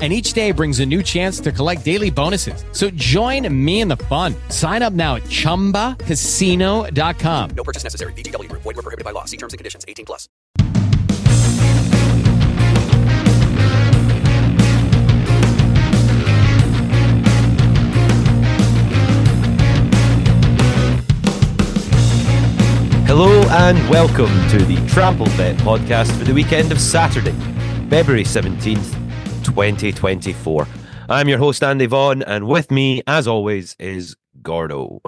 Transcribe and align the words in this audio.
And 0.00 0.14
each 0.14 0.32
day 0.32 0.50
brings 0.50 0.80
a 0.80 0.86
new 0.86 1.02
chance 1.02 1.40
to 1.40 1.52
collect 1.52 1.84
daily 1.84 2.08
bonuses. 2.08 2.64
So 2.72 2.88
join 2.90 3.46
me 3.52 3.82
in 3.82 3.88
the 3.88 3.98
fun. 3.98 4.34
Sign 4.48 4.80
up 4.80 4.94
now 4.94 5.16
at 5.16 5.24
chumbacasino.com. 5.24 7.50
No 7.50 7.64
purchase 7.64 7.84
necessary. 7.84 8.14
VGW 8.14 8.48
Group. 8.48 8.62
Void 8.62 8.76
were 8.76 8.82
prohibited 8.82 9.04
by 9.04 9.10
law. 9.10 9.26
See 9.26 9.36
terms 9.36 9.52
and 9.52 9.58
conditions. 9.58 9.84
18 9.86 10.06
plus. 10.06 10.26
Hello 23.12 23.42
and 23.50 23.76
welcome 23.90 24.30
to 24.50 24.64
the 24.64 24.76
Trampled 24.86 25.36
Bet 25.36 25.56
podcast 25.56 26.16
for 26.16 26.22
the 26.22 26.32
weekend 26.32 26.70
of 26.70 26.80
Saturday, 26.80 27.34
February 27.90 28.22
17th, 28.22 28.99
2024. 29.44 30.66
I'm 31.08 31.28
your 31.28 31.38
host, 31.38 31.62
Andy 31.62 31.86
Vaughan, 31.86 32.22
and 32.22 32.46
with 32.46 32.70
me, 32.70 33.02
as 33.06 33.26
always, 33.26 33.74
is 33.78 34.16
Gordo. 34.42 35.00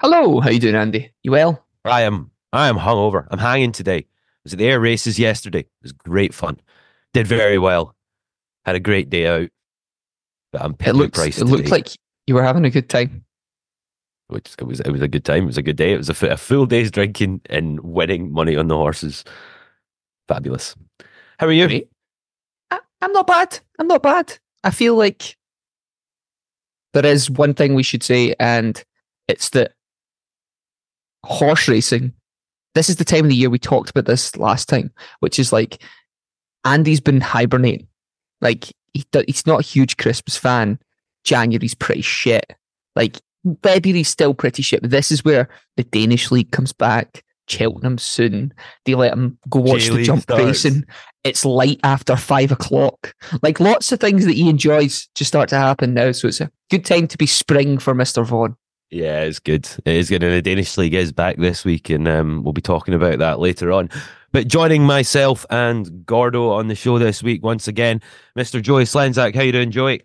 Hello, 0.00 0.40
how 0.40 0.50
you 0.50 0.60
doing, 0.60 0.74
Andy? 0.76 1.12
You 1.22 1.32
well? 1.32 1.64
I 1.84 2.02
am 2.02 2.30
I 2.52 2.68
am 2.68 2.76
hungover. 2.76 3.26
I'm 3.30 3.38
hanging 3.38 3.72
today. 3.72 3.98
I 3.98 4.06
was 4.44 4.52
at 4.52 4.58
the 4.58 4.66
Ayr 4.66 4.80
races 4.80 5.18
yesterday. 5.18 5.60
It 5.60 5.70
was 5.82 5.92
great 5.92 6.32
fun. 6.32 6.60
Did 7.12 7.26
very 7.26 7.58
well. 7.58 7.94
Had 8.64 8.76
a 8.76 8.80
great 8.80 9.10
day 9.10 9.26
out. 9.26 9.50
But 10.52 10.62
I'm 10.62 10.76
It 10.78 11.12
price 11.12 11.38
it 11.38 11.44
looked 11.44 11.70
like 11.70 11.88
you 12.26 12.34
were 12.34 12.42
having 12.42 12.64
a 12.64 12.70
good 12.70 12.88
time. 12.88 13.24
which 14.28 14.54
it 14.58 14.64
was 14.64 14.80
it 14.80 14.90
was 14.90 15.02
a 15.02 15.08
good 15.08 15.24
time. 15.24 15.44
It 15.44 15.46
was 15.46 15.58
a 15.58 15.62
good 15.62 15.76
day. 15.76 15.92
It 15.92 15.98
was 15.98 16.10
a, 16.10 16.26
a 16.28 16.36
full 16.36 16.66
day's 16.66 16.90
drinking 16.90 17.42
and 17.46 17.80
winning 17.80 18.32
money 18.32 18.56
on 18.56 18.68
the 18.68 18.76
horses. 18.76 19.24
Fabulous. 20.28 20.76
How 21.38 21.46
are 21.46 21.52
you? 21.52 21.66
Great. 21.66 21.88
I'm 23.00 23.12
not 23.12 23.26
bad. 23.26 23.58
I'm 23.78 23.86
not 23.86 24.02
bad. 24.02 24.38
I 24.64 24.70
feel 24.70 24.96
like 24.96 25.36
there 26.92 27.06
is 27.06 27.30
one 27.30 27.54
thing 27.54 27.74
we 27.74 27.82
should 27.82 28.02
say, 28.02 28.34
and 28.40 28.82
it's 29.28 29.50
that 29.50 29.72
horse 31.24 31.68
racing. 31.68 32.12
This 32.74 32.88
is 32.88 32.96
the 32.96 33.04
time 33.04 33.24
of 33.24 33.30
the 33.30 33.36
year 33.36 33.50
we 33.50 33.58
talked 33.58 33.90
about 33.90 34.06
this 34.06 34.36
last 34.36 34.68
time, 34.68 34.92
which 35.20 35.38
is 35.38 35.52
like 35.52 35.82
Andy's 36.64 37.00
been 37.00 37.20
hibernating. 37.20 37.86
Like 38.40 38.66
he, 38.92 39.04
he's 39.26 39.46
not 39.46 39.60
a 39.60 39.64
huge 39.64 39.96
Christmas 39.96 40.36
fan. 40.36 40.78
January's 41.24 41.74
pretty 41.74 42.02
shit. 42.02 42.52
Like 42.94 43.20
February's 43.62 44.08
still 44.08 44.34
pretty 44.34 44.62
shit. 44.62 44.82
But 44.82 44.90
this 44.90 45.10
is 45.10 45.24
where 45.24 45.48
the 45.76 45.84
Danish 45.84 46.30
league 46.30 46.50
comes 46.50 46.72
back. 46.72 47.24
Cheltenham 47.48 47.98
soon. 47.98 48.52
They 48.84 48.94
let 48.94 49.12
him 49.12 49.38
go 49.48 49.60
watch 49.60 49.84
the 49.84 49.90
J-League 49.90 50.06
jump 50.06 50.22
starts. 50.22 50.44
racing. 50.44 50.84
It's 51.24 51.44
light 51.44 51.80
after 51.82 52.16
five 52.16 52.52
o'clock. 52.52 53.14
Like 53.42 53.60
lots 53.60 53.92
of 53.92 54.00
things 54.00 54.24
that 54.24 54.34
he 54.34 54.48
enjoys 54.48 55.08
just 55.14 55.28
start 55.28 55.48
to 55.50 55.56
happen 55.56 55.94
now. 55.94 56.12
So 56.12 56.28
it's 56.28 56.40
a 56.40 56.50
good 56.70 56.84
time 56.84 57.08
to 57.08 57.18
be 57.18 57.26
spring 57.26 57.78
for 57.78 57.94
Mr. 57.94 58.24
Vaughan. 58.24 58.56
Yeah, 58.90 59.20
it's 59.20 59.38
good. 59.38 59.68
It 59.84 59.96
is 59.96 60.08
good. 60.08 60.22
And 60.22 60.32
the 60.32 60.40
Danish 60.40 60.78
league 60.78 60.94
is 60.94 61.12
back 61.12 61.36
this 61.36 61.64
week, 61.64 61.90
and 61.90 62.08
um, 62.08 62.42
we'll 62.42 62.54
be 62.54 62.62
talking 62.62 62.94
about 62.94 63.18
that 63.18 63.38
later 63.38 63.70
on. 63.72 63.90
But 64.32 64.48
joining 64.48 64.82
myself 64.84 65.44
and 65.50 66.06
Gordo 66.06 66.50
on 66.52 66.68
the 66.68 66.74
show 66.74 66.98
this 66.98 67.22
week 67.22 67.42
once 67.42 67.68
again, 67.68 68.00
Mr. 68.38 68.62
Joey 68.62 68.84
Slenzak. 68.84 69.34
How 69.34 69.42
you 69.42 69.52
doing, 69.52 69.70
Joey? 69.70 70.02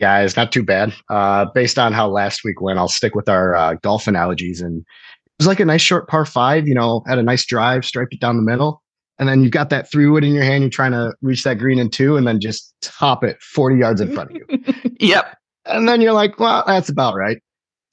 guys 0.00 0.34
not 0.34 0.50
too 0.50 0.62
bad 0.62 0.92
uh 1.10 1.44
based 1.54 1.78
on 1.78 1.92
how 1.92 2.08
last 2.08 2.42
week 2.42 2.60
went 2.60 2.78
i'll 2.78 2.88
stick 2.88 3.14
with 3.14 3.28
our 3.28 3.54
uh, 3.54 3.74
golf 3.82 4.08
analogies 4.08 4.60
and 4.62 4.80
it 4.80 4.84
was 5.40 5.46
like 5.46 5.60
a 5.60 5.64
nice 5.64 5.80
short 5.80 6.08
par 6.08 6.24
five 6.24 6.68
you 6.68 6.74
know 6.74 7.02
had 7.06 7.18
a 7.18 7.22
nice 7.22 7.44
drive 7.46 7.84
striped 7.84 8.12
it 8.14 8.20
down 8.20 8.36
the 8.36 8.42
middle 8.42 8.82
and 9.18 9.28
then 9.28 9.42
you've 9.42 9.52
got 9.52 9.70
that 9.70 9.90
three 9.90 10.06
wood 10.06 10.22
in 10.24 10.32
your 10.34 10.44
hand 10.44 10.62
you're 10.62 10.70
trying 10.70 10.92
to 10.92 11.12
reach 11.22 11.42
that 11.44 11.54
green 11.58 11.78
in 11.78 11.88
two 11.90 12.16
and 12.16 12.26
then 12.26 12.40
just 12.40 12.74
top 12.82 13.24
it 13.24 13.40
40 13.42 13.76
yards 13.76 14.00
in 14.00 14.12
front 14.12 14.30
of 14.30 14.36
you 14.36 14.46
Yep. 15.00 15.36
and 15.66 15.88
then 15.88 16.00
you're 16.00 16.12
like 16.12 16.38
well 16.38 16.62
that's 16.66 16.88
about 16.88 17.14
right 17.16 17.42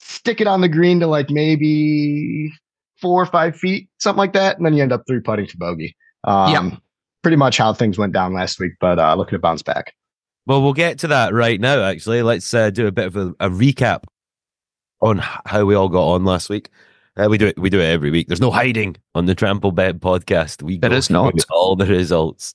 stick 0.00 0.40
it 0.40 0.46
on 0.46 0.60
the 0.60 0.68
green 0.68 1.00
to 1.00 1.06
like 1.06 1.30
maybe 1.30 2.52
four 3.00 3.22
or 3.22 3.26
five 3.26 3.56
feet 3.56 3.88
something 3.98 4.18
like 4.18 4.32
that 4.32 4.56
and 4.56 4.66
then 4.66 4.74
you 4.74 4.82
end 4.82 4.92
up 4.92 5.02
three 5.06 5.20
putting 5.20 5.46
to 5.46 5.56
bogey 5.56 5.96
um 6.24 6.70
Yep. 6.70 6.80
pretty 7.22 7.36
much 7.36 7.58
how 7.58 7.72
things 7.72 7.98
went 7.98 8.12
down 8.12 8.32
last 8.34 8.58
week 8.60 8.72
but 8.80 8.98
uh 8.98 9.14
looking 9.14 9.36
to 9.36 9.40
bounce 9.40 9.62
back 9.62 9.94
Well, 10.46 10.62
we'll 10.62 10.72
get 10.72 10.98
to 11.00 11.08
that 11.08 11.34
right 11.34 11.60
now, 11.60 11.82
actually. 11.82 12.22
Let's 12.22 12.54
uh, 12.54 12.70
do 12.70 12.86
a 12.86 12.92
bit 12.92 13.04
of 13.06 13.16
a, 13.16 13.28
a 13.38 13.50
recap 13.50 14.04
on 15.02 15.18
how 15.18 15.66
we 15.66 15.74
all 15.74 15.90
got 15.90 16.08
on 16.14 16.24
last 16.24 16.48
week. 16.48 16.70
Uh, 17.18 17.28
we 17.28 17.36
do 17.38 17.46
it. 17.48 17.58
We 17.58 17.68
do 17.70 17.80
it 17.80 17.86
every 17.86 18.10
week. 18.10 18.28
There's 18.28 18.40
no 18.40 18.50
hiding 18.50 18.96
on 19.14 19.26
the 19.26 19.34
Trampled 19.34 19.74
Bet 19.74 19.98
podcast. 20.00 20.62
We 20.62 20.78
There 20.78 20.90
go 20.90 20.96
is 20.96 21.10
not. 21.10 21.34
all 21.50 21.74
the 21.76 21.86
results. 21.86 22.54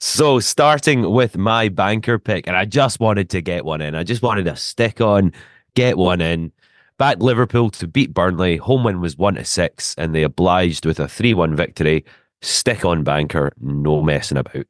So, 0.00 0.38
starting 0.38 1.10
with 1.12 1.36
my 1.38 1.68
banker 1.68 2.18
pick, 2.18 2.46
and 2.46 2.56
I 2.56 2.64
just 2.66 3.00
wanted 3.00 3.30
to 3.30 3.40
get 3.40 3.64
one 3.64 3.80
in. 3.80 3.94
I 3.94 4.02
just 4.02 4.22
wanted 4.22 4.44
to 4.44 4.56
stick 4.56 5.00
on, 5.00 5.32
get 5.74 5.96
one 5.96 6.20
in. 6.20 6.52
Back 6.98 7.18
Liverpool 7.20 7.70
to 7.70 7.88
beat 7.88 8.12
Burnley. 8.14 8.56
Home 8.58 8.84
win 8.84 9.00
was 9.00 9.16
one 9.16 9.34
to 9.34 9.44
six, 9.44 9.94
and 9.98 10.14
they 10.14 10.22
obliged 10.22 10.84
with 10.86 11.00
a 11.00 11.08
three-one 11.08 11.56
victory. 11.56 12.04
Stick 12.42 12.84
on 12.84 13.02
banker, 13.02 13.52
no 13.60 14.02
messing 14.02 14.36
about. 14.36 14.66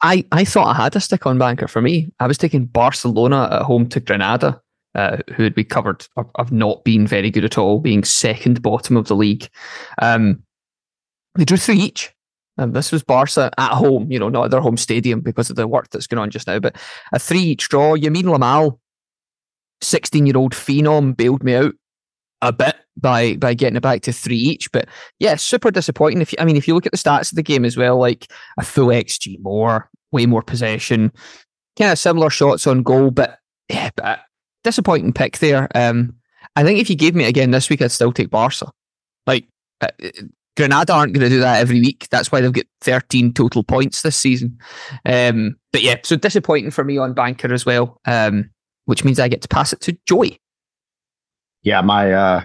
I, 0.00 0.24
I 0.32 0.44
thought 0.44 0.74
I 0.74 0.82
had 0.82 0.96
a 0.96 1.00
stick 1.00 1.26
on 1.26 1.38
banker 1.38 1.68
for 1.68 1.80
me. 1.82 2.10
I 2.18 2.26
was 2.26 2.38
taking 2.38 2.64
Barcelona 2.64 3.48
at 3.52 3.62
home 3.62 3.88
to 3.90 4.00
Granada, 4.00 4.60
uh, 4.94 5.18
who 5.34 5.44
had 5.44 5.56
we 5.56 5.64
covered 5.64 6.06
of 6.16 6.52
not 6.52 6.84
being 6.84 7.06
very 7.06 7.30
good 7.30 7.44
at 7.44 7.58
all, 7.58 7.80
being 7.80 8.04
second 8.04 8.62
bottom 8.62 8.96
of 8.96 9.08
the 9.08 9.16
league. 9.16 9.48
Um, 10.00 10.42
they 11.34 11.44
drew 11.44 11.56
three 11.56 11.78
each. 11.78 12.12
And 12.58 12.74
this 12.74 12.92
was 12.92 13.02
Barca 13.02 13.50
at 13.56 13.72
home, 13.72 14.12
you 14.12 14.18
know, 14.18 14.28
not 14.28 14.44
at 14.44 14.50
their 14.50 14.60
home 14.60 14.76
stadium 14.76 15.20
because 15.20 15.48
of 15.48 15.56
the 15.56 15.66
work 15.66 15.88
that's 15.90 16.06
going 16.06 16.20
on 16.20 16.30
just 16.30 16.46
now, 16.46 16.58
but 16.58 16.76
a 17.12 17.18
three 17.18 17.40
each 17.40 17.68
draw. 17.68 17.96
Yamin 17.96 18.24
Lamal, 18.24 18.78
16 19.80 20.26
year 20.26 20.36
old 20.36 20.52
phenom, 20.52 21.16
bailed 21.16 21.42
me 21.42 21.54
out 21.54 21.74
a 22.42 22.52
bit 22.52 22.76
by 22.96 23.36
by 23.36 23.54
getting 23.54 23.76
it 23.76 23.82
back 23.82 24.02
to 24.02 24.12
three 24.12 24.36
each. 24.36 24.70
But 24.70 24.86
yeah, 25.18 25.36
super 25.36 25.70
disappointing. 25.70 26.20
If 26.20 26.32
you, 26.32 26.38
I 26.40 26.44
mean, 26.44 26.56
if 26.56 26.68
you 26.68 26.74
look 26.74 26.84
at 26.84 26.92
the 26.92 26.98
stats 26.98 27.32
of 27.32 27.36
the 27.36 27.42
game 27.42 27.64
as 27.64 27.76
well, 27.76 27.98
like 27.98 28.30
a 28.58 28.64
full 28.64 28.88
XG 28.88 29.40
more, 29.40 29.88
way 30.10 30.26
more 30.26 30.42
possession, 30.42 31.10
kind 31.78 31.92
of 31.92 31.98
similar 31.98 32.28
shots 32.28 32.66
on 32.66 32.82
goal, 32.82 33.10
but 33.10 33.38
yeah, 33.70 33.90
but 33.96 34.20
disappointing 34.64 35.12
pick 35.12 35.38
there. 35.38 35.68
Um, 35.74 36.14
I 36.56 36.62
think 36.62 36.78
if 36.78 36.90
you 36.90 36.96
gave 36.96 37.14
me 37.14 37.24
again 37.24 37.50
this 37.50 37.70
week, 37.70 37.82
I'd 37.82 37.92
still 37.92 38.12
take 38.12 38.30
Barca. 38.30 38.70
Like 39.26 39.46
uh, 39.80 39.88
Granada 40.56 40.92
aren't 40.92 41.14
going 41.14 41.24
to 41.24 41.28
do 41.28 41.40
that 41.40 41.60
every 41.60 41.80
week. 41.80 42.08
That's 42.10 42.30
why 42.30 42.40
they've 42.40 42.52
got 42.52 42.66
13 42.82 43.32
total 43.32 43.62
points 43.62 44.02
this 44.02 44.16
season. 44.16 44.58
Um, 45.06 45.56
but 45.72 45.82
yeah, 45.82 45.96
so 46.04 46.16
disappointing 46.16 46.70
for 46.70 46.84
me 46.84 46.98
on 46.98 47.14
banker 47.14 47.52
as 47.52 47.64
well. 47.64 48.00
Um, 48.06 48.50
which 48.86 49.04
means 49.04 49.20
I 49.20 49.28
get 49.28 49.42
to 49.42 49.48
pass 49.48 49.72
it 49.72 49.80
to 49.82 49.96
Joy. 50.06 50.36
yeah, 51.62 51.80
my 51.80 52.12
uh 52.12 52.42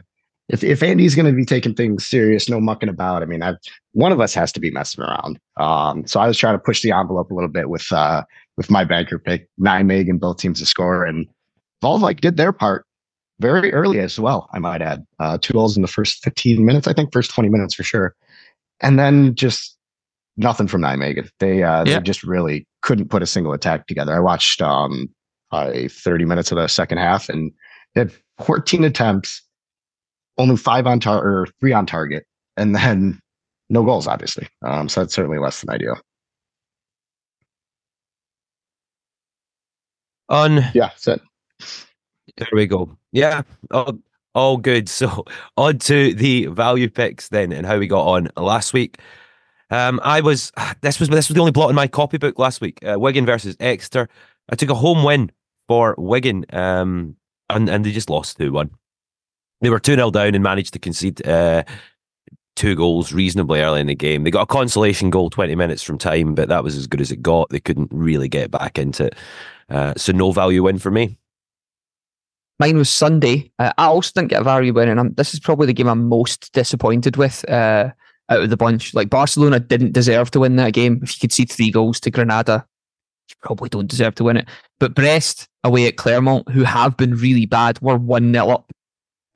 if 0.49 0.63
if 0.63 0.81
Andy's 0.81 1.16
going 1.16 1.25
to 1.25 1.34
be 1.34 1.44
taking 1.45 1.73
things 1.73 2.05
serious, 2.05 2.47
no 2.47 2.61
mucking 2.61 2.89
about. 2.89 3.22
I 3.22 3.25
mean, 3.25 3.44
I 3.44 3.55
one 3.91 4.11
of 4.11 4.22
us 4.22 4.34
has 4.34 4.51
to 4.53 4.59
be 4.59 4.72
messing 4.72 5.03
around. 5.03 5.39
Um, 5.57 6.07
so 6.07 6.19
I 6.19 6.28
was 6.28 6.38
trying 6.38 6.55
to 6.55 6.59
push 6.59 6.81
the 6.81 6.91
envelope 6.94 7.31
a 7.31 7.34
little 7.34 7.49
bit 7.49 7.69
with 7.69 7.91
uh 7.91 8.23
with 8.55 8.69
my 8.72 8.84
banker 8.84 9.19
pick, 9.19 9.49
nine 9.57 9.88
meg 9.88 10.09
and 10.09 10.19
both 10.19 10.38
teams 10.38 10.59
to 10.59 10.66
score, 10.66 11.05
and 11.05 11.28
Volv 11.83 12.01
like 12.01 12.21
did 12.21 12.38
their 12.38 12.51
part 12.51 12.85
very 13.39 13.71
early 13.73 13.99
as 13.99 14.19
well. 14.19 14.49
I 14.53 14.59
might 14.59 14.81
add 14.81 15.05
uh, 15.19 15.38
two 15.39 15.53
goals 15.53 15.75
in 15.75 15.81
the 15.81 15.88
first 15.88 16.23
fifteen 16.23 16.65
minutes. 16.65 16.88
I 16.88 16.93
think 16.93 17.11
first 17.13 17.31
twenty 17.31 17.49
minutes 17.49 17.75
for 17.75 17.83
sure, 17.83 18.15
and 18.81 18.97
then 18.97 19.35
just 19.35 19.78
nothing 20.37 20.67
from 20.67 20.81
Nijmegen. 20.81 21.29
They 21.40 21.63
uh, 21.63 21.84
Yeah. 21.85 21.97
they 21.97 22.03
just 22.03 22.23
really 22.23 22.66
couldn't 22.81 23.09
put 23.09 23.22
a 23.23 23.28
single 23.28 23.53
attack 23.53 23.87
together. 23.87 24.13
I 24.16 24.19
watched 24.19 24.61
um 24.61 25.09
probably 25.49 25.87
30 25.87 26.25
minutes 26.25 26.52
of 26.52 26.57
the 26.57 26.67
second 26.67 26.97
half 26.97 27.29
and 27.29 27.53
they 27.96 28.02
had 28.02 28.11
14 28.46 28.84
attempts, 28.84 29.41
only 30.37 30.57
five 30.57 30.85
on 30.85 30.99
target 30.99 31.25
or 31.25 31.47
three 31.61 31.72
on 31.72 31.85
target, 31.85 32.25
and 32.57 32.75
then 32.75 33.17
no 33.69 33.84
goals, 33.84 34.07
obviously. 34.07 34.47
Um, 34.63 34.90
so 34.90 35.02
that's 35.02 35.13
certainly 35.13 35.40
less 35.40 35.61
than 35.61 35.69
ideal. 35.73 35.97
On 40.29 40.59
Yeah, 40.73 40.90
so 40.97 41.17
There 42.37 42.47
we 42.53 42.67
go. 42.67 42.97
Yeah, 43.11 43.41
all, 43.71 43.97
all 44.35 44.57
good. 44.57 44.89
So 44.97 45.25
on 45.55 45.79
to 45.79 46.13
the 46.13 46.47
value 46.47 46.89
picks 46.89 47.29
then, 47.29 47.51
and 47.51 47.65
how 47.65 47.77
we 47.79 47.87
got 47.87 48.07
on 48.07 48.29
last 48.37 48.73
week. 48.73 48.99
Um, 49.69 49.99
I 50.03 50.21
was 50.21 50.51
this 50.81 50.99
was 50.99 51.09
this 51.09 51.29
was 51.29 51.35
the 51.35 51.41
only 51.41 51.51
blot 51.51 51.69
in 51.69 51.75
my 51.75 51.87
copybook 51.87 52.39
last 52.39 52.61
week. 52.61 52.79
Uh, 52.85 52.99
Wigan 52.99 53.25
versus 53.25 53.55
Exeter. 53.59 54.09
I 54.49 54.55
took 54.55 54.69
a 54.69 54.75
home 54.75 55.03
win 55.03 55.31
for 55.67 55.95
Wigan, 55.97 56.45
um, 56.53 57.15
and 57.49 57.69
and 57.69 57.85
they 57.85 57.91
just 57.91 58.09
lost 58.09 58.37
two 58.37 58.51
one. 58.51 58.71
They 59.61 59.69
were 59.69 59.79
two 59.79 59.95
0 59.95 60.11
down 60.11 60.35
and 60.35 60.43
managed 60.43 60.73
to 60.73 60.79
concede 60.79 61.25
uh, 61.27 61.63
two 62.55 62.75
goals 62.75 63.11
reasonably 63.11 63.61
early 63.61 63.81
in 63.81 63.87
the 63.87 63.95
game. 63.95 64.23
They 64.23 64.31
got 64.31 64.43
a 64.43 64.47
consolation 64.47 65.09
goal 65.09 65.29
20 65.29 65.55
minutes 65.55 65.81
from 65.81 65.97
time, 65.97 66.35
but 66.35 66.49
that 66.49 66.63
was 66.63 66.75
as 66.75 66.87
good 66.87 67.01
as 67.01 67.11
it 67.11 67.21
got. 67.21 67.49
They 67.49 67.59
couldn't 67.59 67.89
really 67.91 68.29
get 68.29 68.51
back 68.51 68.77
into 68.77 69.05
it. 69.05 69.15
Uh, 69.69 69.93
so 69.97 70.11
no 70.11 70.31
value 70.31 70.63
win 70.63 70.77
for 70.77 70.91
me. 70.91 71.17
Mine 72.59 72.77
was 72.77 72.89
Sunday. 72.89 73.51
Uh, 73.59 73.71
I 73.77 73.85
also 73.85 74.11
didn't 74.15 74.29
get 74.29 74.41
a 74.41 74.43
value 74.43 74.73
win, 74.73 74.89
and 74.89 74.99
I'm, 74.99 75.13
this 75.13 75.33
is 75.33 75.39
probably 75.39 75.67
the 75.67 75.73
game 75.73 75.87
I'm 75.87 76.07
most 76.07 76.51
disappointed 76.53 77.15
with 77.15 77.47
uh, 77.49 77.91
out 78.29 78.41
of 78.41 78.49
the 78.49 78.57
bunch. 78.57 78.93
Like 78.93 79.09
Barcelona 79.09 79.59
didn't 79.59 79.93
deserve 79.93 80.31
to 80.31 80.39
win 80.39 80.55
that 80.55 80.73
game. 80.73 80.99
If 81.03 81.15
you 81.15 81.19
could 81.21 81.31
see 81.31 81.45
three 81.45 81.69
goals 81.69 81.99
to 82.01 82.11
Granada, 82.11 82.65
you 83.29 83.35
probably 83.43 83.69
don't 83.69 83.89
deserve 83.89 84.15
to 84.15 84.23
win 84.23 84.37
it. 84.37 84.47
But 84.79 84.95
Brest 84.95 85.47
away 85.63 85.87
at 85.87 85.97
Clermont, 85.97 86.49
who 86.49 86.63
have 86.63 86.97
been 86.97 87.15
really 87.15 87.45
bad, 87.45 87.79
were 87.81 87.97
one 87.97 88.33
0 88.33 88.49
up 88.49 88.71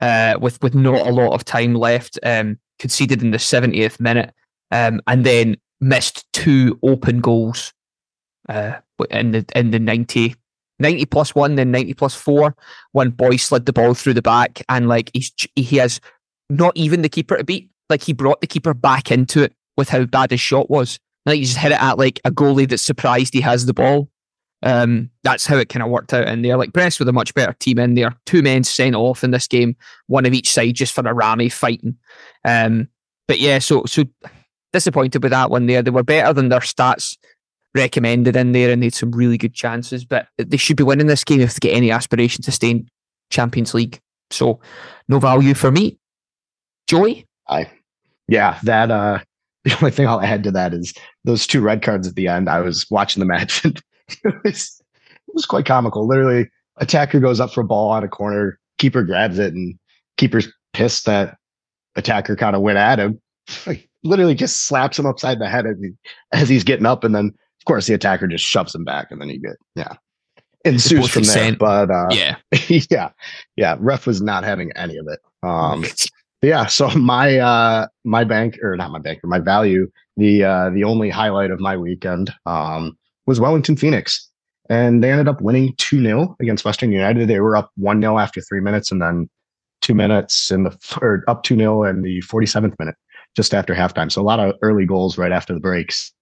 uh, 0.00 0.34
with 0.40 0.60
with 0.62 0.74
not 0.74 1.06
a 1.06 1.12
lot 1.12 1.32
of 1.32 1.44
time 1.44 1.74
left. 1.74 2.18
Um, 2.24 2.58
conceded 2.78 3.22
in 3.22 3.30
the 3.30 3.38
70th 3.38 4.00
minute, 4.00 4.34
um, 4.72 5.00
and 5.06 5.24
then 5.24 5.56
missed 5.80 6.26
two 6.32 6.78
open 6.82 7.20
goals 7.20 7.72
uh, 8.48 8.72
in 9.10 9.30
the 9.30 9.44
in 9.54 9.70
the 9.70 9.78
90 9.78 10.34
90 10.82 11.06
plus 11.06 11.34
one, 11.34 11.54
then 11.54 11.70
90 11.70 11.94
plus 11.94 12.14
four. 12.14 12.54
One 12.92 13.10
boy 13.10 13.36
slid 13.36 13.66
the 13.66 13.72
ball 13.72 13.94
through 13.94 14.14
the 14.14 14.22
back, 14.22 14.62
and 14.68 14.88
like 14.88 15.10
he's 15.14 15.32
he 15.56 15.78
has 15.78 16.00
not 16.50 16.76
even 16.76 17.02
the 17.02 17.08
keeper 17.08 17.36
to 17.36 17.44
beat. 17.44 17.70
Like 17.88 18.02
he 18.02 18.12
brought 18.12 18.40
the 18.40 18.46
keeper 18.46 18.74
back 18.74 19.10
into 19.10 19.42
it 19.42 19.54
with 19.76 19.88
how 19.88 20.04
bad 20.04 20.30
his 20.30 20.40
shot 20.40 20.68
was. 20.68 20.98
Like 21.24 21.36
he 21.36 21.44
just 21.44 21.56
hit 21.56 21.72
it 21.72 21.82
at 21.82 21.98
like 21.98 22.20
a 22.24 22.30
goalie 22.30 22.68
that's 22.68 22.82
surprised 22.82 23.32
he 23.32 23.40
has 23.40 23.66
the 23.66 23.74
ball. 23.74 24.10
Um, 24.64 25.10
that's 25.24 25.46
how 25.46 25.56
it 25.56 25.68
kind 25.68 25.82
of 25.82 25.88
worked 25.88 26.12
out 26.12 26.28
in 26.28 26.42
there. 26.42 26.56
Like 26.56 26.72
Brest 26.72 26.98
with 26.98 27.08
a 27.08 27.12
much 27.12 27.34
better 27.34 27.52
team 27.54 27.78
in 27.78 27.94
there. 27.94 28.14
Two 28.26 28.42
men 28.42 28.62
sent 28.62 28.94
off 28.94 29.24
in 29.24 29.32
this 29.32 29.48
game, 29.48 29.76
one 30.06 30.26
of 30.26 30.34
each 30.34 30.50
side 30.50 30.74
just 30.74 30.94
for 30.94 31.06
a 31.06 31.14
rammy 31.14 31.48
fighting. 31.48 31.96
Um, 32.44 32.88
but 33.26 33.40
yeah, 33.40 33.58
so 33.58 33.84
so 33.86 34.04
disappointed 34.72 35.22
with 35.22 35.30
that 35.30 35.50
one 35.50 35.66
there. 35.66 35.82
They 35.82 35.90
were 35.90 36.02
better 36.02 36.32
than 36.32 36.48
their 36.48 36.60
stats 36.60 37.16
recommended 37.74 38.36
in 38.36 38.52
there 38.52 38.70
and 38.70 38.82
they 38.82 38.86
had 38.86 38.94
some 38.94 39.12
really 39.12 39.38
good 39.38 39.54
chances. 39.54 40.04
But 40.04 40.28
they 40.38 40.56
should 40.56 40.76
be 40.76 40.82
winning 40.82 41.06
this 41.06 41.24
game 41.24 41.40
if 41.40 41.54
they 41.54 41.68
get 41.68 41.76
any 41.76 41.90
aspiration 41.90 42.42
to 42.44 42.52
stay 42.52 42.70
in 42.70 42.88
Champions 43.30 43.74
League. 43.74 44.00
So 44.30 44.60
no 45.08 45.18
value 45.18 45.54
for 45.54 45.70
me. 45.70 45.98
Joy? 46.86 47.24
I 47.48 47.70
yeah, 48.28 48.58
that 48.62 48.90
uh 48.90 49.20
the 49.64 49.76
only 49.76 49.90
thing 49.90 50.08
I'll 50.08 50.20
add 50.20 50.42
to 50.44 50.50
that 50.50 50.74
is 50.74 50.92
those 51.24 51.46
two 51.46 51.60
red 51.60 51.82
cards 51.82 52.08
at 52.08 52.16
the 52.16 52.28
end. 52.28 52.48
I 52.48 52.60
was 52.60 52.86
watching 52.90 53.20
the 53.20 53.26
match 53.26 53.64
and 53.64 53.80
it 54.08 54.34
was 54.44 54.82
it 55.28 55.34
was 55.34 55.46
quite 55.46 55.66
comical. 55.66 56.06
Literally, 56.06 56.50
attacker 56.78 57.20
goes 57.20 57.40
up 57.40 57.52
for 57.52 57.60
a 57.60 57.66
ball 57.66 57.90
on 57.90 58.04
a 58.04 58.08
corner, 58.08 58.58
keeper 58.78 59.02
grabs 59.02 59.38
it, 59.38 59.54
and 59.54 59.78
keeper's 60.16 60.52
pissed 60.72 61.06
that 61.06 61.36
attacker 61.96 62.36
kind 62.36 62.56
of 62.56 62.62
went 62.62 62.78
at 62.78 62.98
him. 62.98 63.20
Like, 63.66 63.88
literally 64.04 64.34
just 64.34 64.66
slaps 64.66 64.98
him 64.98 65.06
upside 65.06 65.38
the 65.38 65.48
head 65.48 65.66
as, 65.66 65.76
he, 65.80 65.90
as 66.32 66.48
he's 66.48 66.64
getting 66.64 66.86
up, 66.86 67.04
and 67.04 67.14
then 67.14 67.32
of 67.62 67.64
course 67.66 67.86
the 67.86 67.94
attacker 67.94 68.26
just 68.26 68.44
shoves 68.44 68.74
him 68.74 68.84
back, 68.84 69.10
and 69.10 69.20
then 69.20 69.28
he 69.28 69.38
get 69.38 69.56
yeah 69.76 69.94
ensues 70.64 71.10
from 71.10 71.22
there. 71.24 71.32
Sent. 71.32 71.58
But 71.58 71.90
uh, 71.90 72.08
Yeah. 72.10 72.36
yeah, 72.90 73.10
yeah, 73.56 73.76
ref 73.78 74.06
was 74.06 74.20
not 74.20 74.44
having 74.44 74.72
any 74.76 74.96
of 74.96 75.06
it. 75.08 75.20
Um, 75.42 75.84
yeah, 76.42 76.66
so 76.66 76.88
my 76.90 77.38
uh 77.38 77.86
my 78.04 78.24
bank 78.24 78.58
or 78.62 78.76
not 78.76 78.90
my 78.90 78.98
banker, 78.98 79.26
my 79.26 79.38
value, 79.38 79.90
the 80.16 80.44
uh 80.44 80.70
the 80.70 80.84
only 80.84 81.10
highlight 81.10 81.50
of 81.50 81.60
my 81.60 81.76
weekend 81.76 82.32
um 82.46 82.96
was 83.26 83.40
Wellington 83.40 83.76
Phoenix. 83.76 84.28
And 84.68 85.02
they 85.02 85.10
ended 85.10 85.28
up 85.28 85.42
winning 85.42 85.74
2-0 85.74 86.36
against 86.40 86.64
Western 86.64 86.92
United. 86.92 87.28
They 87.28 87.40
were 87.40 87.56
up 87.56 87.70
1-0 87.78 88.22
after 88.22 88.40
3 88.40 88.60
minutes 88.60 88.90
and 88.90 89.02
then 89.02 89.28
2 89.82 89.92
minutes 89.92 90.50
in 90.50 90.62
the 90.62 90.98
or 91.02 91.24
up 91.28 91.44
2-0 91.44 91.90
in 91.90 92.02
the 92.02 92.22
47th 92.22 92.74
minute 92.78 92.94
just 93.36 93.54
after 93.54 93.74
halftime. 93.74 94.10
So 94.10 94.22
a 94.22 94.24
lot 94.24 94.40
of 94.40 94.54
early 94.62 94.86
goals 94.86 95.18
right 95.18 95.32
after 95.32 95.52
the 95.52 95.60
breaks. 95.60 96.12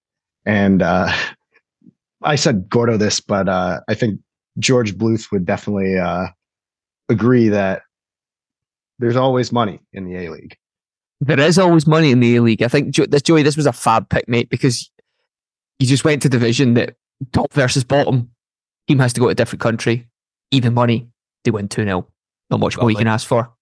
And 0.47 0.83
uh 0.83 1.13
I 2.23 2.37
said 2.37 2.69
Gordo 2.69 2.97
this, 2.97 3.21
but 3.21 3.49
uh 3.49 3.81
I 3.89 3.95
think 3.95 4.21
George 4.59 4.97
Bluth 4.97 5.31
would 5.33 5.45
definitely 5.45 5.99
uh 5.99 6.29
agree 7.09 7.49
that 7.49 7.83
there's 8.99 9.17
always 9.17 9.53
money 9.53 9.81
in 9.93 10.05
the 10.05 10.17
A 10.27 10.31
League. 10.31 10.57
There 11.21 11.39
is 11.41 11.59
always 11.59 11.87
money 11.87 12.11
in 12.11 12.21
the 12.21 12.37
A 12.37 12.43
League. 12.43 12.63
I 12.63 12.69
think 12.69 12.91
Jo- 12.91 13.07
this 13.07 13.23
Joey, 13.23 13.43
this 13.43 13.57
was 13.57 13.67
a 13.67 13.73
fab 13.73 14.09
pick, 14.09 14.29
mate, 14.29 14.49
because 14.49 14.91
you 15.79 15.87
just 15.87 16.05
went 16.05 16.23
to 16.23 16.29
division 16.29 16.75
that 16.75 16.97
top 17.33 17.53
versus 17.53 17.85
bottom. 17.85 18.31
Team 18.89 18.99
has 18.99 19.13
to 19.15 19.21
go 19.21 19.27
to 19.27 19.33
a 19.33 19.35
different 19.35 19.61
country. 19.61 20.09
Even 20.51 20.75
money, 20.75 21.09
they 21.45 21.51
win 21.51 21.69
2 21.69 21.85
0. 21.85 22.07
Not 22.51 22.61
much 22.61 22.77
more 22.79 22.91
you 22.91 22.97
can 22.97 23.07
ask 23.07 23.27
for. 23.27 23.53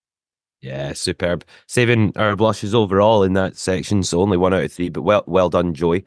Yeah, 0.60 0.92
superb. 0.92 1.44
Saving 1.66 2.12
our 2.16 2.34
blushes 2.34 2.74
overall 2.74 3.22
in 3.22 3.34
that 3.34 3.56
section, 3.56 4.02
so 4.02 4.20
only 4.20 4.36
one 4.36 4.54
out 4.54 4.64
of 4.64 4.72
three, 4.72 4.88
but 4.88 5.02
well 5.02 5.22
well 5.26 5.50
done, 5.50 5.74
Joey. 5.74 6.04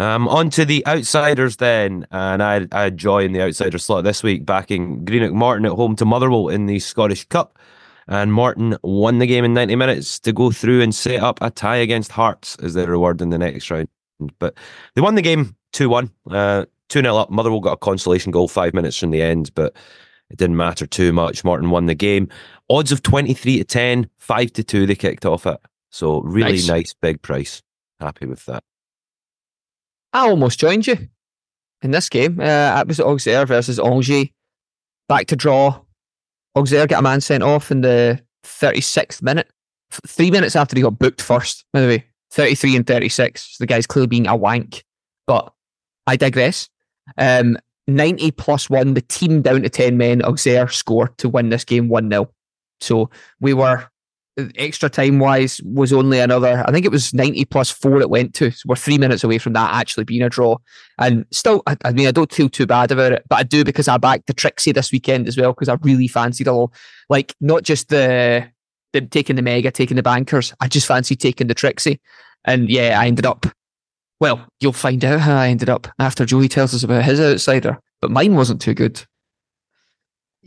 Um, 0.00 0.28
on 0.28 0.48
to 0.50 0.64
the 0.64 0.86
outsiders 0.86 1.56
then, 1.56 2.06
and 2.12 2.40
I, 2.42 2.66
I 2.70 2.82
had 2.82 2.96
joy 2.96 3.24
in 3.24 3.32
the 3.32 3.42
outsider 3.42 3.78
slot 3.78 4.04
this 4.04 4.22
week, 4.22 4.46
backing 4.46 5.04
Greenock 5.04 5.32
Morton 5.32 5.66
at 5.66 5.72
home 5.72 5.96
to 5.96 6.04
Motherwell 6.04 6.48
in 6.48 6.66
the 6.66 6.78
Scottish 6.78 7.24
Cup, 7.24 7.58
and 8.06 8.32
Morton 8.32 8.76
won 8.82 9.18
the 9.18 9.26
game 9.26 9.44
in 9.44 9.54
90 9.54 9.74
minutes 9.74 10.20
to 10.20 10.32
go 10.32 10.52
through 10.52 10.82
and 10.82 10.94
set 10.94 11.20
up 11.20 11.38
a 11.42 11.50
tie 11.50 11.76
against 11.76 12.12
Hearts 12.12 12.56
as 12.62 12.74
their 12.74 12.86
reward 12.86 13.20
in 13.20 13.30
the 13.30 13.38
next 13.38 13.70
round. 13.72 13.88
But 14.38 14.54
they 14.94 15.00
won 15.00 15.16
the 15.16 15.22
game 15.22 15.56
2 15.72 15.88
1, 15.88 16.10
uh, 16.30 16.66
2 16.90 17.00
0 17.00 17.16
up. 17.16 17.30
Motherwell 17.30 17.60
got 17.60 17.72
a 17.72 17.76
consolation 17.78 18.30
goal 18.30 18.46
five 18.46 18.74
minutes 18.74 18.96
from 18.96 19.10
the 19.10 19.20
end, 19.20 19.52
but 19.56 19.74
it 20.30 20.38
didn't 20.38 20.56
matter 20.56 20.86
too 20.86 21.12
much. 21.12 21.42
Morton 21.42 21.70
won 21.70 21.86
the 21.86 21.94
game. 21.94 22.28
Odds 22.70 22.92
of 22.92 23.02
23 23.02 23.58
to 23.58 23.64
10, 23.64 24.08
5 24.18 24.52
to 24.52 24.62
2 24.62 24.86
they 24.86 24.94
kicked 24.94 25.26
off 25.26 25.44
at. 25.46 25.60
So 25.90 26.20
really 26.20 26.52
Nice. 26.52 26.68
nice 26.68 26.94
big 26.94 27.20
price. 27.22 27.62
Happy 27.98 28.26
with 28.26 28.44
that. 28.46 28.62
I 30.12 30.28
almost 30.28 30.58
joined 30.58 30.86
you 30.86 30.96
in 31.82 31.90
this 31.90 32.08
game. 32.08 32.40
Uh, 32.40 32.80
it 32.80 32.88
was 32.88 33.00
Auxerre 33.00 33.46
versus 33.46 33.78
Angers. 33.78 34.26
Back 35.08 35.26
to 35.28 35.36
draw. 35.36 35.80
Auxerre 36.54 36.86
get 36.86 36.98
a 36.98 37.02
man 37.02 37.20
sent 37.20 37.42
off 37.42 37.70
in 37.70 37.82
the 37.82 38.20
36th 38.44 39.22
minute. 39.22 39.48
F- 39.92 40.00
Three 40.06 40.30
minutes 40.30 40.56
after 40.56 40.76
he 40.76 40.82
got 40.82 40.98
booked 40.98 41.22
first, 41.22 41.64
by 41.72 41.80
the 41.80 41.86
way. 41.86 42.04
33 42.30 42.76
and 42.76 42.86
36. 42.86 43.40
So 43.42 43.56
the 43.62 43.66
guy's 43.66 43.86
clearly 43.86 44.06
being 44.06 44.26
a 44.26 44.36
wank. 44.36 44.84
But 45.26 45.52
I 46.06 46.16
digress. 46.16 46.68
Um, 47.16 47.56
90 47.86 48.32
plus 48.32 48.68
one, 48.68 48.92
the 48.94 49.00
team 49.00 49.40
down 49.40 49.62
to 49.62 49.70
10 49.70 49.96
men, 49.96 50.22
Auxerre 50.22 50.68
scored 50.68 51.16
to 51.18 51.28
win 51.28 51.48
this 51.48 51.64
game 51.64 51.88
1 51.88 52.10
0. 52.10 52.30
So 52.80 53.08
we 53.40 53.54
were 53.54 53.88
extra 54.56 54.88
time 54.88 55.18
wise 55.18 55.60
was 55.64 55.92
only 55.92 56.20
another 56.20 56.64
I 56.66 56.72
think 56.72 56.86
it 56.86 56.92
was 56.92 57.12
90 57.12 57.44
plus 57.46 57.70
four 57.70 58.00
it 58.00 58.10
went 58.10 58.34
to. 58.34 58.50
So 58.50 58.64
we're 58.66 58.76
three 58.76 58.98
minutes 58.98 59.24
away 59.24 59.38
from 59.38 59.52
that 59.54 59.74
actually 59.74 60.04
being 60.04 60.22
a 60.22 60.28
draw. 60.28 60.58
And 60.98 61.26
still 61.30 61.62
I, 61.66 61.76
I 61.84 61.92
mean 61.92 62.06
I 62.06 62.12
don't 62.12 62.32
feel 62.32 62.48
too 62.48 62.66
bad 62.66 62.92
about 62.92 63.12
it 63.12 63.24
but 63.28 63.38
I 63.38 63.42
do 63.42 63.64
because 63.64 63.88
I 63.88 63.98
backed 63.98 64.26
the 64.26 64.34
Trixie 64.34 64.72
this 64.72 64.92
weekend 64.92 65.28
as 65.28 65.36
well 65.36 65.52
because 65.52 65.68
I 65.68 65.76
really 65.82 66.08
fancied 66.08 66.46
a 66.46 66.52
lot 66.52 66.72
like 67.08 67.34
not 67.40 67.62
just 67.62 67.88
the 67.88 68.48
the 68.92 69.00
taking 69.02 69.36
the 69.36 69.42
mega 69.42 69.70
taking 69.70 69.96
the 69.96 70.02
bankers 70.02 70.54
I 70.60 70.68
just 70.68 70.86
fancied 70.86 71.20
taking 71.20 71.48
the 71.48 71.54
Trixie. 71.54 72.00
And 72.44 72.70
yeah 72.70 72.98
I 73.00 73.06
ended 73.06 73.26
up 73.26 73.46
well 74.20 74.46
you'll 74.60 74.72
find 74.72 75.04
out 75.04 75.20
how 75.20 75.36
I 75.36 75.48
ended 75.48 75.68
up 75.68 75.88
after 75.98 76.24
Joey 76.24 76.48
tells 76.48 76.74
us 76.74 76.84
about 76.84 77.04
his 77.04 77.20
outsider 77.20 77.78
but 78.00 78.10
mine 78.10 78.36
wasn't 78.36 78.60
too 78.60 78.74
good 78.74 79.04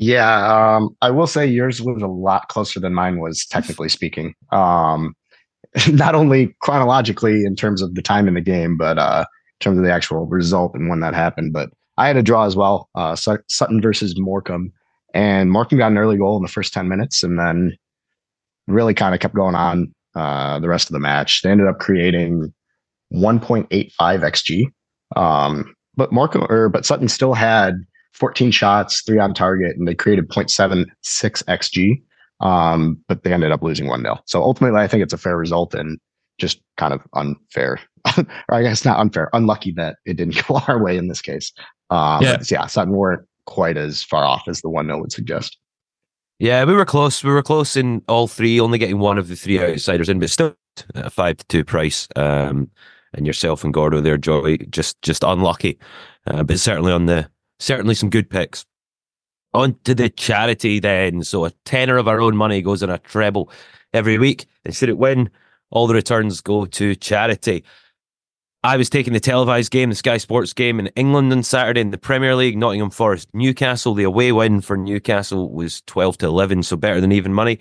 Yeah, 0.02 0.78
um, 0.78 0.98
I 1.04 1.12
will 1.12 1.28
say 1.28 1.46
yours 1.46 1.80
was 1.80 2.02
a 2.02 2.08
lot 2.08 2.48
closer 2.48 2.80
than 2.80 2.92
mine 2.96 3.20
was, 3.20 3.46
technically 3.46 3.88
speaking. 3.88 4.34
Um, 4.52 5.16
not 5.92 6.16
only 6.16 6.56
chronologically 6.62 7.46
in 7.46 7.56
terms 7.56 7.84
of 7.84 7.94
the 7.94 8.02
time 8.02 8.28
in 8.28 8.34
the 8.34 8.42
game, 8.42 8.78
but 8.78 8.98
uh, 8.98 9.26
in 9.30 9.64
terms 9.64 9.78
of 9.78 9.84
the 9.84 9.94
actual 9.94 10.26
result 10.26 10.74
and 10.74 10.90
when 10.90 11.02
that 11.02 11.14
happened. 11.14 11.54
But 11.54 11.70
I 11.98 12.08
had 12.08 12.18
a 12.18 12.24
draw 12.24 12.46
as 12.46 12.56
well, 12.56 12.90
uh, 12.96 13.16
Sut- 13.16 13.44
Sutton 13.48 13.80
versus 13.80 14.16
Morecambe, 14.18 14.74
and 15.14 15.52
Morecambe 15.52 15.78
got 15.78 15.92
an 15.92 16.00
early 16.00 16.18
goal 16.18 16.36
in 16.36 16.42
the 16.42 16.50
first 16.50 16.74
ten 16.74 16.88
minutes, 16.88 17.22
and 17.22 17.38
then 17.38 17.78
really 18.68 18.96
kind 18.96 19.14
of 19.14 19.22
kept 19.22 19.36
going 19.36 19.54
on 19.54 19.94
uh, 20.16 20.58
the 20.60 20.68
rest 20.68 20.90
of 20.90 20.94
the 20.94 21.00
match. 21.00 21.44
They 21.44 21.52
ended 21.52 21.68
up 21.68 21.78
creating 21.78 22.52
1.85 23.14 23.92
xg, 24.00 24.66
um, 25.16 25.76
but 25.96 26.12
Morecambe 26.12 26.48
or 26.50 26.70
but 26.70 26.88
Sutton 26.88 27.08
still 27.08 27.36
had 27.36 27.76
14 28.14 28.52
shots, 28.52 29.02
three 29.02 29.20
on 29.20 29.34
target, 29.34 29.78
and 29.78 29.88
they 29.88 29.96
created 29.96 30.30
0.76 30.30 30.86
xg. 31.44 32.02
Um, 32.46 32.98
but 33.08 33.24
they 33.24 33.34
ended 33.34 33.52
up 33.52 33.62
losing 33.62 33.88
1 33.88 34.02
0. 34.02 34.20
So 34.26 34.42
ultimately, 34.42 34.80
I 34.80 34.88
think 34.88 35.04
it's 35.04 35.14
a 35.14 35.18
fair 35.18 35.38
result 35.38 35.76
and 35.76 36.00
just 36.40 36.60
kind 36.78 36.94
of 36.94 37.02
unfair. 37.14 37.80
or 38.18 38.26
I 38.50 38.64
guess 38.64 38.84
not 38.84 39.00
unfair, 39.00 39.30
unlucky 39.34 39.72
that 39.74 39.98
it 40.06 40.18
didn't 40.18 40.44
go 40.48 40.60
our 40.68 40.82
way 40.82 40.98
in 40.98 41.08
this 41.08 41.22
case. 41.22 41.54
Um, 41.92 42.24
Yeah. 42.24 42.42
yeah. 42.50 42.66
Sutton 42.66 42.94
weren't 42.94 43.28
quite 43.46 43.78
as 43.78 44.04
far 44.04 44.24
off 44.24 44.48
as 44.48 44.62
the 44.62 44.70
1 44.70 44.88
0 44.88 45.00
would 45.02 45.12
suggest. 45.12 45.58
Yeah, 46.40 46.64
we 46.64 46.74
were 46.74 46.86
close. 46.86 47.24
We 47.24 47.30
were 47.30 47.44
close 47.44 47.78
in 47.78 48.02
all 48.08 48.28
three, 48.28 48.60
only 48.60 48.80
getting 48.80 48.98
one 48.98 49.20
of 49.20 49.28
the 49.28 49.36
three 49.36 49.60
outsiders 49.60 50.10
in, 50.10 50.20
but 50.20 50.32
still 50.32 50.56
a 50.96 51.12
five 51.12 51.38
to 51.38 51.46
two 51.46 51.64
price. 51.64 52.08
Um, 52.16 52.72
and 53.14 53.28
yourself 53.28 53.64
and 53.64 53.72
Gordo 53.74 54.02
there, 54.02 54.18
Joey, 54.18 54.58
just 54.72 55.00
just 55.04 55.24
unlucky, 55.24 55.78
uh, 56.26 56.42
but 56.44 56.60
certainly 56.60 56.92
on 56.92 57.06
the 57.06 57.30
certainly 57.62 57.96
some 57.96 58.10
good 58.10 58.30
picks. 58.30 58.66
On 59.54 59.76
to 59.84 59.94
the 59.94 60.10
charity 60.10 60.80
then. 60.80 61.24
So 61.24 61.46
a 61.46 61.52
tenner 61.66 61.98
of 61.98 62.08
our 62.08 62.22
own 62.22 62.36
money 62.36 62.62
goes 62.62 62.82
in 62.82 62.90
a 62.90 62.98
treble 63.00 63.52
every 63.94 64.18
week. 64.18 64.46
And 64.66 64.76
should 64.76 64.90
it 64.90 64.98
win, 64.98 65.30
All 65.70 65.88
the 65.88 65.94
returns 65.94 66.42
go 66.42 66.66
to 66.66 66.96
charity. 66.96 67.64
I 68.64 68.78
was 68.78 68.90
taking 68.90 69.14
the 69.14 69.20
televised 69.20 69.72
game, 69.72 69.90
the 69.90 69.96
Sky 69.96 70.18
Sports 70.18 70.54
game 70.54 70.80
in 70.80 70.88
England 70.88 71.32
on 71.34 71.42
Saturday 71.42 71.82
in 71.82 71.90
the 71.90 71.98
Premier 71.98 72.36
League, 72.36 72.58
Nottingham 72.58 72.92
Forest, 72.92 73.30
Newcastle. 73.34 73.96
The 73.96 74.04
away 74.04 74.32
win 74.32 74.62
for 74.62 74.78
Newcastle 74.78 75.52
was 75.52 75.82
12 75.88 76.20
to 76.20 76.28
11, 76.28 76.64
so 76.64 76.78
better 76.78 77.02
than 77.02 77.12
even 77.12 77.34
money. 77.34 77.58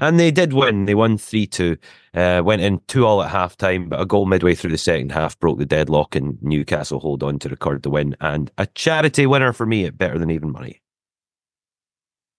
And 0.00 0.18
they 0.18 0.30
did 0.30 0.54
win. 0.54 0.86
They 0.86 0.94
won 0.94 1.18
3 1.18 1.46
2. 1.46 1.76
Uh, 2.14 2.42
went 2.44 2.62
in 2.62 2.80
2 2.88 3.06
all 3.06 3.22
at 3.22 3.30
half 3.30 3.56
time, 3.56 3.90
but 3.90 4.00
a 4.00 4.06
goal 4.06 4.24
midway 4.24 4.54
through 4.54 4.70
the 4.70 4.78
second 4.78 5.12
half 5.12 5.38
broke 5.38 5.58
the 5.58 5.66
deadlock, 5.66 6.16
and 6.16 6.42
Newcastle 6.42 7.00
hold 7.00 7.22
on 7.22 7.38
to 7.40 7.50
record 7.50 7.82
the 7.82 7.90
win. 7.90 8.16
And 8.20 8.50
a 8.56 8.66
charity 8.66 9.26
winner 9.26 9.52
for 9.52 9.66
me 9.66 9.84
at 9.84 9.98
better 9.98 10.18
than 10.18 10.30
even 10.30 10.50
money. 10.50 10.80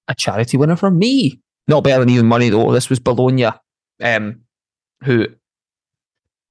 A 0.08 0.16
charity 0.16 0.58
winner 0.58 0.76
for 0.76 0.90
me. 0.90 1.40
Not 1.68 1.84
better 1.84 2.00
than 2.00 2.10
even 2.10 2.26
money, 2.26 2.50
though. 2.50 2.72
This 2.72 2.90
was 2.90 3.00
Bologna, 3.00 3.52
um, 4.02 4.42
who 5.04 5.28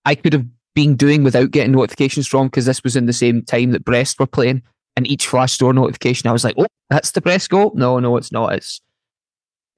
I 0.04 0.14
could 0.14 0.32
have 0.32 0.46
been 0.74 0.94
doing 0.94 1.24
without 1.24 1.50
getting 1.50 1.72
notifications 1.72 2.28
from 2.28 2.46
because 2.46 2.66
this 2.66 2.84
was 2.84 2.94
in 2.94 3.06
the 3.06 3.12
same 3.12 3.42
time 3.42 3.72
that 3.72 3.84
Brest 3.84 4.20
were 4.20 4.26
playing. 4.26 4.62
And 4.96 5.06
each 5.06 5.26
flash 5.26 5.54
score 5.54 5.72
notification, 5.72 6.28
I 6.28 6.32
was 6.32 6.44
like, 6.44 6.54
oh, 6.56 6.66
that's 6.88 7.10
the 7.10 7.20
Brest 7.20 7.50
goal. 7.50 7.72
No, 7.74 7.98
no, 7.98 8.16
it's 8.16 8.30
not. 8.30 8.54
It's 8.54 8.80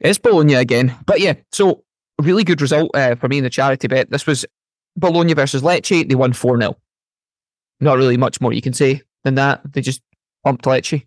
it's 0.02 0.18
Bologna 0.18 0.54
again. 0.54 0.94
But 1.06 1.21
yeah, 1.21 1.35
so 1.52 1.85
really 2.21 2.44
good 2.44 2.61
result 2.61 2.90
uh, 2.94 3.14
for 3.14 3.28
me 3.28 3.38
in 3.38 3.44
the 3.44 3.50
charity 3.50 3.88
bet. 3.88 4.11
This 4.11 4.26
was 4.26 4.44
Bologna 4.97 5.35
versus 5.35 5.62
Lecce. 5.62 6.09
They 6.09 6.14
won 6.14 6.32
4 6.32 6.59
0. 6.59 6.76
Not 7.80 7.97
really 7.97 8.16
much 8.16 8.40
more 8.40 8.52
you 8.52 8.62
can 8.62 8.73
say 8.73 9.02
than 9.25 9.35
that. 9.37 9.61
They 9.73 9.80
just 9.80 10.02
pumped 10.44 10.64
Lecce. 10.64 11.04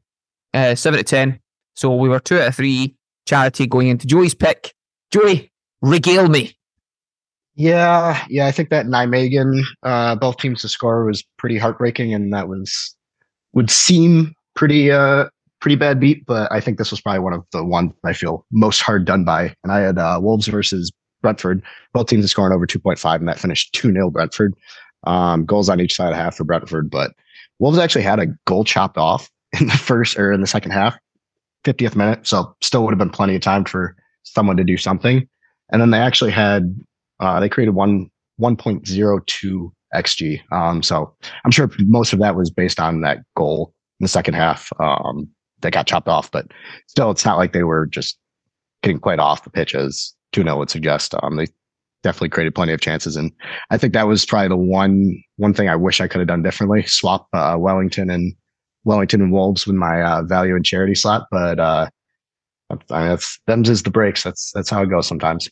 Uh, 0.54 0.76
7 0.76 0.98
to 0.98 1.04
10. 1.04 1.40
So 1.76 1.96
we 1.96 2.10
were 2.10 2.20
2 2.20 2.40
out 2.40 2.48
of 2.48 2.56
3 2.56 2.96
charity 3.26 3.68
going 3.68 3.88
into 3.88 4.08
Joey's 4.08 4.34
pick. 4.34 4.74
Joey, 5.12 5.52
regale 5.82 6.30
me. 6.30 6.56
Yeah, 7.56 8.22
yeah, 8.30 8.48
I 8.48 8.52
think 8.52 8.70
that 8.70 8.86
Nijmegen, 8.86 9.62
uh, 9.84 10.16
both 10.16 10.38
teams 10.38 10.62
to 10.62 10.70
score 10.70 11.06
was 11.06 11.24
pretty 11.38 11.58
heartbreaking, 11.58 12.14
and 12.14 12.34
that 12.34 12.50
was 12.50 12.96
would 13.54 13.72
seem 13.72 14.34
pretty 14.56 14.92
uh 14.92 15.26
pretty 15.66 15.76
bad 15.76 16.00
beat, 16.00 16.24
but 16.28 16.52
I 16.52 16.60
think 16.60 16.78
this 16.78 16.92
was 16.92 17.02
probably 17.02 17.22
one 17.22 17.34
of 17.34 17.44
the 17.52 17.66
ones 17.66 17.92
I 18.04 18.14
feel 18.14 18.46
most 18.52 18.82
hard 18.82 19.04
done 19.04 19.26
by. 19.26 19.56
And 19.64 19.72
I 19.72 19.80
had 19.80 19.98
uh, 19.98 20.20
Wolves 20.22 20.46
versus 20.46 20.92
Brentford, 21.24 21.64
both 21.92 22.06
teams 22.06 22.24
are 22.24 22.28
scoring 22.28 22.54
over 22.54 22.68
2.5, 22.68 23.16
and 23.16 23.28
that 23.28 23.40
finished 23.40 23.74
2 23.74 23.92
0 23.92 24.12
Brentford. 24.12 24.54
Um, 25.08 25.44
goals 25.44 25.68
on 25.68 25.82
each 25.82 25.96
side 25.96 26.12
of 26.12 26.18
half 26.18 26.36
for 26.36 26.44
Brentford, 26.44 26.92
but 26.92 27.14
Wolves 27.58 27.80
actually 27.80 28.04
had 28.04 28.20
a 28.20 28.28
goal 28.46 28.64
chopped 28.64 29.00
off 29.00 29.28
in 29.60 29.66
the 29.66 29.74
first 29.74 30.20
or 30.20 30.32
in 30.32 30.42
the 30.42 30.46
second 30.46 30.70
half, 30.70 30.96
50th 31.64 31.96
minute. 31.96 32.28
So 32.28 32.56
still 32.62 32.84
would 32.84 32.92
have 32.92 33.00
been 33.00 33.10
plenty 33.10 33.34
of 33.34 33.42
time 33.42 33.66
for 33.66 33.96
someone 34.22 34.58
to 34.58 34.64
do 34.64 34.78
something. 34.78 35.28
And 35.72 35.82
then 35.82 35.90
they 35.90 35.98
actually 35.98 36.30
had 36.30 36.80
uh, 37.20 37.40
they 37.40 37.50
created 37.50 37.74
one 37.74 38.12
1.02 38.40 39.72
xg. 39.96 40.42
Um, 40.52 40.84
so 40.84 41.12
I'm 41.44 41.50
sure 41.50 41.72
most 41.80 42.14
of 42.14 42.20
that 42.20 42.36
was 42.36 42.52
based 42.52 42.80
on 42.80 43.02
that 43.02 43.18
goal 43.36 43.74
in 44.00 44.04
the 44.04 44.10
second 44.10 44.36
half 44.36 44.70
um, 44.80 45.28
that 45.62 45.74
got 45.74 45.88
chopped 45.88 46.08
off. 46.08 46.32
But 46.32 46.48
still, 46.88 47.12
it's 47.12 47.26
not 47.26 47.38
like 47.38 47.54
they 47.54 47.64
were 47.64 47.86
just 47.86 48.18
getting 48.84 49.00
quite 49.00 49.20
off 49.20 49.44
the 49.44 49.50
pitch 49.50 49.76
as 49.76 50.14
2 50.34 50.44
0 50.44 50.58
would 50.58 50.70
suggest. 50.70 51.16
Um, 51.22 51.38
they 51.38 51.48
definitely 52.04 52.30
created 52.30 52.56
plenty 52.56 52.74
of 52.74 52.82
chances, 52.82 53.16
and 53.16 53.32
I 53.70 53.78
think 53.78 53.94
that 53.94 54.08
was 54.08 54.26
probably 54.26 54.50
the 54.50 54.58
one 54.58 55.22
one 55.38 55.54
thing 55.54 55.70
I 55.70 55.76
wish 55.76 56.02
I 56.02 56.08
could 56.08 56.20
have 56.20 56.28
done 56.28 56.44
differently: 56.44 56.84
swap 56.84 57.28
uh, 57.34 57.56
Wellington 57.58 58.10
and 58.10 58.34
Wellington 58.84 59.22
and 59.22 59.32
Wolves 59.32 59.66
with 59.66 59.76
my 59.76 60.02
uh, 60.02 60.24
value 60.24 60.56
and 60.56 60.66
charity 60.66 60.96
slot. 60.96 61.28
But 61.32 61.60
uh, 61.60 61.90
I 62.70 63.00
mean, 63.00 63.10
that's 63.10 63.40
them's 63.48 63.70
is 63.70 63.84
the 63.84 63.92
breaks. 63.92 64.24
That's 64.24 64.52
that's 64.54 64.70
how 64.70 64.82
it 64.84 64.90
goes 64.90 65.08
sometimes. 65.08 65.50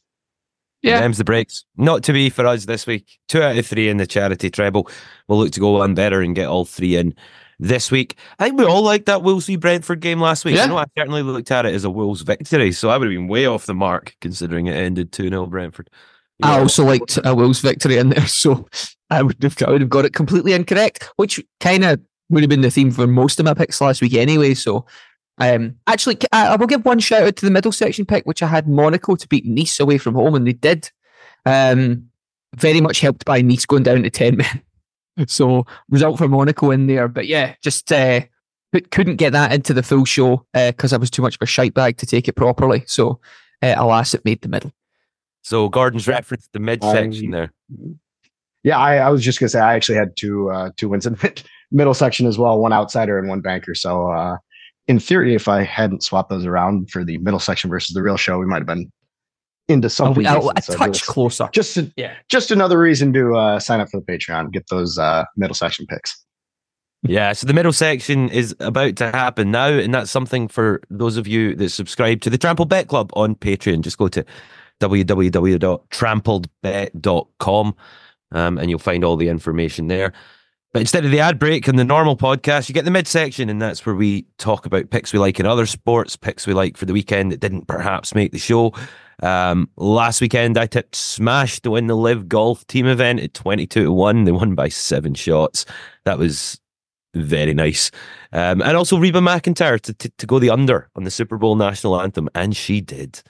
Yeah. 0.82 1.00
Them's 1.00 1.18
the 1.18 1.24
breaks. 1.24 1.64
Not 1.78 2.04
to 2.04 2.14
be 2.14 2.30
for 2.30 2.46
us 2.46 2.66
this 2.66 2.86
week. 2.86 3.18
Two 3.30 3.42
out 3.42 3.58
of 3.58 3.66
three 3.66 3.88
in 3.88 3.98
the 3.98 4.06
charity 4.06 4.50
treble. 4.50 4.90
We'll 5.28 5.40
look 5.40 5.52
to 5.52 5.62
go 5.62 5.78
one 5.78 5.96
better 5.96 6.22
and 6.22 6.36
get 6.36 6.50
all 6.50 6.66
three 6.66 6.98
in 6.98 7.16
this 7.60 7.92
week. 7.92 8.18
I 8.40 8.46
think 8.46 8.60
we 8.60 8.66
all 8.66 8.82
liked 8.82 9.06
that 9.06 9.24
Wolves 9.24 9.48
v 9.48 9.56
Brentford 9.56 10.00
game 10.00 10.20
last 10.20 10.46
week. 10.46 10.56
Yeah. 10.56 10.64
I 10.64 10.68
know 10.68 10.78
I 10.78 10.86
certainly 10.98 11.22
looked 11.22 11.52
at 11.52 11.66
it 11.66 11.74
as 11.74 11.84
a 11.84 11.90
Wolves 11.90 12.22
victory, 12.22 12.72
so 12.72 12.90
I 12.90 12.98
would 12.98 13.08
have 13.08 13.16
been 13.16 13.28
way 13.28 13.46
off 13.46 13.66
the 13.66 13.74
mark 13.74 14.16
considering 14.22 14.68
it 14.68 14.76
ended 14.76 15.12
2 15.12 15.30
0 15.30 15.46
Brentford. 15.48 15.90
I 16.42 16.60
also 16.60 16.84
liked 16.84 17.20
a 17.24 17.34
Wolves 17.34 17.60
victory 17.60 17.98
in 17.98 18.10
there, 18.10 18.28
so 18.28 18.68
I 19.10 19.22
would 19.22 19.42
have 19.42 19.56
I 19.66 19.72
would 19.72 19.82
have 19.82 19.90
got 19.90 20.06
it 20.06 20.14
completely 20.14 20.54
incorrect, 20.54 21.10
which 21.16 21.44
kind 21.60 21.84
of 21.84 22.02
would 22.30 22.44
have 22.44 22.50
been 22.50 22.62
the 22.62 22.72
theme 22.72 22.92
for 22.92 23.08
most 23.08 23.40
of 23.40 23.46
my 23.46 23.54
picks 23.54 23.80
last 23.80 24.02
week 24.02 24.16
anyway. 24.16 24.54
So 24.54 24.86
um, 25.38 25.76
actually, 25.88 26.18
I, 26.32 26.48
I, 26.48 26.56
will 26.56 26.68
give 26.68 26.86
one 26.86 27.00
shout 27.00 27.24
out 27.24 27.36
to 27.38 27.46
the 27.46 27.52
middle 27.52 27.72
section 27.72 28.06
pick, 28.06 28.26
which 28.26 28.44
I 28.44 28.48
had 28.48 28.68
Monaco 28.68 29.16
to 29.16 29.28
beat 29.28 29.46
Nice 29.46 29.80
away 29.80 29.98
from 29.98 30.16
home, 30.16 30.36
and 30.36 30.46
they 30.46 30.54
did. 30.54 30.92
Um, 31.46 32.10
very 32.56 32.82
much 32.82 33.00
helped 33.00 33.26
by 33.26 33.42
Nice 33.42 33.66
going 33.66 33.84
down 33.84 34.04
to 34.04 34.10
10 34.10 34.38
men. 34.38 34.62
so, 35.28 35.66
result 35.90 36.18
for 36.18 36.28
Monaco 36.28 36.72
in 36.72 36.88
there. 36.88 37.08
But 37.08 37.28
yeah, 37.28 37.56
just 37.62 37.92
uh, 37.92 38.22
couldn't 38.92 39.18
get 39.18 39.34
that 39.34 39.54
into 39.54 39.74
the 39.74 39.84
full 39.84 40.06
show 40.06 40.46
because 40.54 40.94
uh, 40.94 40.96
I 40.96 41.00
was 41.00 41.12
too 41.12 41.22
much 41.22 41.36
of 41.36 41.42
a 41.42 41.46
shite 41.46 41.74
bag 41.74 41.98
to 41.98 42.06
take 42.06 42.28
it 42.28 42.34
properly. 42.34 42.84
So, 42.88 43.20
uh, 43.62 43.76
alas, 43.78 44.14
it 44.14 44.26
made 44.26 44.42
the 44.42 44.50
middle. 44.50 44.72
So, 45.44 45.70
Gordon's 45.70 46.08
reference 46.08 46.50
the 46.54 46.60
mid 46.60 46.84
section 46.84 47.32
there. 47.32 47.52
Yeah, 48.64 48.78
I, 48.78 48.96
I, 48.96 49.10
was 49.10 49.22
just 49.22 49.40
gonna 49.40 49.50
say 49.50 49.60
I 49.60 49.76
actually 49.76 49.98
had 49.98 50.16
two 50.16 50.50
uh, 50.50 50.70
two 50.78 50.90
wins 50.90 51.06
in 51.06 51.14
the 51.16 51.44
middle 51.72 51.94
section 51.94 52.26
as 52.26 52.38
well, 52.38 52.60
one 52.60 52.72
outsider 52.72 53.20
and 53.20 53.28
one 53.28 53.42
banker. 53.42 53.76
So 53.76 54.10
uh, 54.10 54.38
in 54.88 55.00
theory, 55.00 55.36
if 55.36 55.48
I 55.48 55.64
hadn't 55.64 56.04
swapped 56.04 56.30
those 56.30 56.46
around 56.46 56.90
for 56.90 57.04
the 57.04 57.18
middle 57.18 57.40
section 57.40 57.70
versus 57.70 57.94
the 57.94 58.02
real 58.02 58.18
show, 58.18 58.40
we 58.40 58.46
might 58.46 58.60
have 58.60 58.68
been 58.68 58.92
into 59.68 59.90
something 59.90 60.26
oh, 60.28 60.52
a 60.56 60.62
so 60.62 60.76
touch 60.76 61.06
closer. 61.06 61.50
Just 61.54 61.74
to, 61.76 61.92
yeah, 61.96 62.16
just 62.30 62.52
another 62.52 62.80
reason 62.80 63.14
to 63.14 63.36
uh, 63.36 63.60
sign 63.60 63.80
up 63.80 63.90
for 63.90 64.00
the 64.00 64.06
Patreon, 64.06 64.52
get 64.52 64.68
those 64.70 64.98
uh, 64.98 65.26
middle 65.38 65.56
section 65.56 65.86
picks. 65.88 66.24
Yeah, 67.06 67.34
so 67.34 67.48
the 67.48 67.54
middle 67.54 67.74
section 67.74 68.30
is 68.30 68.56
about 68.62 68.96
to 68.98 69.12
happen 69.12 69.52
now, 69.52 69.68
and 69.68 69.94
that's 69.94 70.10
something 70.10 70.48
for 70.48 70.82
those 70.90 71.18
of 71.18 71.28
you 71.28 71.54
that 71.56 71.70
subscribe 71.70 72.22
to 72.22 72.30
the 72.30 72.38
Trampled 72.38 72.70
Bet 72.70 72.88
Club 72.88 73.12
on 73.14 73.36
Patreon. 73.36 73.82
Just 73.82 73.98
go 73.98 74.08
to 74.08 74.26
www.trampledbet.com 74.80 77.76
um, 78.32 78.58
and 78.58 78.70
you'll 78.70 78.80
find 78.80 79.04
all 79.04 79.18
the 79.18 79.28
information 79.28 79.88
there. 79.88 80.14
But 80.74 80.82
instead 80.82 81.06
of 81.06 81.12
the 81.12 81.20
ad 81.20 81.38
break 81.38 81.68
and 81.68 81.78
the 81.78 81.84
normal 81.84 82.18
podcast, 82.18 82.68
you 82.68 82.74
get 82.74 82.86
the 82.86 82.92
midsection, 82.92 83.50
and 83.50 83.62
that's 83.62 83.86
where 83.86 83.96
we 83.96 84.26
talk 84.38 84.66
about 84.66 84.90
picks 84.90 85.14
we 85.14 85.20
like 85.20 85.40
in 85.40 85.46
other 85.46 85.68
sports, 85.68 86.16
picks 86.16 86.48
we 86.48 86.54
like 86.54 86.78
for 86.78 86.86
the 86.86 86.94
weekend 86.94 87.32
that 87.32 87.40
didn't 87.40 87.68
perhaps 87.68 88.16
make 88.16 88.32
the 88.32 88.40
show. 88.40 88.74
Um, 89.22 89.70
last 89.78 90.22
weekend, 90.22 90.58
I 90.58 90.66
tipped 90.66 90.96
Smash 90.96 91.60
to 91.62 91.72
win 91.72 91.88
the 91.88 91.96
LIV 91.96 92.28
Golf 92.28 92.66
Team 92.68 92.88
event 92.88 93.20
at 93.20 93.34
22 93.34 93.84
to 93.84 93.92
1. 93.92 94.24
They 94.24 94.32
won 94.32 94.56
by 94.56 94.70
seven 94.70 95.14
shots. 95.14 95.66
That 96.06 96.18
was 96.18 96.60
very 97.14 97.54
nice. 97.54 97.92
Um, 98.32 98.62
and 98.62 98.76
also 98.76 98.98
Reba 98.98 99.20
McEntire 99.20 99.80
to, 99.82 99.94
to, 99.94 100.10
to 100.10 100.26
go 100.26 100.40
the 100.40 100.50
under 100.50 100.90
on 100.96 101.04
the 101.04 101.12
Super 101.12 101.38
Bowl 101.38 101.56
national 101.56 102.00
anthem, 102.02 102.30
and 102.34 102.56
she 102.56 102.82
did. 102.82 103.22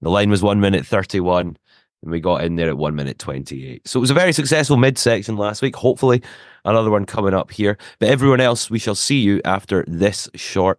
The 0.00 0.10
line 0.10 0.30
was 0.30 0.42
1 0.42 0.60
minute 0.60 0.86
31 0.86 1.56
and 2.04 2.10
we 2.10 2.20
got 2.20 2.44
in 2.44 2.56
there 2.56 2.68
at 2.68 2.76
one 2.76 2.94
minute 2.94 3.18
28. 3.18 3.88
So 3.88 3.98
it 3.98 4.02
was 4.02 4.10
a 4.10 4.14
very 4.14 4.32
successful 4.32 4.76
midsection 4.76 5.36
last 5.36 5.62
week. 5.62 5.74
Hopefully, 5.74 6.22
another 6.64 6.90
one 6.90 7.06
coming 7.06 7.34
up 7.34 7.50
here. 7.50 7.78
But 7.98 8.10
everyone 8.10 8.40
else, 8.40 8.70
we 8.70 8.78
shall 8.78 8.94
see 8.94 9.20
you 9.20 9.40
after 9.44 9.84
this 9.88 10.28
short. 10.34 10.78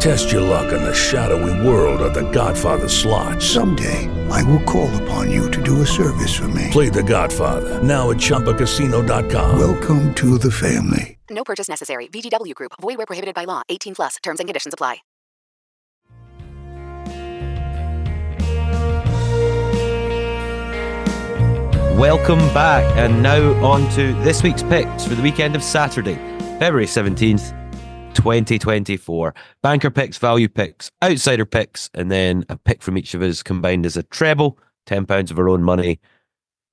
Test 0.00 0.30
your 0.30 0.42
luck 0.42 0.72
in 0.72 0.82
the 0.82 0.94
shadowy 0.94 1.66
world 1.66 2.00
of 2.02 2.14
The 2.14 2.28
Godfather 2.30 2.88
slot. 2.88 3.42
Someday. 3.42 4.10
I 4.30 4.42
will 4.44 4.62
call 4.62 4.94
upon 5.02 5.30
you 5.30 5.50
to 5.50 5.62
do 5.62 5.82
a 5.82 5.86
service 5.86 6.34
for 6.34 6.48
me. 6.48 6.68
Play 6.70 6.88
the 6.88 7.02
Godfather 7.02 7.82
now 7.82 8.10
at 8.10 8.18
ChumbaCasino.com. 8.18 9.58
Welcome 9.58 10.14
to 10.14 10.38
the 10.38 10.50
family. 10.50 11.18
No 11.30 11.44
purchase 11.44 11.68
necessary. 11.68 12.08
VGW 12.08 12.54
Group. 12.54 12.72
Void 12.80 12.98
where 12.98 13.06
prohibited 13.06 13.34
by 13.34 13.44
law. 13.44 13.62
18 13.68 13.94
plus. 13.94 14.16
Terms 14.22 14.40
and 14.40 14.48
conditions 14.48 14.74
apply. 14.74 14.98
Welcome 21.96 22.40
back, 22.52 22.84
and 22.96 23.22
now 23.22 23.52
on 23.64 23.88
to 23.92 24.14
this 24.24 24.42
week's 24.42 24.64
picks 24.64 25.06
for 25.06 25.14
the 25.14 25.22
weekend 25.22 25.54
of 25.54 25.62
Saturday, 25.62 26.16
February 26.58 26.86
17th, 26.86 27.63
2024. 28.14 29.34
Banker 29.62 29.90
picks, 29.90 30.18
value 30.18 30.48
picks, 30.48 30.90
outsider 31.02 31.44
picks, 31.44 31.90
and 31.94 32.10
then 32.10 32.44
a 32.48 32.56
pick 32.56 32.82
from 32.82 32.96
each 32.96 33.14
of 33.14 33.22
us 33.22 33.42
combined 33.42 33.86
as 33.86 33.96
a 33.96 34.02
treble, 34.04 34.58
£10 34.86 35.30
of 35.30 35.38
our 35.38 35.48
own 35.48 35.62
money, 35.62 36.00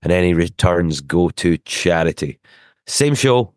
and 0.02 0.12
any 0.12 0.34
returns 0.34 1.02
go 1.02 1.30
to 1.30 1.58
charity. 1.60 2.40
Same 2.88 3.16
show, 3.16 3.54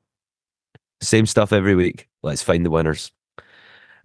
same 1.00 1.26
stuff 1.26 1.52
every 1.52 1.74
week. 1.74 2.08
Let's 2.22 2.42
find 2.42 2.64
the 2.64 2.70
winners. 2.70 3.12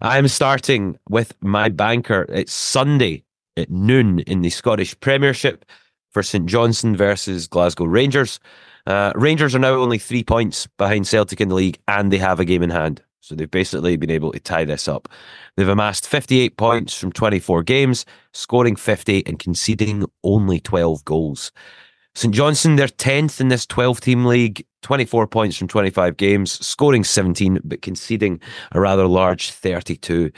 I'm 0.00 0.28
starting 0.28 0.98
with 1.08 1.34
my 1.42 1.68
banker. 1.68 2.26
It's 2.30 2.52
Sunday 2.52 3.24
at 3.56 3.70
noon 3.70 4.20
in 4.20 4.40
the 4.40 4.50
Scottish 4.50 4.98
Premiership 5.00 5.64
for 6.10 6.22
St 6.22 6.46
Johnstone 6.46 6.96
versus 6.96 7.46
Glasgow 7.46 7.84
Rangers. 7.84 8.40
Uh, 8.86 9.12
Rangers 9.14 9.54
are 9.54 9.60
now 9.60 9.74
only 9.74 9.98
three 9.98 10.24
points 10.24 10.66
behind 10.78 11.06
Celtic 11.06 11.40
in 11.40 11.48
the 11.48 11.54
league, 11.54 11.78
and 11.86 12.10
they 12.10 12.18
have 12.18 12.40
a 12.40 12.44
game 12.44 12.62
in 12.62 12.70
hand. 12.70 13.02
So 13.20 13.34
they've 13.34 13.50
basically 13.50 13.96
been 13.96 14.10
able 14.10 14.32
to 14.32 14.40
tie 14.40 14.64
this 14.64 14.88
up. 14.88 15.08
They've 15.56 15.68
amassed 15.68 16.06
58 16.06 16.56
points 16.56 16.98
from 16.98 17.12
24 17.12 17.62
games, 17.62 18.06
scoring 18.32 18.76
50 18.76 19.26
and 19.26 19.38
conceding 19.38 20.06
only 20.24 20.60
12 20.60 21.04
goals. 21.04 21.52
St 22.14 22.34
Johnstone, 22.34 22.76
they're 22.76 22.88
10th 22.88 23.40
in 23.40 23.48
this 23.48 23.66
12 23.66 24.00
team 24.00 24.24
league, 24.24 24.66
24 24.82 25.26
points 25.26 25.56
from 25.56 25.68
25 25.68 26.16
games, 26.16 26.66
scoring 26.66 27.04
17, 27.04 27.60
but 27.62 27.82
conceding 27.82 28.40
a 28.72 28.80
rather 28.80 29.06
large 29.06 29.50
32. 29.50 30.32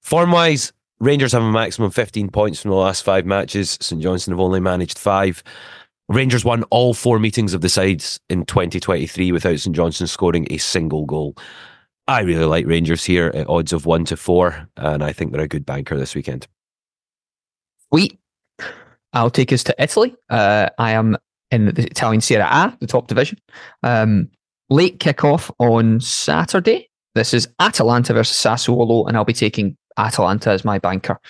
Form 0.00 0.30
wise, 0.30 0.72
Rangers 1.02 1.32
have 1.32 1.42
a 1.42 1.50
maximum 1.50 1.90
15 1.90 2.30
points 2.30 2.62
from 2.62 2.70
the 2.70 2.76
last 2.76 3.02
five 3.02 3.26
matches. 3.26 3.76
St 3.80 4.00
Johnstone 4.00 4.34
have 4.34 4.40
only 4.40 4.60
managed 4.60 4.96
five. 4.96 5.42
Rangers 6.08 6.44
won 6.44 6.62
all 6.70 6.94
four 6.94 7.18
meetings 7.18 7.54
of 7.54 7.60
the 7.60 7.68
sides 7.68 8.20
in 8.30 8.46
2023 8.46 9.32
without 9.32 9.58
St 9.58 9.74
Johnstone 9.74 10.06
scoring 10.06 10.46
a 10.48 10.58
single 10.58 11.04
goal. 11.04 11.36
I 12.08 12.20
really 12.20 12.46
like 12.46 12.66
Rangers 12.66 13.04
here 13.04 13.30
at 13.34 13.48
odds 13.48 13.72
of 13.72 13.86
one 13.86 14.04
to 14.06 14.16
four, 14.16 14.68
and 14.76 15.04
I 15.04 15.12
think 15.12 15.32
they're 15.32 15.42
a 15.42 15.48
good 15.48 15.66
banker 15.66 15.96
this 15.96 16.14
weekend. 16.14 16.48
Sweet. 17.88 18.18
I'll 19.12 19.30
take 19.30 19.52
us 19.52 19.62
to 19.64 19.74
Italy. 19.78 20.14
Uh, 20.30 20.68
I 20.78 20.92
am 20.92 21.16
in 21.50 21.66
the 21.66 21.84
Italian 21.84 22.20
Serie 22.20 22.42
A, 22.42 22.76
the 22.80 22.86
top 22.86 23.08
division. 23.08 23.38
Um, 23.82 24.30
late 24.70 24.98
kickoff 24.98 25.50
on 25.58 26.00
Saturday. 26.00 26.88
This 27.14 27.34
is 27.34 27.46
Atalanta 27.60 28.14
versus 28.14 28.36
Sassuolo, 28.36 29.06
and 29.06 29.16
I'll 29.16 29.24
be 29.24 29.34
taking 29.34 29.76
Atalanta 29.98 30.50
as 30.50 30.64
my 30.64 30.78
banker. 30.78 31.20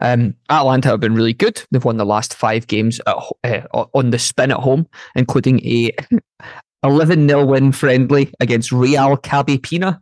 Um, 0.00 0.34
Atalanta 0.48 0.90
have 0.90 1.00
been 1.00 1.14
really 1.14 1.32
good. 1.32 1.62
They've 1.70 1.84
won 1.84 1.96
the 1.96 2.06
last 2.06 2.34
five 2.34 2.68
games 2.68 3.00
at, 3.06 3.16
uh, 3.44 3.86
on 3.92 4.10
the 4.10 4.18
spin 4.18 4.52
at 4.52 4.58
home, 4.58 4.86
including 5.16 5.58
a 5.66 5.90
11 6.84 7.28
0 7.28 7.44
win 7.44 7.72
friendly 7.72 8.32
against 8.40 8.72
Real 8.72 9.16
Cabipina, 9.16 10.00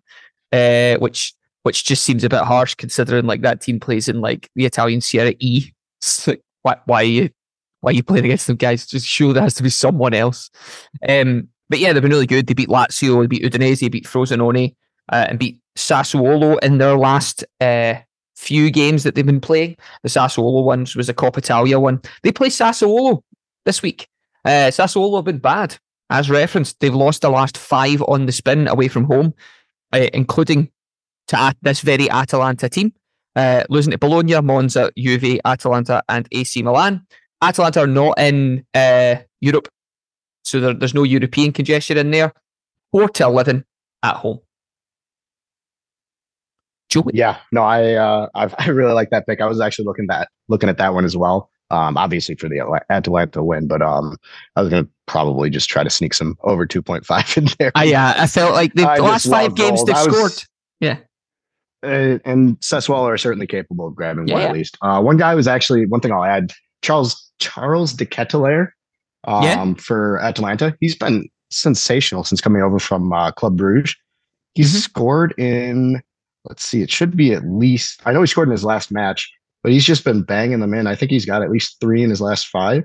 uh, 0.52 0.98
which 0.98 1.34
which 1.62 1.84
just 1.84 2.04
seems 2.04 2.24
a 2.24 2.28
bit 2.28 2.42
harsh 2.42 2.74
considering 2.74 3.26
like 3.26 3.42
that 3.42 3.60
team 3.60 3.78
plays 3.78 4.08
in 4.08 4.20
like 4.20 4.48
the 4.54 4.64
Italian 4.64 5.00
Serie 5.00 5.36
E. 5.38 5.72
Like, 6.26 6.42
why, 6.62 6.76
why 6.86 7.00
are 7.02 7.04
you 7.04 7.30
why 7.80 7.90
are 7.90 7.94
you 7.94 8.02
playing 8.02 8.24
against 8.24 8.46
them 8.46 8.56
guys? 8.56 8.86
Just 8.86 9.06
sure 9.06 9.32
there 9.32 9.42
has 9.42 9.54
to 9.54 9.62
be 9.62 9.70
someone 9.70 10.14
else. 10.14 10.50
Um, 11.08 11.48
but 11.68 11.78
yeah, 11.78 11.92
they've 11.92 12.02
been 12.02 12.10
really 12.10 12.26
good. 12.26 12.46
They 12.46 12.54
beat 12.54 12.68
Lazio, 12.68 13.22
they 13.22 13.26
beat 13.26 13.42
Udinese, 13.42 13.80
they 13.80 13.88
beat 13.88 14.04
Frosinone, 14.04 14.74
uh, 15.10 15.26
and 15.28 15.38
beat 15.38 15.60
Sassuolo 15.76 16.58
in 16.62 16.78
their 16.78 16.96
last 16.96 17.44
uh, 17.60 17.94
few 18.36 18.70
games 18.70 19.02
that 19.04 19.14
they've 19.14 19.24
been 19.24 19.40
playing. 19.40 19.76
The 20.02 20.08
Sassuolo 20.08 20.64
ones 20.64 20.96
was 20.96 21.08
a 21.08 21.14
Coppa 21.14 21.38
Italia 21.38 21.78
one. 21.78 22.00
They 22.22 22.32
play 22.32 22.48
Sassuolo 22.48 23.22
this 23.64 23.82
week. 23.82 24.08
Uh, 24.44 24.70
Sassuolo 24.70 25.16
have 25.16 25.24
been 25.24 25.38
bad, 25.38 25.78
as 26.10 26.28
referenced. 26.28 26.80
They've 26.80 26.94
lost 26.94 27.22
the 27.22 27.30
last 27.30 27.56
five 27.56 28.02
on 28.02 28.26
the 28.26 28.32
spin 28.32 28.68
away 28.68 28.88
from 28.88 29.04
home, 29.04 29.34
uh, 29.92 30.08
including 30.12 30.70
to 31.28 31.54
this 31.62 31.80
very 31.80 32.10
Atalanta 32.10 32.68
team. 32.68 32.92
Uh, 33.36 33.62
losing 33.68 33.92
to 33.92 33.98
Bologna, 33.98 34.40
Monza, 34.40 34.90
Juve, 34.98 35.38
Atalanta, 35.44 36.02
and 36.08 36.26
AC 36.32 36.62
Milan. 36.62 37.06
Atalanta 37.40 37.80
are 37.80 37.86
not 37.86 38.18
in 38.18 38.66
uh, 38.74 39.16
Europe, 39.40 39.68
so 40.42 40.58
there, 40.58 40.74
there's 40.74 40.94
no 40.94 41.04
European 41.04 41.52
congestion 41.52 41.96
in 41.96 42.10
there. 42.10 42.32
Four 42.90 43.08
to 43.10 43.24
eleven 43.24 43.64
at 44.02 44.16
home. 44.16 44.40
Joey. 46.90 47.12
Yeah, 47.14 47.38
no, 47.52 47.62
I 47.62 47.94
uh, 47.94 48.28
I 48.34 48.68
really 48.68 48.92
like 48.92 49.10
that 49.10 49.26
pick. 49.26 49.40
I 49.40 49.46
was 49.46 49.60
actually 49.60 49.86
looking 49.86 50.08
that 50.08 50.28
looking 50.48 50.68
at 50.68 50.78
that 50.78 50.92
one 50.92 51.04
as 51.04 51.16
well. 51.16 51.50
Um, 51.70 51.96
obviously 51.96 52.34
for 52.34 52.48
the 52.48 52.80
Atalanta 52.90 53.42
win, 53.44 53.68
but 53.68 53.80
um, 53.82 54.16
I 54.56 54.62
was 54.62 54.70
gonna 54.70 54.88
probably 55.06 55.50
just 55.50 55.68
try 55.68 55.84
to 55.84 55.90
sneak 55.90 56.14
some 56.14 56.36
over 56.42 56.66
two 56.66 56.82
point 56.82 57.06
five 57.06 57.32
in 57.36 57.46
there. 57.58 57.70
I 57.74 57.84
yeah, 57.84 58.14
I 58.16 58.26
felt 58.26 58.54
like 58.54 58.74
the 58.74 58.82
last 58.84 59.28
five 59.30 59.54
games 59.54 59.84
they've 59.84 59.96
scored. 59.96 60.32
Yeah. 60.80 60.96
Uh, 61.82 62.18
and 62.26 62.58
Sassuolo 62.60 63.04
are 63.04 63.16
certainly 63.16 63.46
capable 63.46 63.86
of 63.86 63.94
grabbing 63.94 64.28
Yeah, 64.28 64.34
one 64.34 64.42
yeah. 64.42 64.48
at 64.48 64.54
least. 64.54 64.76
Uh, 64.82 65.00
one 65.00 65.16
guy 65.16 65.34
was 65.34 65.46
actually 65.48 65.86
one 65.86 66.00
thing 66.00 66.12
I'll 66.12 66.24
add: 66.24 66.52
Charles 66.82 67.30
Charles 67.38 67.92
de 67.94 68.04
Ketelaere, 68.04 68.68
um, 69.24 69.44
Yeah. 69.44 69.74
for 69.78 70.18
Atalanta. 70.20 70.76
He's 70.80 70.96
been 70.96 71.28
sensational 71.50 72.24
since 72.24 72.40
coming 72.40 72.62
over 72.62 72.78
from 72.78 73.12
uh, 73.12 73.32
Club 73.32 73.56
Bruges. 73.56 73.96
He's 74.54 74.70
Mm-hmm. 74.72 74.78
scored 74.78 75.34
in. 75.38 76.02
Let's 76.46 76.64
see, 76.64 76.82
it 76.82 76.90
should 76.90 77.16
be 77.16 77.32
at 77.32 77.44
least. 77.44 78.00
I 78.06 78.12
know 78.12 78.20
he 78.22 78.26
scored 78.26 78.48
in 78.48 78.52
his 78.52 78.64
last 78.64 78.90
match, 78.90 79.30
but 79.62 79.72
he's 79.72 79.84
just 79.84 80.04
been 80.04 80.22
banging 80.22 80.60
them 80.60 80.74
in. 80.74 80.86
I 80.86 80.94
think 80.94 81.10
he's 81.10 81.26
got 81.26 81.42
at 81.42 81.50
least 81.50 81.76
three 81.80 82.02
in 82.02 82.10
his 82.10 82.20
last 82.20 82.46
five. 82.48 82.84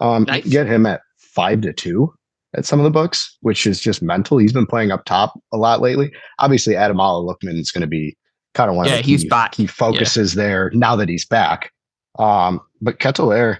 Um, 0.00 0.24
Nice. 0.24 0.46
Get 0.48 0.66
him 0.66 0.86
at 0.86 1.00
five 1.18 1.60
to 1.62 1.72
two 1.72 2.12
at 2.56 2.64
some 2.64 2.78
of 2.80 2.84
the 2.84 2.90
books, 2.90 3.36
which 3.40 3.66
is 3.66 3.80
just 3.80 4.02
mental. 4.02 4.38
He's 4.38 4.52
been 4.52 4.66
playing 4.66 4.90
up 4.90 5.04
top 5.04 5.38
a 5.52 5.56
lot 5.56 5.80
lately. 5.80 6.12
Obviously, 6.38 6.74
Ademola 6.74 7.24
Lookman 7.26 7.58
is 7.58 7.70
going 7.70 7.82
to 7.82 7.86
be 7.88 8.16
kind 8.54 8.70
of 8.70 8.76
one 8.76 8.86
Yeah, 8.86 8.96
of 8.96 9.04
he's 9.04 9.22
key, 9.24 9.28
back. 9.28 9.52
key 9.52 9.66
focuses 9.66 10.34
there 10.34 10.70
now 10.74 10.96
that 10.96 11.08
he's 11.08 11.26
back. 11.26 11.70
Um, 12.18 12.60
but 12.80 12.98
Ketelaere, 13.00 13.58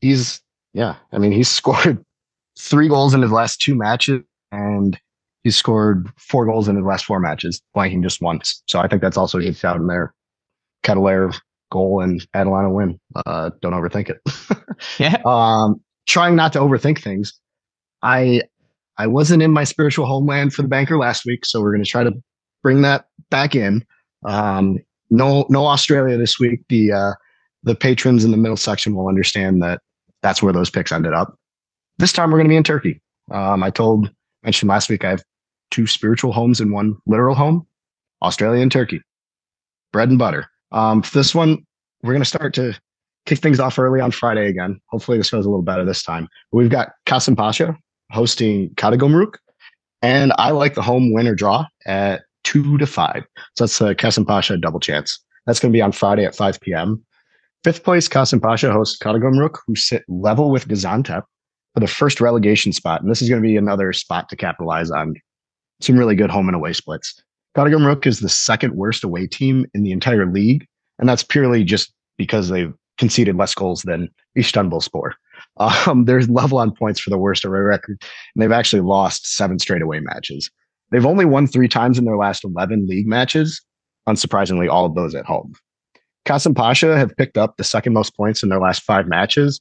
he's 0.00 0.40
yeah, 0.74 0.96
I 1.12 1.18
mean, 1.18 1.32
he's 1.32 1.48
scored 1.50 2.04
three 2.58 2.88
goals 2.88 3.14
in 3.14 3.22
his 3.22 3.32
last 3.32 3.60
two 3.60 3.74
matches, 3.74 4.20
and 4.52 4.98
he's 5.44 5.56
scored 5.56 6.08
four 6.18 6.44
goals 6.46 6.68
in 6.68 6.76
his 6.76 6.84
last 6.84 7.04
four 7.06 7.20
matches, 7.20 7.60
blanking 7.76 8.02
just 8.02 8.20
once. 8.20 8.62
So 8.66 8.78
I 8.80 8.88
think 8.88 9.00
that's 9.02 9.16
also 9.16 9.38
a 9.38 9.42
good 9.42 9.56
shout 9.56 9.76
in 9.76 9.86
there. 9.86 10.12
Ketelaere 10.84 11.38
goal 11.70 12.00
and 12.00 12.26
Atalanta 12.34 12.70
win. 12.70 12.98
Uh, 13.26 13.50
don't 13.60 13.72
overthink 13.74 14.10
it. 14.10 14.20
Yeah. 15.00 15.20
um, 15.26 15.80
trying 16.06 16.36
not 16.36 16.52
to 16.52 16.60
overthink 16.60 17.02
things. 17.02 17.32
I 18.02 18.42
I 18.96 19.06
wasn't 19.08 19.42
in 19.42 19.50
my 19.52 19.64
spiritual 19.64 20.06
homeland 20.06 20.52
for 20.54 20.62
the 20.62 20.68
banker 20.68 20.96
last 20.98 21.24
week, 21.26 21.44
so 21.44 21.60
we're 21.60 21.72
going 21.72 21.82
to 21.84 21.90
try 21.90 22.04
to 22.04 22.12
bring 22.62 22.82
that 22.82 23.06
back 23.30 23.54
in. 23.56 23.84
Um, 24.24 24.78
no 25.10 25.46
no 25.48 25.66
Australia 25.66 26.16
this 26.16 26.38
week. 26.38 26.60
The 26.68 26.92
uh, 26.92 27.12
the 27.64 27.74
patrons 27.74 28.24
in 28.24 28.30
the 28.30 28.36
middle 28.36 28.56
section 28.56 28.94
will 28.94 29.08
understand 29.08 29.62
that 29.62 29.80
that's 30.22 30.42
where 30.42 30.52
those 30.52 30.70
picks 30.70 30.92
ended 30.92 31.12
up. 31.12 31.36
This 31.98 32.12
time 32.12 32.30
we're 32.30 32.38
going 32.38 32.46
to 32.46 32.52
be 32.52 32.56
in 32.56 32.62
Turkey. 32.62 33.00
Um, 33.32 33.62
I 33.64 33.70
told 33.70 34.10
mentioned 34.44 34.68
last 34.68 34.88
week 34.88 35.04
I 35.04 35.10
have 35.10 35.24
two 35.72 35.88
spiritual 35.88 36.32
homes 36.32 36.60
and 36.60 36.72
one 36.72 36.96
literal 37.06 37.34
home. 37.34 37.66
Australia 38.22 38.62
and 38.62 38.70
Turkey, 38.70 39.02
bread 39.92 40.08
and 40.08 40.18
butter. 40.18 40.46
Um, 40.72 41.02
this 41.12 41.34
one, 41.34 41.64
we're 42.02 42.12
going 42.12 42.22
to 42.22 42.28
start 42.28 42.54
to 42.54 42.78
kick 43.26 43.40
things 43.40 43.60
off 43.60 43.78
early 43.78 44.00
on 44.00 44.10
Friday 44.10 44.48
again. 44.48 44.80
Hopefully, 44.86 45.18
this 45.18 45.30
goes 45.30 45.44
a 45.44 45.48
little 45.48 45.62
better 45.62 45.84
this 45.84 46.02
time. 46.02 46.28
We've 46.52 46.70
got 46.70 46.92
Kasimpasa 47.06 47.76
hosting 48.10 48.70
Karagumruk, 48.70 49.34
and 50.02 50.32
I 50.38 50.50
like 50.50 50.74
the 50.74 50.82
home 50.82 51.12
win 51.12 51.26
or 51.26 51.34
draw 51.34 51.66
at 51.86 52.22
two 52.44 52.78
to 52.78 52.86
five. 52.86 53.24
So 53.56 53.64
that's 53.64 53.80
a 53.80 53.94
Kasimpasa 53.94 54.60
double 54.60 54.80
chance. 54.80 55.18
That's 55.46 55.60
going 55.60 55.72
to 55.72 55.76
be 55.76 55.82
on 55.82 55.92
Friday 55.92 56.24
at 56.24 56.36
5 56.36 56.60
p.m. 56.60 57.04
Fifth 57.64 57.82
place, 57.82 58.08
Kasimpasa 58.08 58.70
hosts 58.70 58.98
Karagumruk, 58.98 59.56
who 59.66 59.74
sit 59.74 60.04
level 60.08 60.50
with 60.50 60.68
Gaziantep 60.68 61.22
for 61.74 61.80
the 61.80 61.86
first 61.86 62.20
relegation 62.20 62.72
spot. 62.72 63.00
And 63.02 63.10
this 63.10 63.20
is 63.22 63.28
going 63.28 63.42
to 63.42 63.46
be 63.46 63.56
another 63.56 63.92
spot 63.92 64.28
to 64.28 64.36
capitalize 64.36 64.90
on 64.90 65.14
some 65.80 65.96
really 65.98 66.14
good 66.14 66.30
home 66.30 66.48
and 66.48 66.54
away 66.54 66.72
splits. 66.72 67.22
Karagumruk 67.58 68.06
is 68.06 68.20
the 68.20 68.28
second 68.28 68.76
worst 68.76 69.02
away 69.02 69.26
team 69.26 69.66
in 69.74 69.82
the 69.82 69.90
entire 69.90 70.30
league. 70.30 70.64
And 71.00 71.08
that's 71.08 71.24
purely 71.24 71.64
just 71.64 71.92
because 72.16 72.50
they've 72.50 72.72
conceded 72.98 73.36
less 73.36 73.52
goals 73.52 73.82
than 73.82 74.08
Istanbulspor. 74.36 75.12
Um, 75.58 76.04
they're 76.04 76.22
level 76.22 76.58
on 76.58 76.72
points 76.72 77.00
for 77.00 77.10
the 77.10 77.18
worst 77.18 77.44
away 77.44 77.58
record, 77.58 78.00
and 78.00 78.42
they've 78.42 78.52
actually 78.52 78.82
lost 78.82 79.26
seven 79.26 79.58
straight 79.58 79.82
away 79.82 79.98
matches. 79.98 80.50
They've 80.90 81.06
only 81.06 81.24
won 81.24 81.46
three 81.46 81.68
times 81.68 81.98
in 81.98 82.04
their 82.04 82.16
last 82.16 82.44
11 82.44 82.86
league 82.88 83.06
matches, 83.08 83.60
unsurprisingly, 84.08 84.68
all 84.68 84.84
of 84.84 84.94
those 84.94 85.16
at 85.16 85.26
home. 85.26 85.54
Kasimpasa 86.26 86.96
have 86.96 87.16
picked 87.16 87.38
up 87.38 87.56
the 87.56 87.64
second 87.64 87.92
most 87.92 88.16
points 88.16 88.42
in 88.42 88.50
their 88.50 88.60
last 88.60 88.82
five 88.82 89.08
matches. 89.08 89.60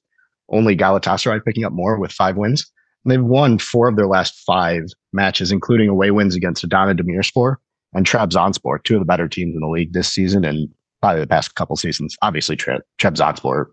Only 0.49 0.75
Galatasaray 0.75 1.43
picking 1.43 1.63
up 1.63 1.73
more 1.73 1.99
with 1.99 2.11
five 2.11 2.37
wins. 2.37 2.69
And 3.03 3.11
they've 3.11 3.23
won 3.23 3.57
four 3.57 3.87
of 3.87 3.95
their 3.95 4.07
last 4.07 4.35
five 4.45 4.83
matches, 5.13 5.51
including 5.51 5.89
away 5.89 6.11
wins 6.11 6.35
against 6.35 6.63
Adana 6.63 6.95
Demirspor 6.95 7.57
and 7.93 8.05
Trabzonspor, 8.05 8.83
two 8.83 8.95
of 8.95 9.01
the 9.01 9.05
better 9.05 9.27
teams 9.27 9.53
in 9.55 9.61
the 9.61 9.67
league 9.67 9.93
this 9.93 10.09
season 10.11 10.43
and 10.45 10.69
probably 11.01 11.21
the 11.21 11.27
past 11.27 11.55
couple 11.55 11.75
seasons. 11.75 12.15
Obviously, 12.21 12.55
Tre- 12.55 12.79
Trabzonspor, 12.99 13.65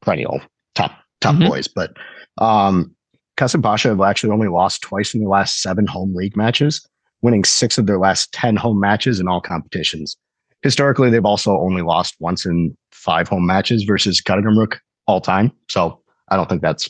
perennial 0.00 0.40
top 0.74 0.92
top 1.20 1.36
Mhm. 1.36 1.48
boys, 1.48 1.68
but 1.68 1.96
um, 2.38 2.94
Kasimpasa 3.38 3.90
have 3.90 4.00
actually 4.00 4.32
only 4.32 4.48
lost 4.48 4.82
twice 4.82 5.14
in 5.14 5.22
the 5.22 5.28
last 5.28 5.60
seven 5.62 5.86
home 5.86 6.14
league 6.14 6.36
matches, 6.36 6.84
winning 7.22 7.44
six 7.44 7.78
of 7.78 7.86
their 7.86 7.98
last 7.98 8.32
10 8.32 8.56
home 8.56 8.80
matches 8.80 9.20
in 9.20 9.28
all 9.28 9.40
competitions. 9.40 10.16
Historically, 10.62 11.10
they've 11.10 11.24
also 11.24 11.58
only 11.58 11.82
lost 11.82 12.14
once 12.20 12.44
in 12.46 12.76
five 12.92 13.28
home 13.28 13.46
matches 13.46 13.84
versus 13.84 14.20
Karagumruk 14.20 14.76
all 15.06 15.20
time. 15.20 15.50
So 15.68 16.00
I 16.28 16.36
don't 16.36 16.48
think 16.48 16.62
that's 16.62 16.88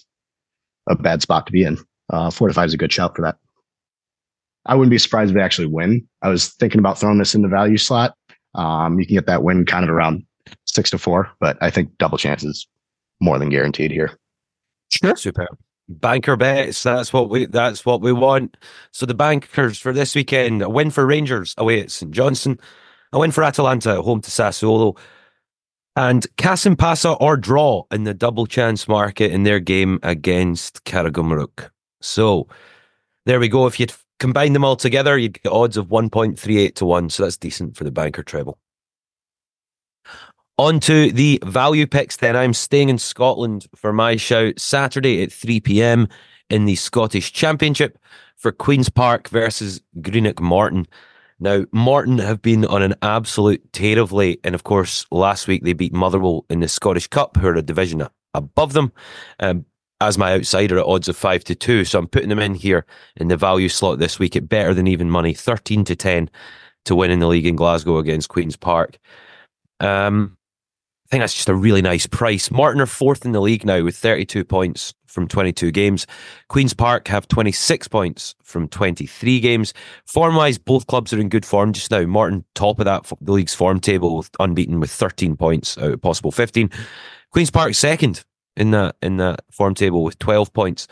a 0.89 0.95
bad 0.97 1.23
spot 1.23 1.47
to 1.47 1.53
be 1.53 1.65
in. 1.65 1.79
Uh, 2.11 2.31
four 2.31 2.49
to 2.49 2.55
five 2.55 2.67
is 2.67 2.75
a 2.75 2.79
good 2.79 2.93
shout 2.93 3.17
for 3.17 3.23
that. 3.23 3.37
I 4.67 4.75
wouldn't 4.75 4.91
be 4.91 4.99
surprised 4.99 5.31
if 5.31 5.35
they 5.35 5.43
actually 5.43 5.67
win. 5.67 6.07
I 6.23 6.29
was 6.29 6.51
thinking 6.51 6.79
about 6.79 6.99
throwing 6.99 7.19
this 7.19 7.35
in 7.35 7.43
the 7.43 7.49
value 7.49 7.77
slot. 7.77 8.15
Um, 8.55 8.99
you 9.01 9.07
can 9.07 9.17
get 9.17 9.27
that 9.27 9.43
win 9.43 9.65
kind 9.65 9.85
of 9.85 9.91
around 9.91 10.25
six 10.67 10.91
to 10.91 10.99
four, 10.99 11.31
but 11.41 11.57
I 11.61 11.71
think 11.71 11.97
double 11.99 12.19
chances 12.19 12.67
more 13.21 13.39
than 13.39 13.49
guaranteed 13.49 13.91
here. 13.91 14.17
Sure. 14.91 15.17
Super. 15.17 15.49
Banker 15.89 16.37
bets. 16.37 16.83
That's 16.83 17.13
what 17.13 17.29
we. 17.29 17.47
That's 17.47 17.85
what 17.85 18.01
we 18.01 18.13
want. 18.13 18.57
So 18.93 19.05
the 19.05 19.15
bankers 19.15 19.79
for 19.79 19.93
this 19.93 20.15
weekend: 20.15 20.63
a 20.63 20.69
win 20.69 20.91
for 20.91 21.05
Rangers 21.05 21.55
away 21.59 21.81
at 21.81 21.91
St 21.91 22.13
Johnstone, 22.13 22.59
a 23.13 23.19
win 23.19 23.33
for 23.33 23.43
Atalanta 23.43 23.95
at 23.95 24.05
home 24.05 24.21
to 24.21 24.31
Sassuolo, 24.31 24.97
and 25.97 26.27
Kasimpasa 26.37 27.17
or 27.21 27.37
draw 27.37 27.83
in 27.91 28.05
the 28.05 28.15
double 28.15 28.47
chance 28.47 28.87
market 28.87 29.33
in 29.33 29.43
their 29.43 29.61
game 29.61 29.99
against 30.03 30.85
Karagumruk. 30.85 31.71
So 32.01 32.47
there 33.27 33.41
we 33.41 33.49
go. 33.49 33.67
If 33.67 33.81
you'd 33.81 33.93
combine 34.23 34.53
them 34.53 34.65
all 34.65 34.77
together, 34.77 35.19
you'd 35.19 35.43
get 35.43 35.51
odds 35.51 35.77
of 35.77 35.91
one 35.91 36.09
point 36.09 36.39
three 36.39 36.59
eight 36.59 36.77
to 36.77 36.87
one. 36.87 37.11
So 37.11 37.25
that's 37.25 37.37
decent 37.37 37.77
for 37.77 37.83
the 37.83 37.91
banker 37.91 38.23
treble. 38.23 38.57
On 40.59 40.79
to 40.81 41.11
the 41.11 41.43
value 41.45 41.89
picks 41.89 42.19
then. 42.19 42.37
I'm 42.37 42.55
staying 42.55 42.89
in 42.89 42.99
Scotland 42.99 43.67
for 43.75 43.93
my 43.93 44.15
shout 44.15 44.61
Saturday 44.61 45.23
at 45.23 45.33
3 45.33 45.59
pm 45.61 46.09
in 46.51 46.67
the 46.67 46.77
Scottish 46.77 47.33
Championship 47.33 47.99
for 48.37 48.53
Queen's 48.53 48.89
Park 48.89 49.29
versus 49.29 49.81
Greenock 50.01 50.41
Morton. 50.41 50.87
Now, 51.41 51.65
Morton 51.73 52.19
have 52.19 52.43
been 52.43 52.65
on 52.67 52.83
an 52.83 52.95
absolute 53.03 53.73
tear 53.73 53.99
of 53.99 54.13
late. 54.13 54.41
And 54.45 54.55
of 54.55 54.63
course, 54.63 55.05
last 55.11 55.49
week 55.49 55.65
they 55.65 55.73
beat 55.73 55.95
Motherwell 55.95 56.45
in 56.49 56.61
the 56.61 56.69
Scottish 56.69 57.09
Cup, 57.09 57.37
who 57.37 57.49
are 57.49 57.55
a 57.55 57.63
division 57.63 58.07
above 58.35 58.75
them, 58.75 58.93
um, 59.41 59.65
as 60.03 60.19
my 60.19 60.35
outsider 60.35 60.79
at 60.79 60.87
odds 60.87 61.09
of 61.09 61.17
5 61.17 61.45
to 61.45 61.55
2. 61.55 61.85
So 61.85 61.99
I'm 61.99 62.09
putting 62.09 62.29
them 62.29 62.39
in 62.39 62.55
here 62.55 62.85
in 63.17 63.29
the 63.29 63.37
value 63.37 63.69
slot 63.69 63.99
this 63.99 64.19
week 64.19 64.37
at 64.37 64.49
better 64.49 64.75
than 64.75 64.87
even 64.87 65.11
money, 65.11 65.33
13 65.33 65.85
to 65.85 65.97
10 65.97 66.29
to 66.85 66.97
win 66.97 67.11
in 67.11 67.21
the 67.21 67.29
league 67.29 67.47
in 67.47 67.57
Glasgow 67.57 67.99
against 67.99 68.29
Queen's 68.29 68.57
Park. 68.57 68.99
Um, 69.81 70.37
I 71.07 71.09
think 71.11 71.23
that's 71.23 71.35
just 71.35 71.49
a 71.49 71.55
really 71.55 71.83
nice 71.83 72.07
price. 72.07 72.51
Morton 72.51 72.81
are 72.81 72.87
fourth 72.87 73.25
in 73.25 73.33
the 73.33 73.41
league 73.41 73.65
now 73.65 73.83
with 73.83 73.97
32 73.97 74.45
points 74.45 74.95
from 75.07 75.29
22 75.29 75.71
games. 75.71 76.07
Queen's 76.49 76.73
Park 76.73 77.07
have 77.09 77.29
26 77.29 77.87
points 77.89 78.35
from 78.43 78.67
23 78.67 79.39
games. 79.41 79.75
Form 80.07 80.35
wise, 80.35 80.57
both 80.57 80.87
clubs 80.87 81.13
are 81.13 81.21
in 81.21 81.29
good 81.29 81.45
form 81.45 81.73
just 81.73 81.91
now. 81.91 82.07
Morton 82.07 82.45
top 82.55 82.79
of 82.79 82.87
that 82.87 83.11
the 83.21 83.33
league's 83.33 83.55
form 83.55 83.79
table, 83.79 84.25
unbeaten 84.41 84.81
with 84.81 84.91
13 84.91 85.37
points 85.37 85.77
out 85.77 85.93
of 85.93 86.01
possible 86.01 86.33
15. 86.33 86.71
Queen's 87.31 87.51
Park 87.51 87.75
second 87.75 88.25
in 88.57 88.71
that 88.73 88.97
in 89.03 89.17
that 89.19 89.41
form 89.51 89.75
table 89.75 90.05
with 90.05 90.19
12 90.19 90.53
points. 90.53 90.89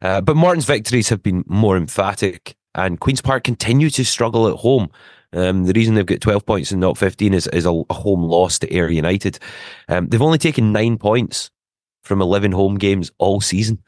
Uh, 0.00 0.20
but 0.20 0.36
Morton's 0.36 0.64
victories 0.64 1.08
have 1.08 1.22
been 1.22 1.44
more 1.46 1.76
emphatic, 1.76 2.56
and 2.74 3.00
Queen's 3.00 3.20
Park 3.20 3.44
continue 3.44 3.90
to 3.90 4.04
struggle 4.04 4.48
at 4.48 4.56
home. 4.56 4.90
Um, 5.32 5.64
the 5.64 5.72
reason 5.72 5.94
they've 5.94 6.06
got 6.06 6.20
12 6.20 6.46
points 6.46 6.70
and 6.70 6.80
not 6.80 6.96
15 6.96 7.34
is, 7.34 7.46
is 7.48 7.66
a, 7.66 7.82
a 7.90 7.94
home 7.94 8.22
loss 8.22 8.58
to 8.60 8.74
Ayr 8.74 8.88
United. 8.88 9.38
Um, 9.88 10.08
they've 10.08 10.22
only 10.22 10.38
taken 10.38 10.72
nine 10.72 10.96
points 10.96 11.50
from 12.02 12.22
11 12.22 12.52
home 12.52 12.76
games 12.78 13.10
all 13.18 13.40
season. 13.40 13.82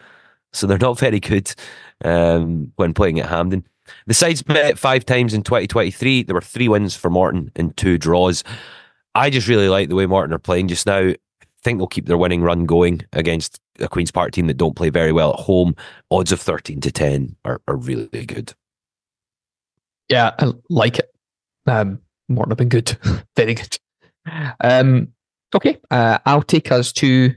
So 0.52 0.66
they're 0.66 0.78
not 0.78 0.98
very 0.98 1.20
good 1.20 1.54
um, 2.04 2.72
when 2.76 2.92
playing 2.92 3.20
at 3.20 3.28
Hampden. 3.28 3.66
The 4.06 4.14
sides 4.14 4.46
met 4.46 4.78
five 4.78 5.06
times 5.06 5.32
in 5.34 5.42
2023. 5.42 6.24
There 6.24 6.34
were 6.34 6.40
three 6.40 6.68
wins 6.68 6.94
for 6.94 7.10
Morton 7.10 7.50
and 7.56 7.76
two 7.76 7.98
draws. 7.98 8.44
I 9.14 9.30
just 9.30 9.48
really 9.48 9.68
like 9.68 9.88
the 9.88 9.94
way 9.94 10.06
Morton 10.06 10.34
are 10.34 10.38
playing 10.38 10.68
just 10.68 10.86
now. 10.86 11.14
Think 11.62 11.78
they'll 11.78 11.86
keep 11.86 12.06
their 12.06 12.16
winning 12.16 12.42
run 12.42 12.64
going 12.64 13.02
against 13.12 13.60
a 13.78 13.88
Queen's 13.88 14.10
Park 14.10 14.32
team 14.32 14.46
that 14.46 14.56
don't 14.56 14.76
play 14.76 14.90
very 14.90 15.12
well 15.12 15.34
at 15.34 15.40
home. 15.40 15.76
Odds 16.10 16.32
of 16.32 16.40
13 16.40 16.80
to 16.80 16.90
10 16.90 17.36
are, 17.44 17.60
are 17.68 17.76
really 17.76 18.24
good. 18.26 18.54
Yeah, 20.08 20.32
I 20.38 20.52
like 20.68 20.98
it. 20.98 21.10
Um, 21.66 22.00
Morton 22.28 22.50
have 22.50 22.58
been 22.58 22.68
good, 22.68 22.96
very 23.36 23.54
good. 23.54 23.78
Um, 24.60 25.08
okay, 25.54 25.78
uh, 25.90 26.18
I'll 26.26 26.42
take 26.42 26.72
us 26.72 26.92
to 26.94 27.34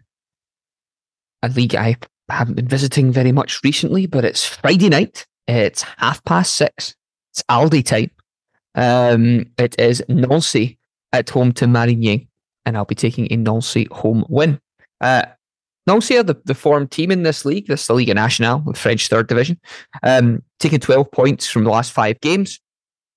a 1.43 1.49
league 1.49 1.75
I 1.75 1.97
haven't 2.29 2.55
been 2.55 2.67
visiting 2.67 3.11
very 3.11 3.31
much 3.31 3.59
recently, 3.63 4.05
but 4.05 4.25
it's 4.25 4.45
Friday 4.45 4.89
night. 4.89 5.25
It's 5.47 5.83
half 5.97 6.23
past 6.23 6.55
six. 6.55 6.95
It's 7.31 7.43
Aldi 7.49 7.85
time. 7.85 8.11
Um, 8.75 9.45
it 9.57 9.79
is 9.79 10.03
Nancy 10.07 10.79
at 11.11 11.29
home 11.29 11.51
to 11.53 11.65
Marigny, 11.65 12.27
and 12.65 12.77
I'll 12.77 12.85
be 12.85 12.95
taking 12.95 13.27
a 13.31 13.37
Nancy 13.37 13.87
home 13.91 14.25
win. 14.29 14.59
Uh, 15.01 15.23
Nancy 15.85 16.17
are 16.17 16.23
the, 16.23 16.39
the 16.45 16.55
form 16.55 16.87
team 16.87 17.11
in 17.11 17.23
this 17.23 17.43
league. 17.43 17.67
This 17.67 17.81
is 17.81 17.87
the 17.87 17.93
Liga 17.93 18.13
Nationale, 18.13 18.59
the 18.59 18.73
French 18.73 19.07
third 19.07 19.27
division. 19.27 19.59
Um, 20.01 20.41
taking 20.59 20.79
12 20.79 21.11
points 21.11 21.47
from 21.47 21.65
the 21.65 21.69
last 21.69 21.91
five 21.91 22.19
games. 22.21 22.59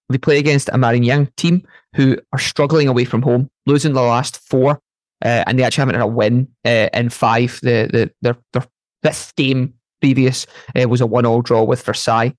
They 0.08 0.18
play 0.18 0.38
against 0.38 0.68
a 0.68 0.72
Marignan 0.72 1.34
team 1.36 1.66
who 1.94 2.18
are 2.32 2.38
struggling 2.38 2.88
away 2.88 3.04
from 3.04 3.22
home, 3.22 3.50
losing 3.66 3.92
the 3.92 4.02
last 4.02 4.38
four, 4.38 4.80
uh, 5.24 5.44
and 5.46 5.58
they 5.58 5.62
actually 5.62 5.82
haven't 5.82 5.94
had 5.96 6.04
a 6.04 6.06
win 6.06 6.48
uh, 6.64 6.88
in 6.92 7.08
five. 7.08 7.58
The, 7.62 7.88
the 7.92 8.12
their 8.22 8.36
their 8.52 8.66
fifth 9.02 9.34
game 9.34 9.74
previous 10.00 10.46
uh, 10.80 10.88
was 10.88 11.00
a 11.00 11.06
one-all 11.06 11.42
draw 11.42 11.64
with 11.64 11.82
Versailles. 11.82 12.34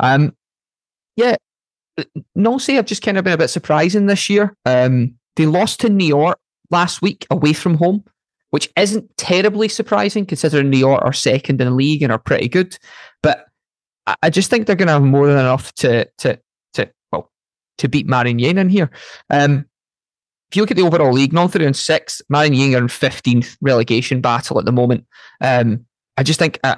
Um, 0.00 0.34
yeah, 1.16 1.36
Nancy 2.34 2.74
have 2.74 2.86
just 2.86 3.02
kind 3.02 3.18
of 3.18 3.24
been 3.24 3.34
a 3.34 3.38
bit 3.38 3.48
surprising 3.48 4.06
this 4.06 4.30
year. 4.30 4.56
Um, 4.64 5.16
they 5.36 5.46
lost 5.46 5.80
to 5.80 5.88
New 5.88 6.06
York 6.06 6.38
last 6.70 7.02
week 7.02 7.26
away 7.30 7.52
from 7.52 7.76
home, 7.76 8.04
which 8.50 8.70
isn't 8.76 9.16
terribly 9.16 9.68
surprising 9.68 10.26
considering 10.26 10.70
New 10.70 10.78
York 10.78 11.02
are 11.04 11.12
second 11.12 11.60
in 11.60 11.66
the 11.66 11.74
league 11.74 12.02
and 12.02 12.12
are 12.12 12.18
pretty 12.18 12.48
good. 12.48 12.78
But 13.22 13.46
I, 14.22 14.30
just 14.30 14.50
think 14.50 14.66
they're 14.66 14.76
going 14.76 14.88
to 14.88 14.94
have 14.94 15.02
more 15.02 15.26
than 15.26 15.38
enough 15.38 15.72
to 15.76 16.08
to 16.18 16.38
to 16.74 16.90
well 17.10 17.30
to 17.78 17.88
beat 17.88 18.06
Marigny 18.06 18.44
in 18.44 18.68
here. 18.68 18.90
Um, 19.30 19.64
if 20.50 20.56
you 20.56 20.62
look 20.62 20.70
at 20.70 20.76
the 20.76 20.84
overall 20.84 21.12
league, 21.12 21.32
Nancy 21.32 21.58
are 21.58 21.66
in 21.66 21.74
sixth, 21.74 22.20
Marigny 22.32 22.74
are 22.74 22.82
in 22.82 22.88
fifteenth 22.88 23.56
relegation 23.60 24.20
battle 24.20 24.58
at 24.58 24.66
the 24.66 24.72
moment. 24.72 25.06
Um, 25.40 25.86
I 26.16 26.22
just 26.22 26.38
think 26.38 26.60
uh, 26.62 26.76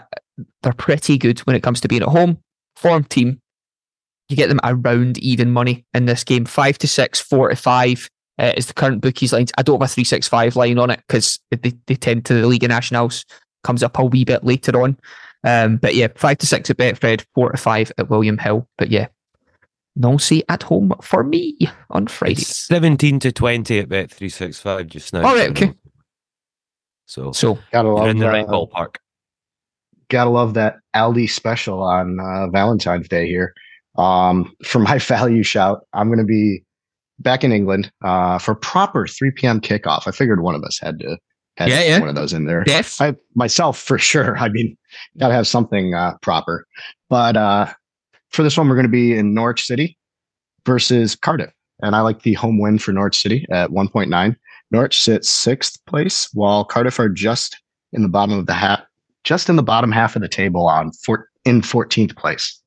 they're 0.62 0.72
pretty 0.72 1.18
good 1.18 1.40
when 1.40 1.56
it 1.56 1.62
comes 1.62 1.80
to 1.80 1.88
being 1.88 2.02
at 2.02 2.08
home. 2.08 2.38
Form 2.76 3.04
team, 3.04 3.40
you 4.28 4.36
get 4.36 4.48
them 4.48 4.60
around 4.62 5.18
even 5.18 5.50
money 5.50 5.84
in 5.94 6.06
this 6.06 6.24
game. 6.24 6.44
Five 6.44 6.78
to 6.78 6.88
six, 6.88 7.20
four 7.20 7.48
to 7.48 7.56
five 7.56 8.08
uh, 8.38 8.52
is 8.56 8.66
the 8.66 8.74
current 8.74 9.00
bookies 9.00 9.32
lines. 9.32 9.52
I 9.58 9.62
don't 9.62 9.80
have 9.80 9.90
a 9.90 9.92
three 9.92 10.04
six 10.04 10.28
five 10.28 10.56
line 10.56 10.78
on 10.78 10.90
it 10.90 11.00
because 11.06 11.38
they, 11.50 11.72
they 11.86 11.94
tend 11.94 12.24
to 12.26 12.34
the 12.34 12.46
Liga 12.46 12.68
Nationals 12.68 13.24
comes 13.64 13.82
up 13.82 13.98
a 13.98 14.04
wee 14.04 14.24
bit 14.24 14.44
later 14.44 14.80
on. 14.82 14.96
Um, 15.44 15.76
but 15.76 15.94
yeah, 15.94 16.08
five 16.16 16.38
to 16.38 16.46
six 16.46 16.70
at 16.70 16.76
Betfred, 16.76 17.24
four 17.34 17.50
to 17.50 17.58
five 17.58 17.92
at 17.98 18.10
William 18.10 18.38
Hill. 18.38 18.68
But 18.78 18.90
yeah, 18.90 19.08
Nancy 19.96 20.42
at 20.48 20.62
home 20.62 20.92
for 21.02 21.24
me 21.24 21.56
on 21.90 22.06
Friday. 22.06 22.42
It's 22.42 22.66
17 22.66 23.20
to 23.20 23.32
20 23.32 23.78
at 23.78 23.88
Bet 23.88 24.10
365 24.10 24.86
just 24.86 25.12
now. 25.12 25.26
All 25.26 25.34
right, 25.34 25.50
okay. 25.50 25.72
So, 27.06 27.32
so 27.32 27.58
gotta 27.72 27.88
you're 27.88 27.96
love 27.96 28.08
in 28.08 28.18
the 28.18 28.26
right 28.26 28.46
uh, 28.46 28.50
ballpark. 28.50 28.96
gotta 30.08 30.30
love 30.30 30.54
that 30.54 30.76
Aldi 30.94 31.30
special 31.30 31.82
on 31.82 32.18
uh, 32.18 32.48
Valentine's 32.48 33.08
Day 33.08 33.26
here. 33.26 33.54
Um, 33.96 34.54
for 34.64 34.80
my 34.80 34.98
value 34.98 35.42
shout, 35.42 35.86
I'm 35.92 36.08
going 36.08 36.18
to 36.18 36.24
be 36.24 36.64
back 37.18 37.44
in 37.44 37.52
England 37.52 37.90
uh, 38.04 38.38
for 38.38 38.54
proper 38.54 39.06
3 39.06 39.30
p.m. 39.32 39.60
kickoff. 39.60 40.06
I 40.06 40.10
figured 40.10 40.42
one 40.42 40.54
of 40.54 40.62
us 40.64 40.78
had 40.80 40.98
to 41.00 41.16
have 41.56 41.68
Yeah, 41.68 41.82
yeah. 41.82 42.00
one 42.00 42.08
of 42.08 42.14
those 42.14 42.32
in 42.32 42.44
there. 42.46 42.64
Yes. 42.66 43.00
I 43.00 43.14
myself 43.34 43.78
for 43.78 43.98
sure. 43.98 44.36
I 44.38 44.48
mean, 44.48 44.76
gotta 45.18 45.34
have 45.34 45.46
something 45.48 45.94
uh, 45.94 46.14
proper. 46.22 46.66
But 47.08 47.36
uh, 47.36 47.72
for 48.30 48.42
this 48.42 48.56
one, 48.56 48.68
we're 48.68 48.74
going 48.74 48.84
to 48.86 48.90
be 48.90 49.16
in 49.16 49.34
Norwich 49.34 49.64
City 49.64 49.96
versus 50.66 51.14
Cardiff, 51.14 51.52
and 51.82 51.94
I 51.94 52.00
like 52.00 52.22
the 52.22 52.34
home 52.34 52.58
win 52.58 52.78
for 52.78 52.92
Norwich 52.92 53.16
City 53.16 53.46
at 53.50 53.70
1.9. 53.70 54.36
Norwich 54.72 55.00
sits 55.00 55.30
sixth 55.30 55.78
place, 55.86 56.28
while 56.34 56.64
Cardiff 56.64 56.98
are 56.98 57.08
just 57.08 57.56
in 57.92 58.02
the 58.02 58.08
bottom 58.08 58.36
of 58.36 58.46
the 58.46 58.52
hat, 58.52 58.86
just 59.22 59.48
in 59.48 59.54
the 59.56 59.62
bottom 59.62 59.92
half 59.92 60.16
of 60.16 60.22
the 60.22 60.28
table 60.28 60.66
on 60.66 60.90
four, 60.92 61.28
in 61.44 61.62
14th 61.62 62.16
place. 62.16 62.60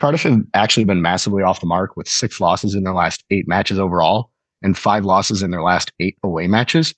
Cardiff 0.00 0.22
have 0.22 0.40
actually 0.54 0.84
been 0.84 1.02
massively 1.02 1.42
off 1.42 1.60
the 1.60 1.66
mark 1.66 1.96
with 1.96 2.08
six 2.08 2.40
losses 2.40 2.74
in 2.74 2.84
their 2.84 2.94
last 2.94 3.24
eight 3.30 3.46
matches 3.46 3.78
overall, 3.78 4.30
and 4.62 4.76
five 4.76 5.04
losses 5.04 5.42
in 5.42 5.50
their 5.50 5.62
last 5.62 5.92
eight 6.00 6.16
away 6.22 6.46
matches. 6.46 6.94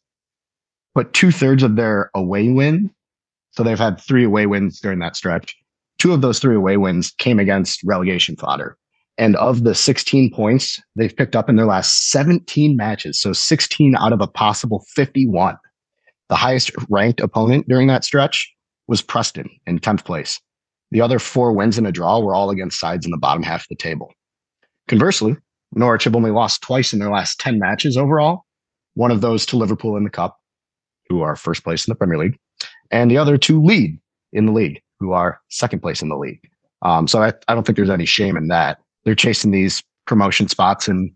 But 0.95 1.13
two 1.13 1.31
thirds 1.31 1.63
of 1.63 1.77
their 1.77 2.11
away 2.15 2.49
win, 2.49 2.91
so 3.51 3.63
they've 3.63 3.79
had 3.79 4.01
three 4.01 4.25
away 4.25 4.47
wins 4.47 4.81
during 4.81 4.99
that 5.01 5.17
stretch. 5.17 5.55
Two 5.99 6.13
of 6.13 6.21
those 6.21 6.39
three 6.39 6.57
away 6.57 6.77
wins 6.77 7.11
came 7.19 7.39
against 7.39 7.83
relegation 7.85 8.37
fodder. 8.37 8.77
And 9.19 9.35
of 9.37 9.65
the 9.65 9.75
16 9.75 10.33
points 10.33 10.81
they've 10.95 11.15
picked 11.15 11.35
up 11.35 11.49
in 11.49 11.57
their 11.57 11.67
last 11.67 12.11
17 12.11 12.77
matches, 12.77 13.21
so 13.21 13.33
16 13.33 13.97
out 13.97 14.13
of 14.13 14.21
a 14.21 14.27
possible 14.27 14.85
51, 14.95 15.57
the 16.29 16.37
highest 16.37 16.71
ranked 16.91 17.21
opponent 17.21 17.67
during 17.69 17.89
that 17.89 18.05
stretch 18.05 18.53
was 18.89 19.03
Preston 19.03 19.49
in 19.67 19.79
10th 19.79 20.05
place. 20.05 20.41
The 20.90 21.01
other 21.01 21.18
four 21.18 21.53
wins 21.53 21.79
and 21.79 21.87
a 21.87 21.92
draw 21.92 22.20
were 22.20 22.35
all 22.35 22.51
against 22.51 22.79
sides 22.79 23.05
in 23.05 23.11
the 23.11 23.18
bottom 23.18 23.42
half 23.42 23.62
of 23.62 23.68
the 23.68 23.77
table. 23.77 24.12
Conversely, 24.88 25.37
Norwich 25.72 26.05
have 26.05 26.16
only 26.16 26.31
lost 26.31 26.62
twice 26.62 26.92
in 26.92 26.99
their 26.99 27.11
last 27.11 27.40
10 27.40 27.59
matches 27.59 27.96
overall, 27.96 28.44
one 28.94 29.11
of 29.11 29.20
those 29.20 29.44
to 29.46 29.57
Liverpool 29.57 29.96
in 29.96 30.05
the 30.05 30.11
Cup, 30.11 30.38
who 31.09 31.22
are 31.22 31.37
first 31.37 31.64
place 31.64 31.87
in 31.87 31.90
the 31.90 31.96
Premier 31.96 32.18
League, 32.18 32.38
and 32.90 33.11
the 33.11 33.18
other 33.18 33.37
to 33.38 33.62
Leeds 33.62 33.99
in 34.33 34.46
the 34.46 34.53
league, 34.53 34.81
who 35.01 35.12
are 35.12 35.40
second 35.49 35.81
place 35.81 36.03
in 36.03 36.09
the 36.09 36.16
league. 36.16 36.40
Um, 36.83 37.09
so 37.09 37.22
I, 37.22 37.33
I 37.49 37.55
don't 37.55 37.64
think 37.64 37.77
there's 37.77 37.90
any 37.90 38.07
shame 38.07 38.37
in 38.37 38.49
that. 38.49 38.79
They're 39.05 39.14
chasing 39.14 39.51
these 39.51 39.83
promotion 40.07 40.49
spots, 40.49 40.88
and 40.88 41.11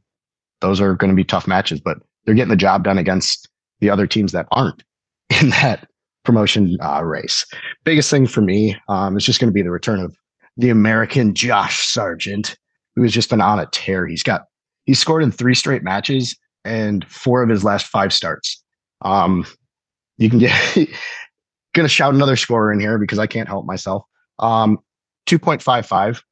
those 0.61 0.81
are 0.81 0.95
going 0.95 1.11
to 1.11 1.17
be 1.17 1.25
tough 1.25 1.47
matches, 1.47 1.81
but 1.81 1.99
they're 2.25 2.35
getting 2.35 2.51
the 2.51 2.57
job 2.57 2.85
done 2.85 2.99
against 2.99 3.49
the 3.81 3.91
other 3.91 4.07
teams 4.07 4.33
that 4.33 4.47
aren't 4.53 4.83
in 5.41 5.51
that 5.51 5.89
promotion 6.25 6.77
uh, 6.81 7.03
race. 7.05 7.47
Biggest 7.85 8.11
thing 8.11 8.27
for 8.27 8.41
me 8.41 8.77
um, 8.89 9.17
is 9.17 9.25
just 9.25 9.41
going 9.41 9.49
to 9.49 9.55
be 9.55 9.63
the 9.63 9.71
return 9.71 10.01
of 10.01 10.17
the 10.57 10.71
American 10.71 11.35
Josh 11.35 11.87
Sargent, 11.87 12.57
who 12.95 13.03
has 13.03 13.13
just 13.13 13.31
been 13.31 13.41
on 13.41 13.59
a 13.59 13.67
tear. 13.67 14.07
He's 14.07 14.23
got 14.23 14.43
he's 14.85 14.99
scored 14.99 15.23
in 15.23 15.33
three 15.33 15.55
straight 15.55 15.83
matches 15.83 16.37
and 16.65 17.05
four 17.07 17.43
of 17.43 17.49
his 17.49 17.65
last 17.65 17.87
five 17.87 18.13
starts. 18.13 18.63
Um, 19.03 19.47
you 20.19 20.29
can 20.29 20.39
get 20.39 20.53
gonna 21.75 21.89
shout 21.89 22.15
another 22.15 22.37
scorer 22.37 22.73
in 22.73 22.81
here 22.81 22.99
because 22.99 23.19
I 23.19 23.27
can't 23.27 23.49
help 23.49 23.65
myself. 23.65 24.05
Um, 24.39 24.79
two 25.27 25.39
point 25.39 25.63
five 25.63 25.87
five. 25.87 26.23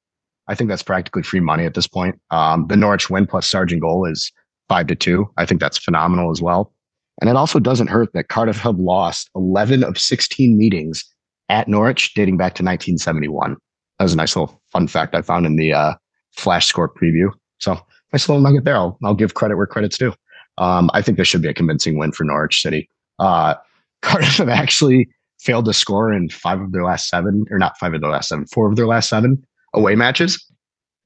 I 0.49 0.55
think 0.55 0.69
that's 0.69 0.83
practically 0.83 1.23
free 1.23 1.41
money 1.41 1.65
at 1.65 1.75
this 1.75 1.87
point. 1.87 2.19
Um, 2.31 2.67
the 2.69 2.77
Norwich 2.77 3.11
win 3.11 3.27
plus 3.27 3.47
Sargent 3.47 3.83
goal 3.83 4.07
is 4.07 4.33
five 4.69 4.87
to 4.87 4.95
two. 4.95 5.31
I 5.37 5.45
think 5.45 5.61
that's 5.61 5.79
phenomenal 5.79 6.31
as 6.31 6.41
well. 6.41 6.73
And 7.21 7.29
it 7.29 7.37
also 7.37 7.59
doesn't 7.59 7.89
hurt 7.89 8.13
that 8.15 8.29
Cardiff 8.29 8.59
have 8.59 8.79
lost 8.79 9.31
11 9.35 9.83
of 9.83 9.99
16 9.99 10.57
meetings 10.57 11.05
at 11.49 11.69
Norwich 11.69 12.15
dating 12.15 12.37
back 12.37 12.55
to 12.55 12.63
1971. 12.63 13.57
That 13.99 14.05
was 14.05 14.13
a 14.13 14.17
nice 14.17 14.37
little 14.37 14.61
fun 14.71 14.87
fact 14.87 15.15
I 15.15 15.23
found 15.23 15.47
in 15.47 15.57
the 15.57 15.73
uh, 15.73 15.95
flash 16.37 16.67
score 16.67 16.89
preview. 16.89 17.31
So 17.59 17.81
nice 18.13 18.29
little 18.29 18.43
nugget 18.43 18.65
there. 18.65 18.77
I'll, 18.77 18.99
I'll 19.03 19.15
give 19.15 19.35
credit 19.35 19.57
where 19.57 19.67
credit's 19.67 19.99
due. 19.99 20.15
Um, 20.59 20.91
I 20.95 21.03
think 21.03 21.19
this 21.19 21.29
should 21.29 21.43
be 21.43 21.49
a 21.49 21.55
convincing 21.55 21.99
win 21.99 22.13
for 22.13 22.25
Norwich 22.25 22.61
City. 22.63 22.89
Uh, 23.19 23.55
Cardiff 24.03 24.37
have 24.37 24.49
actually 24.49 25.09
failed 25.41 25.65
to 25.65 25.73
score 25.73 26.13
in 26.13 26.29
five 26.29 26.61
of 26.61 26.73
their 26.73 26.85
last 26.85 27.09
seven, 27.09 27.45
or 27.51 27.59
not 27.59 27.77
five 27.79 27.95
of 27.95 28.01
their 28.01 28.11
last 28.11 28.29
seven, 28.29 28.47
four 28.47 28.69
of 28.69 28.77
their 28.77 28.87
last 28.87 29.09
seven 29.09 29.43
away 29.75 29.97
matches. 29.97 30.45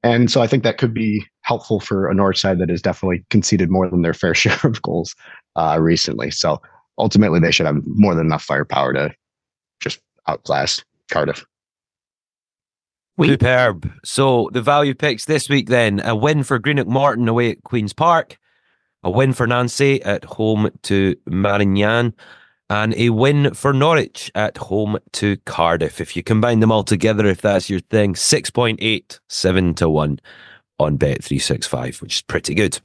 And 0.03 0.31
so 0.31 0.43
I 0.43 0.47
think 0.47 0.63
that 0.65 0.79
could 0.79 0.93
be 0.93 1.25
helpful 1.43 1.81
for 1.81 2.11
a 2.11 2.15
Norwich 2.15 2.41
side 2.41 2.59
that 2.59 2.69
has 2.69 2.83
definitely 2.83 3.25
conceded 3.31 3.71
more 3.71 3.89
than 3.89 4.03
their 4.03 4.15
fair 4.15 4.35
share 4.35 4.59
of 4.65 4.83
goals 4.83 5.15
uh, 5.57 5.79
recently. 5.81 6.31
So 6.31 6.61
ultimately, 6.99 7.41
they 7.41 7.51
should 7.51 7.67
have 7.67 7.83
more 7.87 8.15
than 8.15 8.27
enough 8.27 8.43
firepower 8.43 8.93
to 8.95 9.15
just 9.81 10.01
outclass 10.27 10.85
Cardiff. 11.11 11.45
Superb. 13.21 13.93
So 14.05 14.49
the 14.53 14.63
value 14.63 14.95
picks 14.95 15.27
this 15.27 15.49
week 15.49 15.69
then 15.69 16.01
a 16.01 16.17
win 16.17 16.43
for 16.43 16.59
Greenock 16.59 16.87
Morton 16.87 17.29
away 17.29 17.51
at 17.51 17.63
Queen's 17.63 17.93
Park, 17.93 18.39
a 19.03 19.11
win 19.11 19.33
for 19.33 19.47
Nancy 19.47 20.03
at 20.03 20.25
home 20.25 20.71
to 20.85 21.15
Marignan, 21.29 22.15
and 22.71 22.95
a 22.95 23.11
win 23.11 23.53
for 23.53 23.73
Norwich 23.73 24.31
at 24.35 24.57
home 24.57 24.99
to 25.13 25.37
Cardiff. 25.45 26.01
If 26.01 26.17
you 26.17 26.23
combine 26.23 26.61
them 26.61 26.73
all 26.73 26.85
together, 26.85 27.27
if 27.27 27.43
that's 27.43 27.69
your 27.69 27.81
thing, 27.81 28.15
6.8, 28.15 29.21
7 29.29 29.75
to 29.75 29.89
1 29.91 30.21
on 30.79 30.99
Bet365, 30.99 32.01
which 32.01 32.17
is 32.17 32.23
pretty 32.23 32.55
good. 32.55 32.81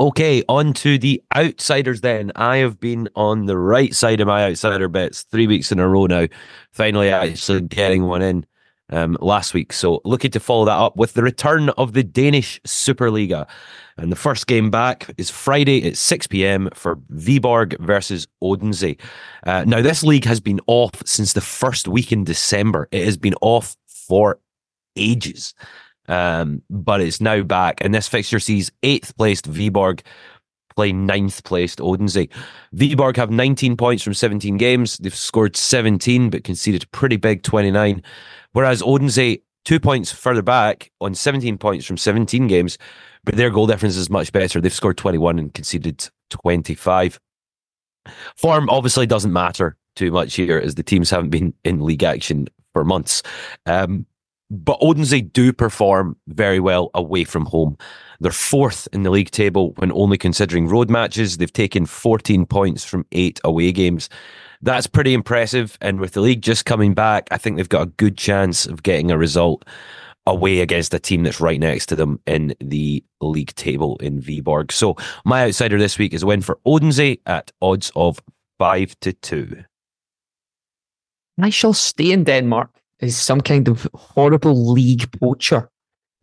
Okay, 0.00 0.42
on 0.48 0.72
to 0.74 0.98
the 0.98 1.22
outsiders 1.34 2.00
then. 2.00 2.32
I 2.34 2.56
have 2.58 2.80
been 2.80 3.08
on 3.14 3.46
the 3.46 3.56
right 3.56 3.94
side 3.94 4.20
of 4.20 4.26
my 4.26 4.44
outsider 4.44 4.88
bets 4.88 5.22
three 5.22 5.46
weeks 5.46 5.70
in 5.70 5.78
a 5.78 5.88
row 5.88 6.06
now, 6.06 6.26
finally 6.72 7.10
actually 7.10 7.60
getting 7.62 8.04
one 8.04 8.22
in 8.22 8.46
um, 8.90 9.16
last 9.20 9.54
week. 9.54 9.72
So 9.72 10.00
looking 10.04 10.32
to 10.32 10.40
follow 10.40 10.64
that 10.64 10.78
up 10.78 10.96
with 10.96 11.14
the 11.14 11.22
return 11.22 11.68
of 11.70 11.92
the 11.92 12.02
Danish 12.02 12.60
Superliga. 12.62 13.46
And 13.96 14.10
the 14.10 14.16
first 14.16 14.46
game 14.46 14.70
back 14.70 15.10
is 15.16 15.30
Friday 15.30 15.86
at 15.86 15.96
6 15.96 16.26
p.m. 16.26 16.68
for 16.74 16.96
Viborg 17.10 17.78
versus 17.78 18.26
Odense. 18.42 18.96
Uh, 19.44 19.64
now, 19.66 19.80
this 19.82 20.02
league 20.02 20.24
has 20.24 20.40
been 20.40 20.60
off 20.66 21.06
since 21.06 21.34
the 21.34 21.40
first 21.40 21.86
week 21.86 22.10
in 22.10 22.24
December. 22.24 22.88
It 22.90 23.04
has 23.04 23.16
been 23.16 23.34
off 23.40 23.76
for 23.86 24.40
ages 24.96 25.54
um, 26.12 26.60
but 26.68 27.00
it's 27.00 27.22
now 27.22 27.42
back. 27.42 27.78
And 27.80 27.94
this 27.94 28.06
fixture 28.06 28.38
sees 28.38 28.70
eighth 28.82 29.16
placed 29.16 29.46
Viborg 29.46 30.02
play 30.76 30.92
ninth 30.92 31.42
placed 31.44 31.80
Odense. 31.80 32.28
Viborg 32.74 33.16
have 33.16 33.30
19 33.30 33.78
points 33.78 34.02
from 34.02 34.12
17 34.12 34.58
games. 34.58 34.98
They've 34.98 35.14
scored 35.14 35.56
17, 35.56 36.28
but 36.28 36.44
conceded 36.44 36.90
pretty 36.92 37.16
big 37.16 37.42
29. 37.42 38.02
Whereas 38.52 38.82
Odense, 38.82 39.38
two 39.64 39.80
points 39.80 40.12
further 40.12 40.42
back 40.42 40.90
on 41.00 41.14
17 41.14 41.56
points 41.56 41.86
from 41.86 41.96
17 41.96 42.46
games, 42.46 42.76
but 43.24 43.36
their 43.36 43.50
goal 43.50 43.66
difference 43.66 43.96
is 43.96 44.10
much 44.10 44.32
better. 44.32 44.60
They've 44.60 44.72
scored 44.72 44.98
21 44.98 45.38
and 45.38 45.54
conceded 45.54 46.10
25. 46.28 47.18
Form 48.36 48.68
obviously 48.68 49.06
doesn't 49.06 49.32
matter 49.32 49.78
too 49.96 50.10
much 50.10 50.34
here 50.34 50.58
as 50.58 50.74
the 50.74 50.82
teams 50.82 51.08
haven't 51.08 51.30
been 51.30 51.54
in 51.64 51.80
league 51.80 52.04
action 52.04 52.48
for 52.74 52.84
months. 52.84 53.22
Um, 53.64 54.06
but 54.52 54.78
Odense 54.82 55.32
do 55.32 55.50
perform 55.50 56.14
very 56.28 56.60
well 56.60 56.90
away 56.92 57.24
from 57.24 57.46
home. 57.46 57.78
They're 58.20 58.30
fourth 58.30 58.86
in 58.92 59.02
the 59.02 59.10
league 59.10 59.30
table 59.30 59.72
when 59.76 59.90
only 59.92 60.18
considering 60.18 60.68
road 60.68 60.90
matches. 60.90 61.38
They've 61.38 61.52
taken 61.52 61.86
14 61.86 62.44
points 62.44 62.84
from 62.84 63.06
eight 63.12 63.40
away 63.44 63.72
games. 63.72 64.10
That's 64.60 64.86
pretty 64.86 65.14
impressive. 65.14 65.78
And 65.80 65.98
with 65.98 66.12
the 66.12 66.20
league 66.20 66.42
just 66.42 66.66
coming 66.66 66.92
back, 66.92 67.28
I 67.30 67.38
think 67.38 67.56
they've 67.56 67.68
got 67.68 67.82
a 67.82 67.92
good 67.96 68.18
chance 68.18 68.66
of 68.66 68.82
getting 68.82 69.10
a 69.10 69.16
result 69.16 69.64
away 70.26 70.60
against 70.60 70.94
a 70.94 71.00
team 71.00 71.22
that's 71.22 71.40
right 71.40 71.58
next 71.58 71.86
to 71.86 71.96
them 71.96 72.20
in 72.26 72.54
the 72.60 73.02
league 73.22 73.54
table 73.54 73.96
in 73.96 74.20
Viborg. 74.20 74.70
So 74.70 74.96
my 75.24 75.44
outsider 75.44 75.78
this 75.78 75.98
week 75.98 76.12
is 76.12 76.22
a 76.22 76.26
win 76.26 76.42
for 76.42 76.60
Odense 76.66 77.18
at 77.24 77.50
odds 77.62 77.90
of 77.96 78.22
five 78.58 78.94
to 79.00 79.14
two. 79.14 79.64
I 81.40 81.48
shall 81.48 81.72
stay 81.72 82.12
in 82.12 82.24
Denmark 82.24 82.81
is 83.02 83.16
some 83.16 83.40
kind 83.40 83.68
of 83.68 83.86
horrible 83.94 84.72
league 84.72 85.10
poacher 85.20 85.68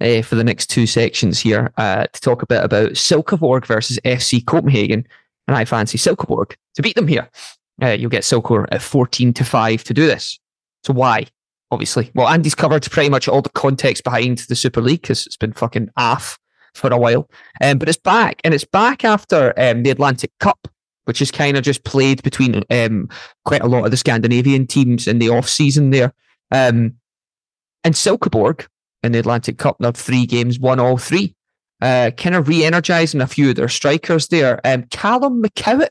uh, 0.01 0.21
for 0.21 0.35
the 0.35 0.43
next 0.43 0.67
two 0.67 0.87
sections 0.87 1.39
here 1.39 1.71
uh, 1.77 2.07
to 2.07 2.21
talk 2.21 2.41
a 2.41 2.47
bit 2.47 2.63
about 2.63 2.91
Silkeborg 2.91 3.65
versus 3.65 3.99
FC 4.05 4.45
Copenhagen. 4.45 5.05
And 5.47 5.57
I 5.57 5.65
fancy 5.65 5.97
Silkeborg 5.97 6.55
to 6.75 6.81
beat 6.81 6.95
them 6.95 7.07
here. 7.07 7.29
Uh, 7.81 7.89
you'll 7.89 8.09
get 8.09 8.23
Silkeborg 8.23 8.67
at 8.71 8.81
14 8.81 9.33
to 9.33 9.43
5 9.43 9.83
to 9.83 9.93
do 9.93 10.05
this. 10.05 10.39
So 10.83 10.93
why? 10.93 11.25
Obviously. 11.71 12.11
Well, 12.15 12.27
Andy's 12.27 12.55
covered 12.55 12.89
pretty 12.89 13.09
much 13.09 13.27
all 13.27 13.41
the 13.41 13.49
context 13.49 14.03
behind 14.03 14.39
the 14.39 14.55
Super 14.55 14.81
League 14.81 15.01
because 15.01 15.25
it's 15.25 15.37
been 15.37 15.53
fucking 15.53 15.89
off 15.97 16.39
for 16.73 16.91
a 16.91 16.97
while. 16.97 17.29
Um, 17.61 17.77
but 17.77 17.89
it's 17.89 17.97
back, 17.97 18.41
and 18.43 18.53
it's 18.53 18.65
back 18.65 19.03
after 19.03 19.53
um, 19.57 19.83
the 19.83 19.89
Atlantic 19.89 20.31
Cup, 20.39 20.67
which 21.05 21.21
is 21.21 21.31
kind 21.31 21.57
of 21.57 21.63
just 21.63 21.83
played 21.83 22.23
between 22.23 22.63
um, 22.69 23.09
quite 23.45 23.61
a 23.61 23.67
lot 23.67 23.85
of 23.85 23.91
the 23.91 23.97
Scandinavian 23.97 24.67
teams 24.67 25.07
in 25.07 25.19
the 25.19 25.29
off 25.29 25.47
season 25.47 25.91
there. 25.91 26.13
Um, 26.51 26.95
and 27.83 27.93
Silkeborg 27.93 28.67
in 29.03 29.11
the 29.11 29.19
Atlantic 29.19 29.57
Cup, 29.57 29.79
now 29.79 29.91
three 29.91 30.25
games, 30.25 30.59
won 30.59 30.79
all 30.79 30.97
three. 30.97 31.35
Uh, 31.81 32.11
kind 32.17 32.35
of 32.35 32.49
re-energizing 32.49 33.21
a 33.21 33.27
few 33.27 33.49
of 33.49 33.55
their 33.55 33.69
strikers 33.69 34.27
there. 34.27 34.59
Um, 34.65 34.83
Callum 34.91 35.41
McCowatt, 35.41 35.89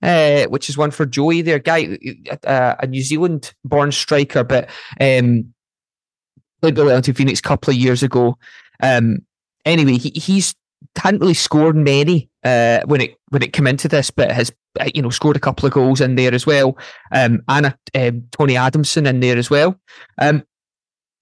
uh, 0.00 0.44
which 0.44 0.68
is 0.68 0.78
one 0.78 0.92
for 0.92 1.06
Joey 1.06 1.42
there, 1.42 1.58
guy, 1.58 1.98
uh, 2.44 2.76
a 2.78 2.86
New 2.86 3.02
Zealand-born 3.02 3.90
striker, 3.90 4.44
but 4.44 4.70
um, 5.00 5.52
played 6.62 6.76
the 6.76 6.84
Wellington 6.84 7.14
Phoenix 7.14 7.40
a 7.40 7.42
couple 7.42 7.72
of 7.72 7.76
years 7.76 8.04
ago. 8.04 8.38
Um, 8.80 9.18
anyway, 9.64 9.98
he, 9.98 10.10
he's 10.10 10.54
hadn't 10.96 11.20
really 11.20 11.34
scored 11.34 11.76
many 11.76 12.28
uh, 12.44 12.80
when 12.86 13.00
it 13.00 13.16
when 13.28 13.42
it 13.42 13.52
came 13.52 13.66
into 13.66 13.88
this, 13.88 14.10
but 14.10 14.30
has 14.30 14.52
uh, 14.80 14.88
you 14.94 15.02
know 15.02 15.10
scored 15.10 15.36
a 15.36 15.40
couple 15.40 15.66
of 15.66 15.72
goals 15.72 16.00
in 16.00 16.16
there 16.16 16.34
as 16.34 16.46
well. 16.46 16.76
Um, 17.12 17.42
and 17.48 17.66
um, 17.66 17.74
Tonni 18.30 18.54
Adamsen 18.54 19.06
in 19.06 19.20
there 19.20 19.36
as 19.36 19.50
well. 19.50 19.78
Um, 20.18 20.44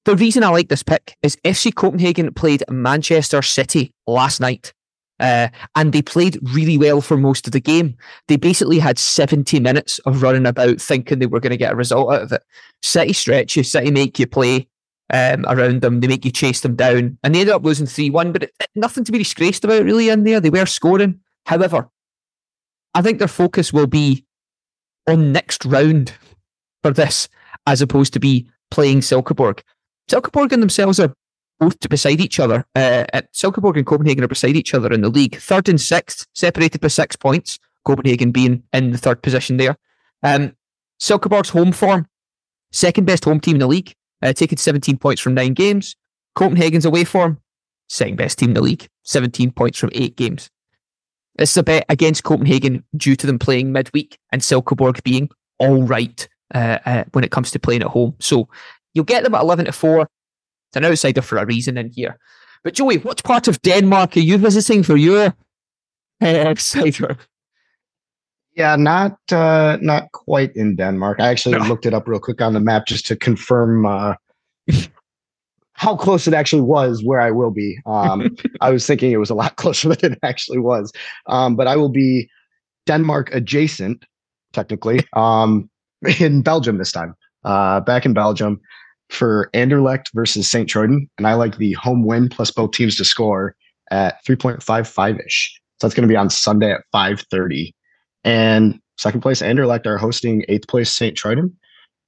the 0.05 0.17
reason 0.17 0.45
I 0.45 0.49
like 0.49 0.69
this 0.69 0.85
pick 0.85 1.17
is 1.23 1.37
FC 1.45 1.75
Copenhagen 1.75 2.33
played 2.33 2.63
Manchester 2.71 3.43
City 3.43 3.93
last 4.07 4.41
night. 4.41 4.73
Uh, 5.19 5.49
and 5.75 5.93
they 5.93 6.03
played 6.03 6.39
really 6.55 6.77
well 6.77 7.01
for 7.01 7.17
most 7.17 7.47
of 7.47 7.53
the 7.53 7.61
game. 7.61 7.97
They 8.29 8.37
basically 8.37 8.79
had 8.79 8.99
70 8.99 9.61
minutes 9.61 9.99
of 10.01 10.23
running 10.23 10.47
about 10.47 10.81
thinking 10.81 11.19
they 11.19 11.27
were 11.27 11.41
going 11.41 11.51
to 11.51 11.57
get 11.57 11.73
a 11.73 11.77
result 11.77 12.13
out 12.13 12.23
of 12.23 12.33
it. 12.33 12.43
City 12.83 13.15
stretch 13.15 13.57
you, 13.57 13.63
City 13.63 13.91
make 13.91 14.19
you 14.19 14.27
play. 14.27 14.69
Um, 15.13 15.45
around 15.49 15.83
them. 15.83 16.01
They 16.01 16.09
make 16.09 16.25
you 16.25 16.31
chase 16.31 16.61
them 16.61 16.77
down, 16.77 17.19
and 17.23 17.35
they 17.35 17.41
ended 17.41 17.55
up 17.55 17.65
losing 17.65 17.87
three 17.87 18.11
one. 18.11 18.33
But 18.33 18.45
it, 18.45 18.53
it- 18.61 18.71
nothing 18.75 19.05
to 19.05 19.13
be 19.13 19.19
disgraced 19.19 19.65
about 19.65 19.85
really 19.85 20.09
in 20.09 20.25
there. 20.25 20.41
They 20.41 20.51
were 20.51 20.67
scoring. 20.67 21.21
However, 21.47 21.89
I 22.95 23.03
think 23.03 23.19
their 23.19 23.29
focus 23.29 23.73
will 23.73 23.87
be 23.87 24.25
on 25.07 25.33
next 25.33 25.65
round 25.65 26.13
for 26.83 26.93
this, 26.93 27.29
as 27.67 27.81
opposed 27.83 28.13
to 28.15 28.21
be 28.21 28.49
playing 28.71 29.01
Silkeborg. 29.01 29.61
Silkeborg 30.11 30.53
and 30.53 30.63
themselves 30.63 30.99
are 30.99 31.15
both 31.59 31.79
beside 31.89 32.21
each 32.21 32.39
other. 32.41 32.67
Uh, 32.75 33.05
at 33.13 33.33
Silkeborg 33.33 33.77
and 33.77 33.87
Copenhagen 33.87 34.25
are 34.25 34.29
beside 34.29 34.57
each 34.57 34.75
other 34.75 34.93
in 34.93 35.01
the 35.03 35.09
league, 35.09 35.37
third 35.37 35.69
and 35.69 35.81
sixth, 35.81 36.27
separated 36.35 36.81
by 36.81 36.89
six 36.89 37.17
points. 37.17 37.59
Copenhagen 37.85 38.33
being 38.33 38.63
in 38.73 38.91
the 38.91 38.99
third 38.99 39.23
position 39.23 39.57
there. 39.57 39.77
Um, 40.23 40.57
Silkeborg's 41.01 41.51
home 41.51 41.73
form, 41.73 42.09
second 42.73 43.05
best 43.07 43.25
home 43.25 43.39
team 43.39 43.57
in 43.57 43.61
the 43.61 43.67
league, 43.69 43.95
uh, 44.23 44.33
taking 44.33 44.59
17 44.59 44.99
points 44.99 45.21
from 45.21 45.35
nine 45.35 45.55
games. 45.55 45.97
Copenhagen's 46.35 46.85
away 46.85 47.05
form, 47.05 47.41
second 47.89 48.17
best 48.17 48.39
team 48.39 48.51
in 48.51 48.55
the 48.55 48.61
league, 48.61 48.89
17 49.05 49.51
points 49.53 49.79
from 49.79 49.91
eight 49.95 50.17
games. 50.17 50.51
This 51.37 51.51
is 51.51 51.57
a 51.57 51.63
bet 51.63 51.85
against 51.89 52.25
Copenhagen 52.25 52.85
due 52.97 53.17
to 53.17 53.27
them 53.27 53.39
playing 53.39 53.73
midweek 53.73 54.19
and 54.33 54.41
Silkeborg 54.41 55.03
being 55.03 55.29
all 55.59 55.83
right 55.83 56.29
uh, 56.55 56.79
uh, 56.87 57.05
when 57.13 57.25
it 57.25 57.31
comes 57.31 57.51
to 57.51 57.59
playing 57.59 57.83
at 57.83 57.89
home. 57.89 58.15
So 58.21 58.49
you'll 58.95 59.05
get 59.05 59.23
them 59.23 59.35
at 59.35 59.43
11 59.43 59.67
to 59.67 59.73
4. 59.73 60.03
It's 60.03 60.77
an 60.77 60.85
outsider 60.85 61.23
for 61.23 61.39
a 61.39 61.47
reason 61.47 61.77
in 61.77 61.91
here. 61.91 62.19
But 62.65 62.75
Joey, 62.75 62.99
what 62.99 63.23
part 63.23 63.49
of 63.49 63.61
Denmark 63.63 64.17
are 64.17 64.21
you 64.21 64.39
visiting 64.39 64.83
for 64.83 64.97
your 64.97 65.35
uh, 66.21 66.25
outsider? 66.25 67.17
Yeah, 68.57 68.75
not 68.75 69.19
uh, 69.31 69.77
not 69.83 70.13
quite 70.13 70.57
in 70.57 70.77
Denmark. 70.77 71.21
I 71.21 71.29
actually 71.29 71.59
looked 71.69 71.85
it 71.85 71.93
up 71.93 72.09
real 72.09 72.19
quick 72.19 72.41
on 72.41 72.55
the 72.55 72.61
map 72.61 72.87
just 72.87 73.07
to 73.07 73.17
confirm 73.17 73.85
uh, 73.85 74.15
how 75.75 75.95
close 75.95 76.27
it 76.27 76.33
actually 76.33 76.63
was 76.63 77.05
where 77.05 77.21
I 77.21 77.31
will 77.31 77.51
be. 77.51 77.79
Um, 77.85 78.35
I 78.63 78.71
was 78.71 78.87
thinking 78.87 79.13
it 79.13 79.19
was 79.19 79.29
a 79.29 79.35
lot 79.35 79.57
closer 79.57 79.89
than 79.95 80.15
it 80.15 80.19
actually 80.23 80.59
was, 80.59 80.91
um, 81.27 81.55
but 81.55 81.67
I 81.67 81.77
will 81.77 81.91
be 81.91 82.31
Denmark 82.87 83.35
adjacent, 83.35 84.07
technically, 84.55 85.07
um, 85.13 85.69
in 86.19 86.41
Belgium 86.41 86.79
this 86.79 86.93
time. 86.93 87.15
Uh, 87.45 87.81
back 87.81 88.07
in 88.07 88.15
Belgium 88.15 88.59
for 89.11 89.51
Anderlecht 89.53 90.07
versus 90.15 90.51
St. 90.51 90.69
Truiden, 90.69 91.09
and 91.19 91.27
I 91.27 91.35
like 91.35 91.59
the 91.59 91.75
home 91.75 92.07
win 92.07 92.31
plus 92.31 92.51
both 92.51 92.73
teams 92.73 92.97
to 92.97 93.05
score 93.05 93.55
at 93.91 94.17
3.55 94.27 95.25
ish. 95.27 95.61
So 95.79 95.87
that's 95.87 95.95
going 95.95 96.09
to 96.09 96.13
be 96.13 96.17
on 96.17 96.31
Sunday 96.31 96.73
at 96.73 96.81
5:30. 96.95 97.76
And 98.27 98.81
second 98.99 99.21
place, 99.23 99.41
Anderlecht 99.41 99.87
are 99.87 99.97
hosting 99.97 100.45
eighth 100.49 100.67
place 100.69 100.93
St. 100.93 101.17
Truiden. 101.17 101.53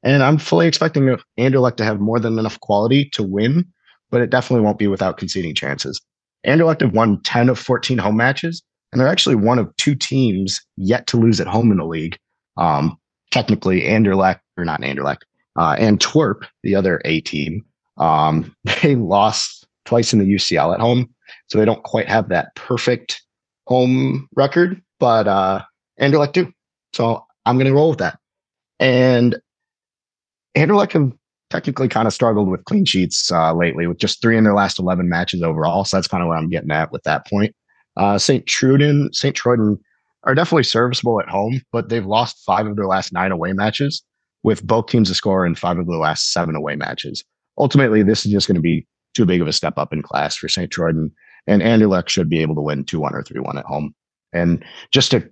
And 0.02 0.22
I'm 0.22 0.36
fully 0.36 0.66
expecting 0.66 1.16
Anderlecht 1.38 1.76
to 1.76 1.84
have 1.84 2.00
more 2.00 2.20
than 2.20 2.38
enough 2.38 2.60
quality 2.60 3.08
to 3.10 3.22
win, 3.22 3.64
but 4.10 4.20
it 4.20 4.30
definitely 4.30 4.64
won't 4.64 4.78
be 4.78 4.88
without 4.88 5.16
conceding 5.16 5.54
chances. 5.54 6.00
Anderlecht 6.46 6.80
have 6.82 6.92
won 6.92 7.20
10 7.22 7.48
of 7.48 7.58
14 7.58 7.98
home 7.98 8.16
matches, 8.16 8.62
and 8.92 9.00
they're 9.00 9.08
actually 9.08 9.36
one 9.36 9.58
of 9.58 9.74
two 9.76 9.94
teams 9.94 10.60
yet 10.76 11.06
to 11.08 11.16
lose 11.16 11.40
at 11.40 11.46
home 11.46 11.70
in 11.70 11.78
the 11.78 11.84
league. 11.84 12.16
Um, 12.56 12.96
technically, 13.30 13.82
Anderlecht, 13.82 14.40
or 14.56 14.64
not 14.64 14.80
Anderlecht, 14.80 15.22
uh, 15.56 15.76
Antwerp, 15.78 16.44
the 16.62 16.74
other 16.74 17.00
A 17.04 17.20
team, 17.20 17.64
um, 17.98 18.54
they 18.82 18.96
lost 18.96 19.66
twice 19.84 20.12
in 20.12 20.18
the 20.18 20.26
UCL 20.26 20.74
at 20.74 20.80
home, 20.80 21.08
so 21.46 21.58
they 21.58 21.64
don't 21.64 21.82
quite 21.84 22.08
have 22.08 22.28
that 22.28 22.54
perfect 22.54 23.22
home 23.66 24.28
record, 24.34 24.80
but 24.98 25.28
uh, 25.28 25.62
Anderlecht 26.00 26.32
do. 26.32 26.52
So 26.92 27.24
I'm 27.44 27.56
going 27.56 27.66
to 27.66 27.74
roll 27.74 27.90
with 27.90 27.98
that. 27.98 28.18
And 28.80 29.38
Anderlecht 30.56 30.92
have 30.92 31.12
technically 31.50 31.88
kind 31.88 32.06
of 32.06 32.14
struggled 32.14 32.48
with 32.48 32.64
clean 32.64 32.84
sheets 32.84 33.32
uh, 33.32 33.54
lately, 33.54 33.86
with 33.86 33.98
just 33.98 34.20
three 34.20 34.36
in 34.36 34.44
their 34.44 34.54
last 34.54 34.78
11 34.78 35.08
matches 35.08 35.42
overall. 35.42 35.84
So 35.84 35.96
that's 35.96 36.08
kind 36.08 36.22
of 36.22 36.28
where 36.28 36.38
I'm 36.38 36.50
getting 36.50 36.70
at 36.70 36.92
with 36.92 37.02
that 37.04 37.26
point. 37.26 37.54
Uh, 37.96 38.18
St. 38.18 38.44
Truiden, 38.46 39.14
St. 39.14 39.34
Truiden 39.34 39.78
are 40.24 40.34
definitely 40.34 40.64
serviceable 40.64 41.20
at 41.20 41.28
home, 41.28 41.62
but 41.72 41.88
they've 41.88 42.06
lost 42.06 42.44
five 42.44 42.66
of 42.66 42.76
their 42.76 42.86
last 42.86 43.12
nine 43.12 43.32
away 43.32 43.52
matches, 43.52 44.02
with 44.42 44.66
both 44.66 44.86
teams 44.86 45.08
to 45.08 45.14
score 45.14 45.46
in 45.46 45.54
five 45.54 45.78
of 45.78 45.86
their 45.86 45.96
last 45.96 46.32
seven 46.32 46.54
away 46.54 46.76
matches. 46.76 47.24
Ultimately, 47.58 48.02
this 48.02 48.24
is 48.24 48.32
just 48.32 48.46
going 48.46 48.56
to 48.56 48.60
be 48.60 48.86
too 49.14 49.26
big 49.26 49.40
of 49.40 49.48
a 49.48 49.52
step 49.52 49.78
up 49.78 49.92
in 49.92 50.02
class 50.02 50.36
for 50.36 50.48
St. 50.48 50.70
Truiden, 50.70 51.10
and 51.46 51.62
Anderlecht 51.62 52.08
should 52.08 52.28
be 52.28 52.40
able 52.40 52.54
to 52.54 52.60
win 52.60 52.84
2 52.84 53.00
1 53.00 53.14
or 53.14 53.22
3 53.22 53.40
1 53.40 53.58
at 53.58 53.64
home. 53.64 53.94
And 54.32 54.64
just 54.92 55.10
to 55.12 55.28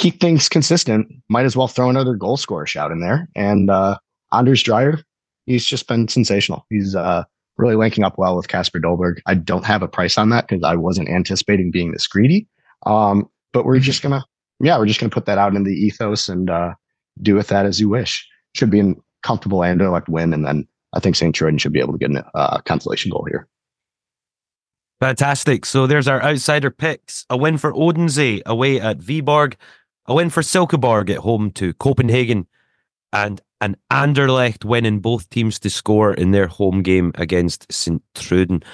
keep 0.00 0.18
things 0.18 0.48
consistent, 0.48 1.12
might 1.28 1.44
as 1.44 1.54
well 1.54 1.68
throw 1.68 1.90
another 1.90 2.14
goal 2.14 2.38
scorer 2.38 2.66
shout 2.66 2.90
in 2.90 3.00
there. 3.00 3.28
And 3.36 3.70
uh, 3.70 3.98
Anders 4.32 4.62
Dreyer, 4.62 4.98
he's 5.44 5.66
just 5.66 5.86
been 5.86 6.08
sensational. 6.08 6.64
He's 6.70 6.96
uh, 6.96 7.24
really 7.58 7.76
linking 7.76 8.02
up 8.02 8.16
well 8.16 8.34
with 8.34 8.48
Kasper 8.48 8.80
Dolberg. 8.80 9.20
I 9.26 9.34
don't 9.34 9.66
have 9.66 9.82
a 9.82 9.88
price 9.88 10.16
on 10.16 10.30
that 10.30 10.48
because 10.48 10.64
I 10.64 10.74
wasn't 10.74 11.10
anticipating 11.10 11.70
being 11.70 11.92
this 11.92 12.06
greedy. 12.06 12.48
Um, 12.86 13.28
but 13.52 13.66
we're 13.66 13.78
just 13.78 14.02
gonna, 14.02 14.24
yeah, 14.58 14.78
we're 14.78 14.86
just 14.86 15.00
gonna 15.00 15.10
put 15.10 15.26
that 15.26 15.36
out 15.36 15.54
in 15.54 15.64
the 15.64 15.74
ethos 15.74 16.30
and 16.30 16.48
uh, 16.48 16.72
do 17.20 17.34
with 17.34 17.48
that 17.48 17.66
as 17.66 17.78
you 17.78 17.90
wish. 17.90 18.26
Should 18.54 18.70
be 18.70 18.80
a 18.80 18.94
comfortable 19.22 19.58
Anderlecht 19.58 20.08
win, 20.08 20.32
and 20.32 20.46
then 20.46 20.66
I 20.94 21.00
think 21.00 21.14
St. 21.14 21.36
Truiden 21.36 21.60
should 21.60 21.74
be 21.74 21.80
able 21.80 21.92
to 21.92 21.98
get 21.98 22.10
a 22.10 22.36
uh, 22.36 22.60
consolation 22.62 23.10
goal 23.10 23.26
here. 23.28 23.46
Fantastic. 25.00 25.64
So 25.64 25.86
there's 25.86 26.08
our 26.08 26.22
outsider 26.22 26.70
picks. 26.70 27.24
A 27.30 27.36
win 27.36 27.56
for 27.56 27.72
Odense 27.72 28.42
away 28.44 28.80
at 28.80 28.98
Viborg, 28.98 29.54
a 30.10 30.14
win 30.14 30.28
for 30.28 30.42
Silkeborg 30.42 31.08
at 31.08 31.18
home 31.18 31.52
to 31.52 31.72
Copenhagen, 31.74 32.48
and 33.12 33.40
an 33.60 33.76
Anderlecht 33.92 34.64
win 34.64 34.84
in 34.84 34.98
both 34.98 35.30
teams 35.30 35.60
to 35.60 35.70
score 35.70 36.12
in 36.12 36.32
their 36.32 36.48
home 36.48 36.82
game 36.82 37.12
against 37.14 37.72
St. 37.72 38.02
Truiden. 38.16 38.64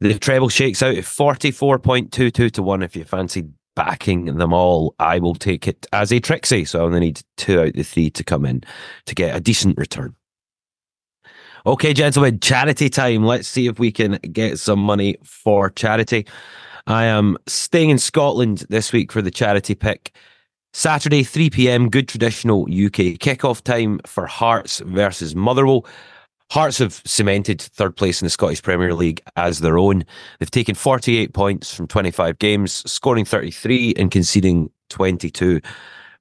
The 0.00 0.18
treble 0.18 0.48
shakes 0.48 0.82
out 0.82 0.94
at 0.94 1.04
44.22 1.04 2.50
to 2.50 2.62
1 2.62 2.82
if 2.82 2.96
you 2.96 3.04
fancy 3.04 3.44
backing 3.76 4.24
them 4.24 4.54
all. 4.54 4.94
I 4.98 5.18
will 5.18 5.34
take 5.34 5.68
it 5.68 5.86
as 5.92 6.10
a 6.10 6.18
Trixie, 6.18 6.64
so 6.64 6.80
I 6.80 6.84
only 6.84 7.00
need 7.00 7.20
two 7.36 7.60
out 7.60 7.68
of 7.68 7.74
the 7.74 7.82
three 7.82 8.08
to 8.10 8.24
come 8.24 8.46
in 8.46 8.62
to 9.04 9.14
get 9.14 9.36
a 9.36 9.40
decent 9.40 9.76
return. 9.76 10.14
Okay, 11.66 11.92
gentlemen, 11.92 12.40
charity 12.40 12.88
time. 12.88 13.24
Let's 13.24 13.48
see 13.48 13.66
if 13.66 13.78
we 13.78 13.92
can 13.92 14.18
get 14.32 14.58
some 14.58 14.78
money 14.78 15.18
for 15.24 15.68
charity. 15.68 16.26
I 16.86 17.04
am 17.04 17.36
staying 17.46 17.90
in 17.90 17.98
Scotland 17.98 18.64
this 18.70 18.92
week 18.92 19.12
for 19.12 19.20
the 19.20 19.30
charity 19.30 19.74
pick. 19.74 20.14
Saturday, 20.76 21.22
3 21.22 21.50
pm, 21.50 21.88
good 21.88 22.08
traditional 22.08 22.62
UK 22.62 23.14
kickoff 23.22 23.62
time 23.62 24.00
for 24.06 24.26
Hearts 24.26 24.80
versus 24.80 25.36
Motherwell. 25.36 25.86
Hearts 26.50 26.78
have 26.78 27.00
cemented 27.06 27.62
third 27.62 27.94
place 27.94 28.20
in 28.20 28.26
the 28.26 28.30
Scottish 28.30 28.60
Premier 28.60 28.92
League 28.92 29.22
as 29.36 29.60
their 29.60 29.78
own. 29.78 30.04
They've 30.40 30.50
taken 30.50 30.74
48 30.74 31.32
points 31.32 31.72
from 31.72 31.86
25 31.86 32.40
games, 32.40 32.90
scoring 32.90 33.24
33 33.24 33.94
and 33.96 34.10
conceding 34.10 34.68
22. 34.90 35.60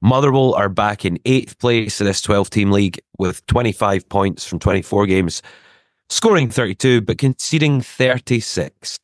Motherwell 0.02 0.54
are 0.54 0.70
back 0.70 1.04
in 1.04 1.18
eighth 1.26 1.58
place 1.58 2.00
in 2.00 2.06
this 2.06 2.22
12 2.22 2.52
team 2.52 2.72
league 2.72 3.00
with 3.18 3.44
25 3.48 4.08
points 4.08 4.46
from 4.46 4.60
24 4.60 5.08
games, 5.08 5.42
scoring 6.10 6.52
32 6.52 7.02
but 7.02 7.18
conceding 7.18 7.82
36. 7.82 9.00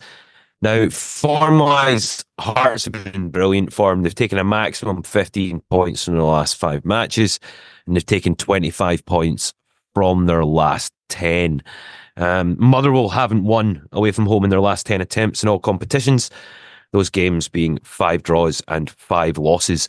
Now, 0.61 0.89
form 0.89 1.59
wise, 1.59 2.25
Hearts 2.39 2.85
have 2.85 2.93
been 2.93 3.13
in 3.13 3.29
brilliant 3.29 3.71
form. 3.71 4.01
They've 4.01 4.15
taken 4.15 4.37
a 4.37 4.43
maximum 4.43 5.03
15 5.03 5.61
points 5.69 6.07
in 6.07 6.17
the 6.17 6.23
last 6.23 6.57
five 6.57 6.85
matches, 6.85 7.39
and 7.85 7.95
they've 7.95 8.05
taken 8.05 8.35
25 8.35 9.05
points 9.05 9.53
from 9.93 10.25
their 10.25 10.43
last 10.43 10.93
10. 11.09 11.61
Um, 12.17 12.57
Motherwell 12.59 13.09
haven't 13.09 13.45
won 13.45 13.87
away 13.93 14.11
from 14.11 14.25
home 14.25 14.43
in 14.43 14.49
their 14.49 14.59
last 14.59 14.85
10 14.85 14.99
attempts 14.99 15.43
in 15.43 15.49
all 15.49 15.59
competitions, 15.59 16.29
those 16.91 17.09
games 17.09 17.47
being 17.47 17.79
five 17.83 18.23
draws 18.23 18.61
and 18.67 18.89
five 18.89 19.37
losses. 19.37 19.87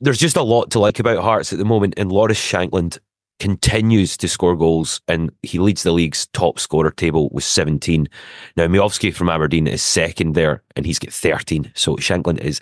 There's 0.00 0.18
just 0.18 0.36
a 0.36 0.42
lot 0.42 0.70
to 0.72 0.78
like 0.78 0.98
about 0.98 1.22
Hearts 1.22 1.54
at 1.54 1.58
the 1.58 1.64
moment, 1.64 1.94
and 1.96 2.12
Lawrence 2.12 2.38
Shankland 2.38 2.98
continues 3.38 4.16
to 4.16 4.28
score 4.28 4.56
goals 4.56 5.00
and 5.08 5.30
he 5.42 5.58
leads 5.58 5.82
the 5.82 5.92
league's 5.92 6.26
top 6.28 6.58
scorer 6.58 6.90
table 6.90 7.28
with 7.32 7.44
17. 7.44 8.08
Now, 8.56 8.66
Miovski 8.66 9.12
from 9.12 9.28
Aberdeen 9.28 9.66
is 9.66 9.82
second 9.82 10.34
there 10.34 10.62
and 10.74 10.86
he's 10.86 10.98
got 10.98 11.12
13. 11.12 11.72
So 11.74 11.96
Shankland 11.96 12.40
is 12.40 12.60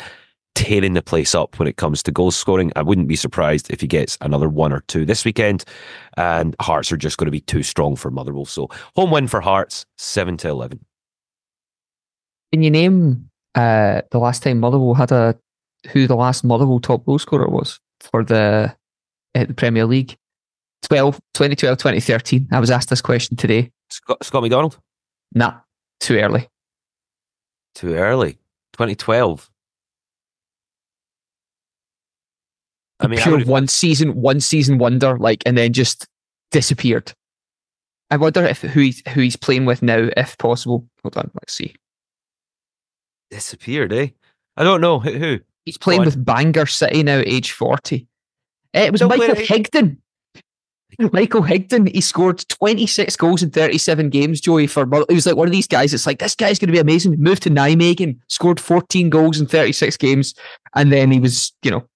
tearing 0.54 0.94
the 0.94 1.02
place 1.02 1.34
up 1.34 1.58
when 1.58 1.68
it 1.68 1.76
comes 1.76 2.02
to 2.02 2.12
goal 2.12 2.30
scoring. 2.30 2.72
I 2.76 2.82
wouldn't 2.82 3.08
be 3.08 3.16
surprised 3.16 3.70
if 3.70 3.80
he 3.80 3.86
gets 3.86 4.16
another 4.20 4.48
one 4.48 4.72
or 4.72 4.80
two 4.82 5.04
this 5.04 5.24
weekend. 5.24 5.64
And 6.16 6.54
Hearts 6.60 6.90
are 6.92 6.96
just 6.96 7.18
going 7.18 7.26
to 7.26 7.32
be 7.32 7.40
too 7.40 7.62
strong 7.62 7.96
for 7.96 8.10
Motherwell. 8.10 8.44
So 8.44 8.68
home 8.96 9.10
win 9.10 9.28
for 9.28 9.40
Hearts, 9.40 9.86
7 9.98 10.36
to 10.38 10.48
11. 10.48 10.84
Can 12.52 12.62
you 12.62 12.70
name 12.70 13.30
uh, 13.54 14.02
the 14.10 14.18
last 14.18 14.42
time 14.42 14.60
Motherwell 14.60 14.94
had 14.94 15.12
a 15.12 15.36
who 15.90 16.06
the 16.06 16.16
last 16.16 16.44
Motherwell 16.44 16.80
top 16.80 17.04
goal 17.04 17.18
scorer 17.18 17.48
was 17.48 17.78
for 18.00 18.24
the 18.24 18.74
uh, 19.34 19.44
the 19.44 19.54
Premier 19.54 19.84
League? 19.84 20.16
12, 20.84 21.16
2012, 21.34 21.78
2013. 21.78 22.48
I 22.52 22.60
was 22.60 22.70
asked 22.70 22.88
this 22.90 23.00
question 23.02 23.36
today. 23.36 23.70
Scott, 23.90 24.24
Scott 24.24 24.42
McDonald? 24.42 24.78
Nah, 25.34 25.60
too 26.00 26.16
early. 26.18 26.48
Too 27.74 27.94
early. 27.94 28.32
2012. 28.74 29.50
I 33.00 33.06
mean, 33.08 33.18
pure 33.20 33.34
would've- 33.36 33.48
one 33.50 33.66
season, 33.68 34.14
one 34.14 34.40
season 34.40 34.78
wonder, 34.78 35.18
like, 35.18 35.42
and 35.46 35.58
then 35.58 35.72
just 35.72 36.06
disappeared. 36.52 37.12
I 38.10 38.16
wonder 38.16 38.44
if 38.44 38.60
who 38.62 38.80
he's 38.80 39.02
who 39.08 39.22
he's 39.22 39.36
playing 39.36 39.64
with 39.64 39.82
now, 39.82 40.08
if 40.16 40.38
possible. 40.38 40.86
Hold 41.02 41.16
on, 41.16 41.30
let's 41.34 41.52
see. 41.54 41.74
Disappeared, 43.30 43.92
eh? 43.92 44.08
I 44.56 44.62
don't 44.62 44.80
know 44.80 45.00
who. 45.00 45.12
who? 45.12 45.40
He's 45.64 45.78
playing 45.78 46.02
with 46.04 46.22
Bangor 46.24 46.66
City 46.66 47.02
now, 47.02 47.18
at 47.18 47.26
age 47.26 47.52
forty. 47.52 48.06
Eh, 48.74 48.84
It 48.86 48.92
was 48.92 49.00
No, 49.00 49.08
Michael 49.08 49.34
Higdon. 49.34 49.98
Michael 51.12 51.42
Higdon, 51.42 51.92
he 51.92 52.00
scored 52.00 52.46
26 52.48 53.16
goals 53.16 53.42
in 53.42 53.50
37 53.50 54.10
games, 54.10 54.40
Joey, 54.40 54.66
for 54.66 54.86
He 55.08 55.14
was 55.14 55.26
like 55.26 55.36
one 55.36 55.48
of 55.48 55.52
these 55.52 55.66
guys. 55.66 55.94
It's 55.94 56.06
like, 56.06 56.18
this 56.18 56.34
guy's 56.34 56.58
going 56.58 56.68
to 56.68 56.72
be 56.72 56.78
amazing. 56.78 57.16
Moved 57.18 57.42
to 57.44 57.50
Nijmegen, 57.50 58.18
scored 58.28 58.60
14 58.60 59.10
goals 59.10 59.40
in 59.40 59.46
36 59.46 59.96
games. 59.96 60.34
And 60.74 60.92
then 60.92 61.10
he 61.10 61.20
was, 61.20 61.52
you 61.62 61.70
know, 61.70 61.86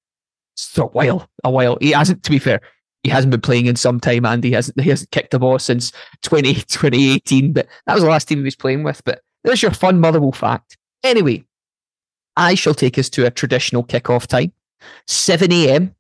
a 0.76 0.86
while, 0.86 1.28
a 1.44 1.50
while. 1.50 1.78
He 1.80 1.90
hasn't, 1.90 2.22
to 2.24 2.30
be 2.30 2.38
fair, 2.38 2.60
he 3.02 3.10
hasn't 3.10 3.30
been 3.30 3.40
playing 3.40 3.66
in 3.66 3.76
some 3.76 4.00
time, 4.00 4.24
and 4.24 4.42
he 4.42 4.52
hasn't, 4.52 4.80
he 4.80 4.90
hasn't 4.90 5.10
kicked 5.10 5.34
a 5.34 5.38
ball 5.38 5.58
since 5.58 5.92
20, 6.22 6.54
2018. 6.54 7.52
But 7.52 7.68
that 7.86 7.94
was 7.94 8.02
the 8.02 8.08
last 8.08 8.26
team 8.26 8.38
he 8.38 8.44
was 8.44 8.56
playing 8.56 8.82
with. 8.82 9.02
But 9.04 9.22
there's 9.44 9.62
your 9.62 9.70
fun 9.72 10.00
Motherwell 10.00 10.32
fact. 10.32 10.76
Anyway, 11.04 11.44
I 12.36 12.54
shall 12.54 12.74
take 12.74 12.98
us 12.98 13.08
to 13.10 13.26
a 13.26 13.30
traditional 13.30 13.84
kickoff 13.84 14.26
time 14.26 14.52
7 15.06 15.52
a.m. 15.52 15.94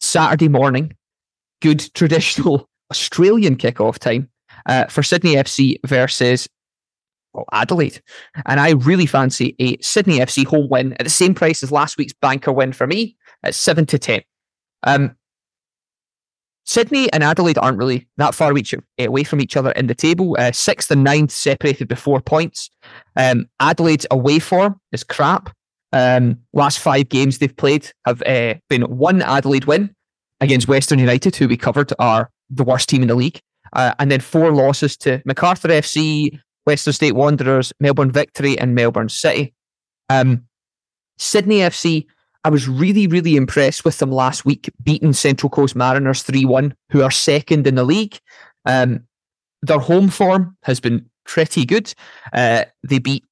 Saturday 0.00 0.48
morning. 0.48 0.95
Good 1.62 1.90
traditional 1.94 2.68
Australian 2.90 3.56
kickoff 3.56 3.98
time 3.98 4.28
uh, 4.66 4.86
for 4.86 5.02
Sydney 5.02 5.34
FC 5.34 5.76
versus 5.86 6.48
well, 7.32 7.46
Adelaide. 7.52 8.00
And 8.46 8.60
I 8.60 8.70
really 8.70 9.06
fancy 9.06 9.54
a 9.58 9.76
Sydney 9.80 10.18
FC 10.18 10.46
home 10.46 10.68
win 10.68 10.94
at 10.94 11.04
the 11.04 11.10
same 11.10 11.34
price 11.34 11.62
as 11.62 11.70
last 11.70 11.98
week's 11.98 12.14
banker 12.14 12.52
win 12.52 12.72
for 12.72 12.86
me 12.86 13.16
at 13.42 13.54
7 13.54 13.86
to 13.86 13.98
10. 13.98 14.22
Um, 14.84 15.16
Sydney 16.64 17.12
and 17.12 17.22
Adelaide 17.22 17.58
aren't 17.58 17.78
really 17.78 18.08
that 18.16 18.34
far 18.34 18.56
each, 18.58 18.74
away 18.98 19.22
from 19.22 19.40
each 19.40 19.56
other 19.56 19.70
in 19.72 19.86
the 19.86 19.94
table. 19.94 20.36
Uh, 20.38 20.50
sixth 20.50 20.90
and 20.90 21.04
ninth 21.04 21.30
separated 21.30 21.88
by 21.88 21.94
four 21.94 22.20
points. 22.20 22.70
Um, 23.16 23.46
Adelaide's 23.60 24.06
away 24.10 24.40
form 24.40 24.80
is 24.90 25.04
crap. 25.04 25.54
Um, 25.92 26.40
last 26.52 26.80
five 26.80 27.08
games 27.08 27.38
they've 27.38 27.56
played 27.56 27.90
have 28.04 28.20
uh, 28.22 28.54
been 28.68 28.82
one 28.82 29.22
Adelaide 29.22 29.66
win 29.66 29.94
against 30.40 30.68
Western 30.68 30.98
United, 30.98 31.36
who 31.36 31.48
we 31.48 31.56
covered 31.56 31.92
are 31.98 32.30
the 32.50 32.64
worst 32.64 32.88
team 32.88 33.02
in 33.02 33.08
the 33.08 33.14
league, 33.14 33.40
uh, 33.72 33.94
and 33.98 34.10
then 34.10 34.20
four 34.20 34.52
losses 34.52 34.96
to 34.98 35.22
Macarthur 35.24 35.68
FC, 35.68 36.38
Western 36.64 36.92
State 36.92 37.14
Wanderers, 37.14 37.72
Melbourne 37.80 38.10
Victory, 38.10 38.58
and 38.58 38.74
Melbourne 38.74 39.08
City. 39.08 39.54
Um, 40.08 40.44
Sydney 41.18 41.58
FC, 41.58 42.06
I 42.44 42.48
was 42.48 42.68
really, 42.68 43.06
really 43.06 43.36
impressed 43.36 43.84
with 43.84 43.98
them 43.98 44.12
last 44.12 44.44
week, 44.44 44.70
beating 44.82 45.12
Central 45.12 45.50
Coast 45.50 45.74
Mariners 45.74 46.22
3 46.22 46.44
1, 46.44 46.74
who 46.90 47.02
are 47.02 47.10
second 47.10 47.66
in 47.66 47.74
the 47.74 47.84
league. 47.84 48.18
Um, 48.64 49.00
their 49.62 49.78
home 49.78 50.08
form 50.08 50.56
has 50.62 50.80
been 50.80 51.08
pretty 51.24 51.64
good. 51.64 51.92
Uh, 52.32 52.64
they 52.82 52.98
beat 52.98 53.24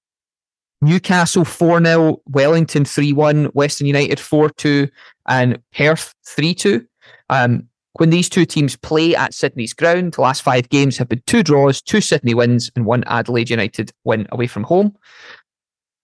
Newcastle 0.81 1.45
4 1.45 1.85
0, 1.85 2.21
Wellington 2.27 2.85
3 2.85 3.13
1, 3.13 3.45
Western 3.47 3.87
United 3.87 4.21
4 4.21 4.51
2, 4.51 4.89
and 5.29 5.59
Perth 5.73 6.15
3 6.27 6.55
2. 6.55 6.87
Um, 7.31 7.69
when 7.95 8.11
these 8.11 8.29
two 8.29 8.45
teams 8.45 8.77
play 8.77 9.15
at 9.15 9.35
Sydney's 9.35 9.73
ground, 9.73 10.15
the 10.15 10.21
last 10.21 10.43
five 10.43 10.69
games 10.69 10.99
have 10.99 11.09
been 11.09 11.23
two 11.27 11.43
draws, 11.43 11.81
two 11.81 12.01
Sydney 12.01 12.35
wins, 12.35 12.71
and 12.75 12.87
one 12.87 13.05
Adelaide 13.07 13.51
United 13.51 13.93
win 14.05 14.27
away 14.33 14.49
from 14.49 14.65
home. 14.65 14.97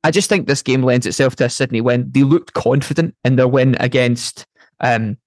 I 0.04 0.10
just 0.10 0.28
think 0.28 0.46
this 0.46 0.62
game 0.62 0.82
lends 0.82 1.04
itself 1.04 1.36
to 1.36 1.46
a 1.46 1.50
Sydney 1.50 1.80
win. 1.80 2.08
They 2.10 2.22
looked 2.22 2.54
confident 2.54 3.14
in 3.24 3.36
their 3.36 3.48
win 3.48 3.76
against 3.80 4.46
um, 4.80 5.18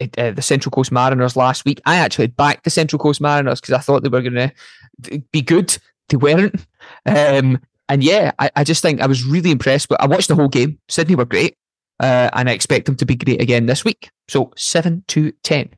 uh, 0.00 0.32
the 0.32 0.42
Central 0.42 0.70
Coast 0.70 0.90
Mariners 0.90 1.36
last 1.36 1.64
week. 1.64 1.80
I 1.84 1.96
actually 1.96 2.28
backed 2.28 2.64
the 2.64 2.70
Central 2.70 2.98
Coast 2.98 3.20
Mariners 3.20 3.60
because 3.60 3.74
I 3.74 3.78
thought 3.78 4.02
they 4.02 4.08
were 4.08 4.22
going 4.22 4.34
to 4.34 5.18
be 5.30 5.42
good. 5.42 5.76
They 6.08 6.16
weren't. 6.16 6.66
Um, 7.06 7.60
and 7.88 8.02
yeah, 8.02 8.32
I, 8.38 8.50
I 8.56 8.64
just 8.64 8.82
think 8.82 9.00
I 9.00 9.06
was 9.06 9.24
really 9.24 9.50
impressed. 9.50 9.88
But 9.88 10.00
I 10.00 10.06
watched 10.06 10.28
the 10.28 10.34
whole 10.34 10.48
game. 10.48 10.78
Sydney 10.88 11.14
were 11.14 11.24
great. 11.24 11.56
Uh, 12.04 12.28
and 12.34 12.50
I 12.50 12.52
expect 12.52 12.84
them 12.84 12.96
to 12.96 13.06
be 13.06 13.16
great 13.16 13.40
again 13.40 13.64
this 13.64 13.82
week. 13.82 14.10
So 14.28 14.52
7 14.56 15.04
to 15.08 15.32
10. 15.42 15.70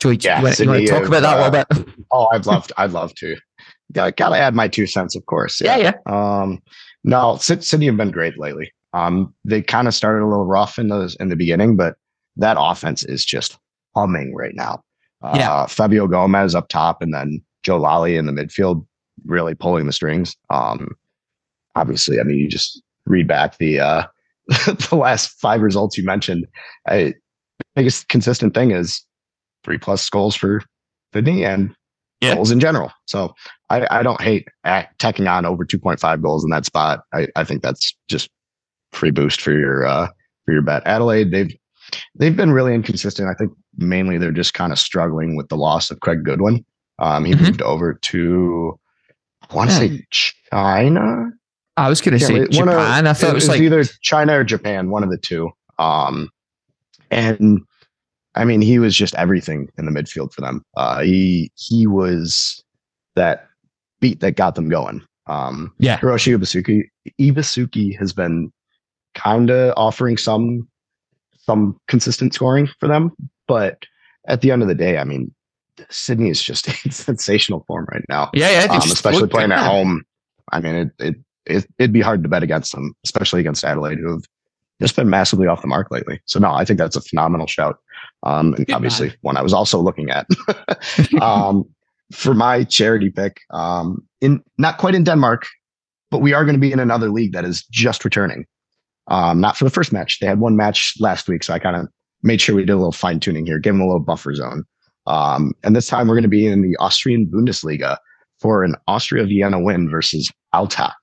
Joey, 0.00 0.16
Yeah, 0.16 0.38
you, 0.38 0.44
want, 0.44 0.56
to 0.56 0.86
talk 0.86 1.04
have, 1.04 1.06
about 1.08 1.22
that 1.22 1.36
a 1.36 1.42
little 1.44 1.60
uh, 1.60 1.64
bit? 1.84 1.94
Oh, 2.10 2.26
I'd 2.32 2.44
love 2.44 2.66
to. 2.66 2.74
I'd 2.76 2.90
love 2.90 3.14
to. 3.16 3.36
Yeah, 3.94 4.10
gotta 4.10 4.36
add 4.36 4.54
my 4.54 4.66
two 4.66 4.86
cents, 4.86 5.14
of 5.14 5.24
course. 5.26 5.60
Yeah, 5.60 5.76
yeah. 5.76 5.92
Um, 6.06 6.60
no, 7.04 7.36
Syd- 7.36 7.64
Sydney 7.64 7.86
have 7.86 7.96
been 7.96 8.10
great 8.10 8.36
lately. 8.38 8.72
Um, 8.94 9.32
they 9.44 9.62
kind 9.62 9.86
of 9.86 9.94
started 9.94 10.24
a 10.24 10.28
little 10.28 10.44
rough 10.44 10.78
in 10.78 10.88
the 10.88 11.14
in 11.20 11.28
the 11.28 11.36
beginning, 11.36 11.76
but 11.76 11.96
that 12.36 12.56
offense 12.58 13.04
is 13.04 13.24
just 13.24 13.58
humming 13.94 14.34
right 14.34 14.54
now. 14.54 14.82
Uh, 15.22 15.34
Yeah. 15.36 15.66
Fábio 15.66 16.10
Gomes 16.10 16.54
up 16.54 16.68
top, 16.68 17.00
and 17.00 17.14
then 17.14 17.40
Joe 17.62 17.78
Lolley 17.80 18.18
in 18.18 18.26
the 18.26 18.32
midfield, 18.32 18.84
really 19.24 19.54
pulling 19.54 19.86
the 19.86 19.92
strings. 19.92 20.36
Um, 20.50 20.88
obviously, 21.76 22.18
I 22.20 22.24
mean, 22.24 22.38
you 22.38 22.48
just 22.48 22.82
read 23.06 23.28
back 23.28 23.56
the 23.58 23.80
uh, 23.80 24.02
the 24.90 24.96
last 24.96 25.28
five 25.40 25.60
results 25.60 25.96
you 25.98 26.04
mentioned. 26.04 26.46
I, 26.88 27.14
biggest 27.74 28.08
consistent 28.08 28.54
thing 28.54 28.70
is 28.70 29.04
three 29.64 29.78
plus 29.78 30.08
goals 30.10 30.36
for 30.36 30.62
Sydney 31.12 31.44
and 31.44 31.74
Yeah. 32.20 32.34
goals 32.34 32.50
in 32.50 32.60
general. 32.60 32.92
So 33.06 33.34
I, 33.70 33.86
I 33.90 34.02
don't 34.02 34.20
hate 34.20 34.46
tacking 34.98 35.26
on 35.26 35.44
over 35.46 35.64
2.5 35.64 36.22
goals 36.22 36.44
in 36.44 36.50
that 36.50 36.64
spot. 36.66 37.00
I, 37.12 37.28
I 37.36 37.44
think 37.44 37.62
that's 37.62 37.96
just 38.08 38.28
free 38.92 39.10
boost 39.10 39.40
for 39.40 39.52
your 39.52 39.84
uh, 39.86 40.08
for 40.44 40.52
your 40.52 40.62
bet. 40.62 40.86
Adelaide, 40.86 41.30
they've 41.32 41.54
they've 42.14 42.36
been 42.36 42.52
really 42.52 42.74
inconsistent. 42.74 43.28
I 43.28 43.34
think 43.34 43.52
mainly 43.78 44.18
they're 44.18 44.30
just 44.32 44.54
kind 44.54 44.72
of 44.72 44.78
struggling 44.78 45.36
with 45.36 45.48
the 45.48 45.56
loss 45.56 45.90
of 45.90 46.00
Craig 46.00 46.24
Goodwin. 46.24 46.64
Um, 46.98 47.24
he 47.24 47.34
Mhm. 47.34 47.40
moved 47.40 47.62
over 47.62 47.94
to 47.94 48.78
I 49.50 49.54
want 49.54 49.70
to 49.70 49.76
say 49.76 50.04
China. 50.10 51.30
I 51.76 51.88
was 51.88 52.00
going 52.00 52.18
to 52.18 52.24
say 52.24 52.32
one 52.34 52.68
of- 52.68 52.74
Japan. 52.74 53.06
I 53.06 53.12
thought 53.12 53.30
it 53.30 53.34
was 53.34 53.48
like 53.48 53.60
either 53.60 53.84
China 54.02 54.38
or 54.38 54.44
Japan, 54.44 54.90
one 54.90 55.02
of 55.02 55.10
the 55.10 55.18
two. 55.18 55.50
Um, 55.78 56.30
and 57.10 57.60
I 58.34 58.44
mean, 58.44 58.60
he 58.62 58.78
was 58.78 58.96
just 58.96 59.14
everything 59.16 59.68
in 59.78 59.84
the 59.86 59.92
midfield 59.92 60.32
for 60.32 60.40
them. 60.40 60.62
Uh, 60.76 61.02
he 61.02 61.50
he 61.56 61.86
was 61.86 62.62
that 63.14 63.46
beat 64.00 64.20
that 64.20 64.32
got 64.32 64.54
them 64.54 64.68
going. 64.68 65.02
Um, 65.26 65.72
Yeah. 65.78 65.98
Hiroshi 65.98 66.36
Ibusuki 66.36 66.84
Ibusuki 67.20 67.98
has 67.98 68.12
been 68.12 68.52
kind 69.14 69.50
of 69.50 69.72
offering 69.76 70.16
some 70.16 70.68
some 71.38 71.78
consistent 71.88 72.34
scoring 72.34 72.68
for 72.80 72.88
them, 72.88 73.12
but 73.46 73.84
at 74.28 74.40
the 74.40 74.50
end 74.50 74.62
of 74.62 74.68
the 74.68 74.74
day, 74.74 74.98
I 74.98 75.04
mean, 75.04 75.32
Sydney 75.90 76.28
is 76.30 76.42
just 76.42 76.68
in 76.84 76.90
sensational 76.90 77.64
form 77.66 77.86
right 77.92 78.04
now 78.08 78.30
Yeah, 78.34 78.50
yeah. 78.64 78.72
um, 78.72 78.78
especially 78.78 79.28
playing 79.28 79.52
at 79.52 79.64
home. 79.64 80.02
I 80.52 80.60
mean, 80.60 80.74
it, 80.74 80.90
it 80.98 81.14
it 81.46 81.66
it'd 81.78 81.92
be 81.92 82.00
hard 82.00 82.22
to 82.22 82.28
bet 82.28 82.42
against 82.42 82.72
them, 82.72 82.94
especially 83.04 83.40
against 83.40 83.64
Adelaide, 83.64 83.98
who 83.98 84.12
have 84.12 84.24
just 84.80 84.96
been 84.96 85.08
massively 85.08 85.46
off 85.46 85.62
the 85.62 85.68
mark 85.68 85.90
lately. 85.90 86.20
So 86.26 86.38
no, 86.38 86.52
I 86.52 86.64
think 86.64 86.78
that's 86.78 86.96
a 86.96 87.00
phenomenal 87.00 87.46
shout. 87.46 87.78
Um, 88.22 88.54
and 88.54 88.66
Good 88.66 88.74
obviously 88.74 89.14
one 89.22 89.36
I 89.36 89.42
was 89.42 89.52
also 89.52 89.80
looking 89.80 90.10
at. 90.10 90.26
um, 91.22 91.64
for 92.12 92.34
my 92.34 92.64
charity 92.64 93.10
pick, 93.10 93.40
um, 93.50 94.06
in 94.20 94.42
not 94.58 94.78
quite 94.78 94.94
in 94.94 95.04
Denmark, 95.04 95.46
but 96.10 96.20
we 96.20 96.32
are 96.32 96.44
going 96.44 96.54
to 96.54 96.60
be 96.60 96.72
in 96.72 96.78
another 96.78 97.10
league 97.10 97.32
that 97.32 97.44
is 97.44 97.64
just 97.70 98.04
returning. 98.04 98.44
Um, 99.08 99.40
not 99.40 99.56
for 99.56 99.64
the 99.64 99.70
first 99.70 99.92
match. 99.92 100.18
They 100.20 100.26
had 100.26 100.40
one 100.40 100.56
match 100.56 100.94
last 100.98 101.28
week, 101.28 101.44
so 101.44 101.54
I 101.54 101.58
kind 101.58 101.76
of 101.76 101.88
made 102.22 102.40
sure 102.40 102.54
we 102.54 102.62
did 102.62 102.72
a 102.72 102.76
little 102.76 102.92
fine 102.92 103.20
tuning 103.20 103.46
here, 103.46 103.58
give 103.58 103.74
them 103.74 103.80
a 103.80 103.86
little 103.86 104.00
buffer 104.00 104.34
zone. 104.34 104.64
Um, 105.06 105.52
and 105.62 105.76
this 105.76 105.86
time 105.86 106.08
we're 106.08 106.14
going 106.14 106.22
to 106.22 106.28
be 106.28 106.46
in 106.46 106.62
the 106.62 106.76
Austrian 106.78 107.26
Bundesliga 107.26 107.98
for 108.40 108.64
an 108.64 108.74
Austria 108.88 109.24
Vienna 109.24 109.60
win 109.60 109.88
versus 109.88 110.30
Altach. 110.54 110.94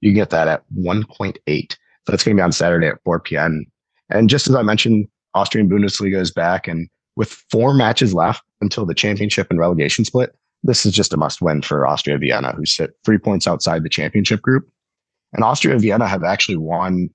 You 0.00 0.10
can 0.10 0.16
get 0.16 0.30
that 0.30 0.48
at 0.48 0.62
1.8. 0.76 1.36
So 1.46 1.76
that's 2.06 2.24
going 2.24 2.36
to 2.36 2.40
be 2.40 2.44
on 2.44 2.52
Saturday 2.52 2.88
at 2.88 3.02
4 3.04 3.20
p.m. 3.20 3.66
And 4.08 4.28
just 4.28 4.48
as 4.48 4.54
I 4.54 4.62
mentioned, 4.62 5.06
Austrian 5.34 5.68
Bundesliga 5.68 6.20
is 6.20 6.30
back, 6.30 6.66
and 6.66 6.88
with 7.16 7.30
four 7.50 7.74
matches 7.74 8.14
left 8.14 8.42
until 8.60 8.86
the 8.86 8.94
championship 8.94 9.48
and 9.50 9.58
relegation 9.58 10.04
split, 10.04 10.34
this 10.62 10.84
is 10.84 10.92
just 10.92 11.12
a 11.12 11.16
must 11.16 11.40
win 11.40 11.62
for 11.62 11.86
Austria 11.86 12.18
Vienna, 12.18 12.52
who 12.52 12.66
sit 12.66 12.90
three 13.04 13.18
points 13.18 13.46
outside 13.46 13.82
the 13.82 13.88
championship 13.88 14.42
group. 14.42 14.68
And 15.32 15.44
Austria 15.44 15.78
Vienna 15.78 16.08
have 16.08 16.24
actually 16.24 16.56
won, 16.56 17.08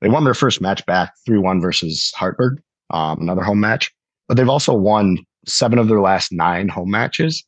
they 0.00 0.08
won 0.08 0.24
their 0.24 0.34
first 0.34 0.60
match 0.60 0.84
back 0.86 1.12
3 1.24 1.38
1 1.38 1.60
versus 1.60 2.12
Hartberg, 2.16 2.58
um, 2.90 3.20
another 3.20 3.42
home 3.42 3.60
match, 3.60 3.92
but 4.28 4.36
they've 4.36 4.48
also 4.48 4.74
won 4.74 5.18
seven 5.46 5.78
of 5.78 5.88
their 5.88 6.00
last 6.00 6.32
nine 6.32 6.68
home 6.68 6.90
matches 6.90 7.44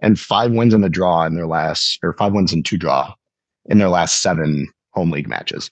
and 0.00 0.20
five 0.20 0.52
wins 0.52 0.74
in 0.74 0.82
the 0.82 0.88
draw 0.88 1.24
in 1.24 1.34
their 1.34 1.46
last, 1.46 1.98
or 2.02 2.12
five 2.14 2.32
wins 2.32 2.52
and 2.52 2.64
two 2.64 2.76
draw 2.76 3.12
in 3.68 3.78
their 3.78 3.88
last 3.88 4.22
seven 4.22 4.68
home 4.92 5.10
league 5.10 5.28
matches, 5.28 5.70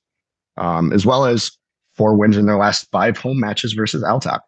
um, 0.57 0.93
as 0.93 1.07
well 1.07 1.25
as 1.25 1.53
four 1.95 2.17
wins 2.17 2.37
in 2.37 2.47
their 2.47 2.57
last 2.57 2.89
five 2.91 3.17
home 3.17 3.41
matches 3.41 3.73
versus 3.73 4.03
Altach. 4.03 4.41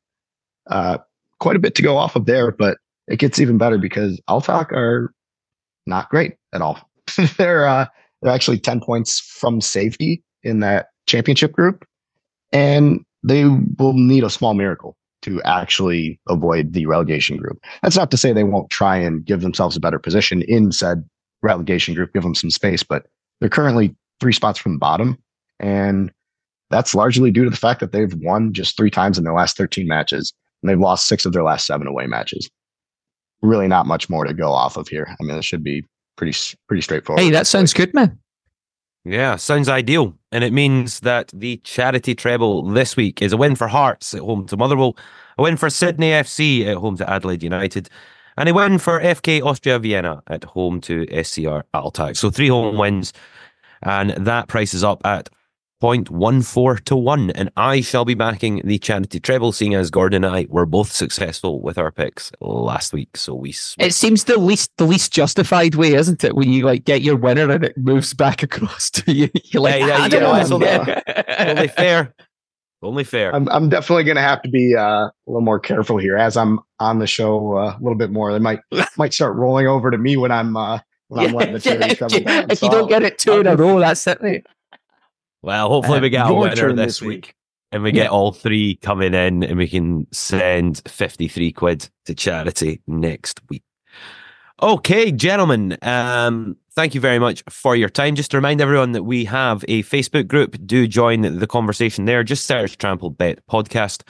Uh, 0.68 0.98
quite 1.38 1.56
a 1.56 1.60
bit 1.60 1.74
to 1.76 1.82
go 1.82 1.96
off 1.96 2.16
of 2.16 2.26
there, 2.26 2.50
but 2.50 2.78
it 3.06 3.18
gets 3.18 3.38
even 3.38 3.58
better 3.58 3.78
because 3.78 4.20
Altach 4.28 4.72
are 4.72 5.12
not 5.86 6.10
great 6.10 6.34
at 6.52 6.62
all. 6.62 6.78
they're 7.38 7.66
uh, 7.66 7.86
they're 8.22 8.32
actually 8.32 8.58
ten 8.58 8.80
points 8.80 9.20
from 9.20 9.60
safety 9.60 10.22
in 10.42 10.60
that 10.60 10.88
championship 11.06 11.52
group, 11.52 11.84
and 12.52 13.04
they 13.22 13.44
will 13.44 13.92
need 13.92 14.24
a 14.24 14.30
small 14.30 14.54
miracle 14.54 14.96
to 15.22 15.42
actually 15.42 16.20
avoid 16.28 16.72
the 16.72 16.86
relegation 16.86 17.36
group. 17.36 17.58
That's 17.82 17.96
not 17.96 18.10
to 18.10 18.16
say 18.16 18.32
they 18.32 18.44
won't 18.44 18.70
try 18.70 18.96
and 18.96 19.24
give 19.24 19.40
themselves 19.40 19.76
a 19.76 19.80
better 19.80 19.98
position 19.98 20.42
in 20.42 20.72
said 20.72 21.04
relegation 21.42 21.94
group, 21.94 22.12
give 22.12 22.22
them 22.22 22.34
some 22.34 22.50
space, 22.50 22.82
but 22.82 23.06
they're 23.40 23.48
currently 23.48 23.94
three 24.20 24.32
spots 24.32 24.58
from 24.58 24.72
the 24.72 24.78
bottom. 24.78 25.18
And 25.60 26.12
that's 26.70 26.94
largely 26.94 27.30
due 27.30 27.44
to 27.44 27.50
the 27.50 27.56
fact 27.56 27.80
that 27.80 27.92
they've 27.92 28.14
won 28.14 28.52
just 28.52 28.76
three 28.76 28.90
times 28.90 29.18
in 29.18 29.24
their 29.24 29.34
last 29.34 29.56
13 29.56 29.86
matches 29.86 30.32
and 30.62 30.70
they've 30.70 30.80
lost 30.80 31.06
six 31.06 31.24
of 31.24 31.32
their 31.32 31.42
last 31.42 31.66
seven 31.66 31.86
away 31.86 32.06
matches. 32.06 32.50
Really, 33.42 33.68
not 33.68 33.86
much 33.86 34.08
more 34.08 34.24
to 34.24 34.34
go 34.34 34.52
off 34.52 34.76
of 34.76 34.88
here. 34.88 35.06
I 35.08 35.22
mean, 35.22 35.36
it 35.36 35.44
should 35.44 35.62
be 35.62 35.84
pretty 36.16 36.36
pretty 36.68 36.80
straightforward. 36.80 37.22
Hey, 37.22 37.30
that 37.30 37.46
sounds 37.46 37.72
good, 37.72 37.92
man. 37.94 38.18
Yeah, 39.04 39.36
sounds 39.36 39.68
ideal. 39.68 40.14
And 40.32 40.42
it 40.42 40.52
means 40.52 41.00
that 41.00 41.30
the 41.32 41.58
charity 41.58 42.14
treble 42.14 42.64
this 42.64 42.96
week 42.96 43.22
is 43.22 43.32
a 43.32 43.36
win 43.36 43.54
for 43.54 43.68
Hearts 43.68 44.14
at 44.14 44.20
home 44.20 44.46
to 44.46 44.56
Motherwell, 44.56 44.96
a 45.38 45.42
win 45.42 45.56
for 45.56 45.70
Sydney 45.70 46.10
FC 46.10 46.66
at 46.66 46.78
home 46.78 46.96
to 46.96 47.08
Adelaide 47.08 47.42
United, 47.42 47.88
and 48.36 48.48
he 48.48 48.52
won 48.52 48.78
for 48.78 49.00
FK 49.00 49.42
Austria 49.42 49.78
Vienna 49.78 50.22
at 50.26 50.44
home 50.44 50.80
to 50.82 51.06
SCR 51.24 51.64
Altach. 51.74 52.16
So 52.16 52.30
three 52.30 52.48
home 52.48 52.76
wins, 52.76 53.12
and 53.82 54.10
that 54.10 54.48
price 54.48 54.74
is 54.74 54.84
up 54.84 55.04
at 55.04 55.28
0.14 55.82 56.80
to 56.84 56.96
1. 56.96 57.30
And 57.30 57.50
I 57.56 57.80
shall 57.80 58.04
be 58.04 58.14
backing 58.14 58.62
the 58.64 58.78
charity 58.78 59.20
treble, 59.20 59.52
seeing 59.52 59.74
as 59.74 59.90
Gordon 59.90 60.24
and 60.24 60.34
I 60.34 60.46
were 60.48 60.66
both 60.66 60.90
successful 60.90 61.60
with 61.60 61.76
our 61.76 61.92
picks 61.92 62.32
last 62.40 62.92
week. 62.92 63.16
So 63.16 63.34
we. 63.34 63.54
It 63.78 63.92
seems 63.92 64.24
the 64.24 64.38
least 64.38 64.70
the 64.78 64.86
least 64.86 65.12
justified 65.12 65.74
way, 65.74 65.94
isn't 65.94 66.24
it? 66.24 66.34
When 66.34 66.50
you 66.50 66.64
like 66.64 66.84
get 66.84 67.02
your 67.02 67.16
winner 67.16 67.50
and 67.50 67.64
it 67.64 67.76
moves 67.76 68.14
back 68.14 68.42
across 68.42 68.90
to 68.90 69.12
you. 69.12 69.28
You're 69.44 69.62
like, 69.62 69.80
yeah, 69.80 69.86
yeah, 69.86 69.98
"Ah, 70.00 70.08
know, 70.08 70.34
it's 70.34 70.50
on, 70.50 70.62
only, 70.62 70.66
man." 70.66 71.02
only 71.38 71.68
fair. 71.68 72.14
Only 72.82 73.04
fair. 73.04 73.34
I'm, 73.34 73.48
I'm 73.48 73.68
definitely 73.68 74.04
going 74.04 74.16
to 74.16 74.22
have 74.22 74.42
to 74.42 74.48
be 74.50 74.74
uh, 74.76 74.82
a 75.06 75.12
little 75.26 75.40
more 75.40 75.58
careful 75.58 75.96
here 75.96 76.16
as 76.16 76.36
I'm 76.36 76.60
on 76.78 76.98
the 76.98 77.06
show 77.06 77.56
uh, 77.56 77.76
a 77.76 77.78
little 77.80 77.96
bit 77.96 78.10
more. 78.10 78.32
They 78.32 78.38
might 78.38 78.60
might 78.98 79.12
start 79.14 79.34
rolling 79.36 79.66
over 79.66 79.90
to 79.90 79.98
me 79.98 80.16
when 80.16 80.30
I'm 80.30 80.56
uh, 80.56 80.78
when 81.08 81.26
I'm 81.26 81.32
letting 81.34 81.54
the 81.54 81.60
charity 81.60 81.84
if 81.92 81.98
treble 81.98 82.14
you, 82.18 82.24
down. 82.24 82.50
if 82.50 82.58
So 82.58 82.66
you 82.66 82.72
don't 82.72 82.80
I'll- 82.82 82.88
get 82.88 83.02
it 83.02 83.18
two 83.18 83.40
in 83.40 83.46
a 83.46 83.56
row, 83.56 83.78
that's 83.80 84.06
it. 84.06 84.46
Well, 85.42 85.68
hopefully 85.68 85.98
Uh, 85.98 86.02
we 86.02 86.10
get 86.10 86.28
a 86.30 86.34
winner 86.34 86.72
this 86.72 86.98
this 86.98 87.02
week. 87.02 87.34
And 87.72 87.82
we 87.82 87.90
get 87.92 88.04
Yeah. 88.04 88.10
all 88.10 88.30
three 88.32 88.76
coming 88.76 89.12
in 89.12 89.42
and 89.42 89.58
we 89.58 89.68
can 89.68 90.06
send 90.12 90.82
53 90.86 91.50
quid 91.52 91.88
to 92.06 92.14
charity 92.14 92.80
next 92.86 93.40
week. 93.50 93.62
Okay, 94.62 95.10
gentlemen, 95.12 95.76
um, 95.82 96.56
thank 96.76 96.94
you 96.94 97.00
very 97.00 97.18
much 97.18 97.42
for 97.48 97.74
your 97.74 97.88
time. 97.88 98.14
Just 98.14 98.30
to 98.32 98.36
remind 98.36 98.60
everyone 98.60 98.92
that 98.92 99.04
we 99.04 99.24
have 99.24 99.64
a 99.66 99.82
Facebook 99.82 100.28
group. 100.28 100.56
Do 100.66 100.86
join 100.86 101.38
the 101.38 101.46
conversation 101.46 102.04
there. 102.04 102.22
Just 102.22 102.44
search 102.44 102.76
Trampled 102.76 103.16
Bet 103.16 103.44
Podcast 103.46 104.02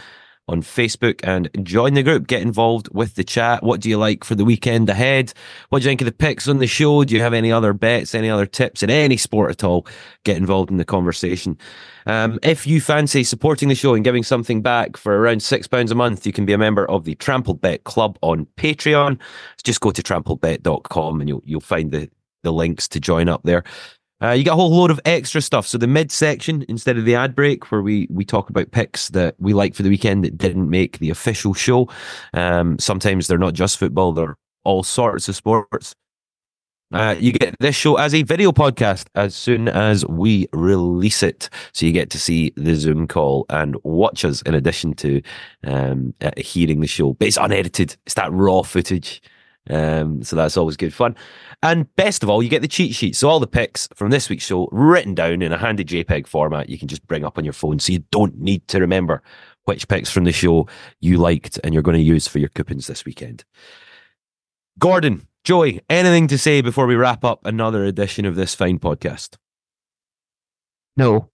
on 0.48 0.62
Facebook 0.62 1.20
and 1.24 1.48
join 1.62 1.94
the 1.94 2.02
group. 2.02 2.26
Get 2.26 2.42
involved 2.42 2.88
with 2.92 3.14
the 3.14 3.24
chat. 3.24 3.62
What 3.62 3.80
do 3.80 3.88
you 3.88 3.98
like 3.98 4.24
for 4.24 4.34
the 4.34 4.44
weekend 4.44 4.88
ahead? 4.88 5.32
What 5.68 5.80
do 5.80 5.84
you 5.84 5.90
think 5.90 6.00
of 6.00 6.06
the 6.06 6.12
picks 6.12 6.46
on 6.48 6.58
the 6.58 6.66
show? 6.66 7.04
Do 7.04 7.14
you 7.14 7.20
have 7.20 7.34
any 7.34 7.50
other 7.50 7.72
bets, 7.72 8.14
any 8.14 8.30
other 8.30 8.46
tips 8.46 8.82
in 8.82 8.90
any 8.90 9.16
sport 9.16 9.50
at 9.50 9.64
all? 9.64 9.86
Get 10.24 10.36
involved 10.36 10.70
in 10.70 10.76
the 10.76 10.84
conversation. 10.84 11.58
Um, 12.06 12.38
if 12.42 12.66
you 12.66 12.80
fancy 12.80 13.24
supporting 13.24 13.68
the 13.68 13.74
show 13.74 13.94
and 13.94 14.04
giving 14.04 14.22
something 14.22 14.62
back 14.62 14.96
for 14.96 15.18
around 15.18 15.38
£6 15.38 15.90
a 15.90 15.94
month, 15.94 16.26
you 16.26 16.32
can 16.32 16.46
be 16.46 16.52
a 16.52 16.58
member 16.58 16.88
of 16.88 17.04
the 17.04 17.16
Trampled 17.16 17.60
Bet 17.60 17.84
Club 17.84 18.16
on 18.22 18.46
Patreon. 18.56 19.18
Just 19.64 19.80
go 19.80 19.90
to 19.90 20.02
trampledbet.com 20.02 21.20
and 21.20 21.28
you'll, 21.28 21.42
you'll 21.44 21.60
find 21.60 21.90
the, 21.90 22.08
the 22.46 22.52
links 22.52 22.86
to 22.88 23.00
join 23.00 23.28
up 23.28 23.42
there. 23.42 23.64
Uh, 24.22 24.30
you 24.30 24.44
get 24.44 24.54
a 24.54 24.56
whole 24.56 24.70
load 24.70 24.90
of 24.90 25.00
extra 25.04 25.42
stuff. 25.42 25.66
So 25.66 25.76
the 25.76 25.86
mid 25.86 26.10
section 26.10 26.64
instead 26.68 26.96
of 26.96 27.04
the 27.04 27.14
ad 27.14 27.34
break, 27.34 27.70
where 27.70 27.82
we 27.82 28.06
we 28.08 28.24
talk 28.24 28.48
about 28.48 28.70
picks 28.70 29.10
that 29.10 29.34
we 29.38 29.52
like 29.52 29.74
for 29.74 29.82
the 29.82 29.90
weekend 29.90 30.24
that 30.24 30.38
didn't 30.38 30.70
make 30.70 30.98
the 30.98 31.10
official 31.10 31.52
show. 31.52 31.88
Um, 32.32 32.78
sometimes 32.78 33.26
they're 33.26 33.36
not 33.36 33.52
just 33.52 33.78
football; 33.78 34.12
they're 34.12 34.36
all 34.64 34.82
sorts 34.82 35.28
of 35.28 35.36
sports. 35.36 35.94
Uh, 36.92 37.16
you 37.18 37.32
get 37.32 37.56
this 37.58 37.74
show 37.74 37.96
as 37.96 38.14
a 38.14 38.22
video 38.22 38.52
podcast 38.52 39.06
as 39.16 39.34
soon 39.34 39.68
as 39.68 40.06
we 40.06 40.46
release 40.52 41.22
it. 41.22 41.50
So 41.72 41.84
you 41.84 41.92
get 41.92 42.10
to 42.10 42.18
see 42.18 42.52
the 42.56 42.76
Zoom 42.76 43.08
call 43.08 43.44
and 43.50 43.76
watch 43.82 44.24
us 44.24 44.40
in 44.42 44.54
addition 44.54 44.94
to 44.94 45.20
um, 45.64 46.14
uh, 46.20 46.30
hearing 46.36 46.80
the 46.80 46.86
show. 46.86 47.14
But 47.14 47.28
it's 47.28 47.36
unedited, 47.36 47.96
it's 48.06 48.14
that 48.14 48.32
raw 48.32 48.62
footage. 48.62 49.20
Um, 49.68 50.22
so 50.22 50.36
that's 50.36 50.56
always 50.56 50.76
good 50.76 50.94
fun. 50.94 51.16
And 51.62 51.94
best 51.96 52.22
of 52.22 52.30
all, 52.30 52.42
you 52.42 52.48
get 52.48 52.62
the 52.62 52.68
cheat 52.68 52.94
sheet. 52.94 53.16
So 53.16 53.28
all 53.28 53.40
the 53.40 53.46
picks 53.46 53.88
from 53.94 54.10
this 54.10 54.28
week's 54.28 54.46
show 54.46 54.68
written 54.70 55.14
down 55.14 55.42
in 55.42 55.52
a 55.52 55.58
handy 55.58 55.84
JPEG 55.84 56.26
format 56.26 56.68
you 56.68 56.78
can 56.78 56.88
just 56.88 57.06
bring 57.06 57.24
up 57.24 57.38
on 57.38 57.44
your 57.44 57.52
phone. 57.52 57.78
So 57.78 57.92
you 57.92 58.04
don't 58.10 58.38
need 58.38 58.66
to 58.68 58.80
remember 58.80 59.22
which 59.64 59.88
picks 59.88 60.10
from 60.10 60.24
the 60.24 60.32
show 60.32 60.68
you 61.00 61.18
liked 61.18 61.58
and 61.64 61.74
you're 61.74 61.82
going 61.82 61.96
to 61.96 62.02
use 62.02 62.28
for 62.28 62.38
your 62.38 62.48
coupons 62.50 62.86
this 62.86 63.04
weekend. 63.04 63.44
Gordon, 64.78 65.26
Joey, 65.44 65.80
anything 65.88 66.28
to 66.28 66.38
say 66.38 66.60
before 66.60 66.86
we 66.86 66.94
wrap 66.94 67.24
up 67.24 67.44
another 67.44 67.84
edition 67.84 68.24
of 68.26 68.36
this 68.36 68.54
fine 68.54 68.78
podcast? 68.78 69.36
No. 70.96 71.30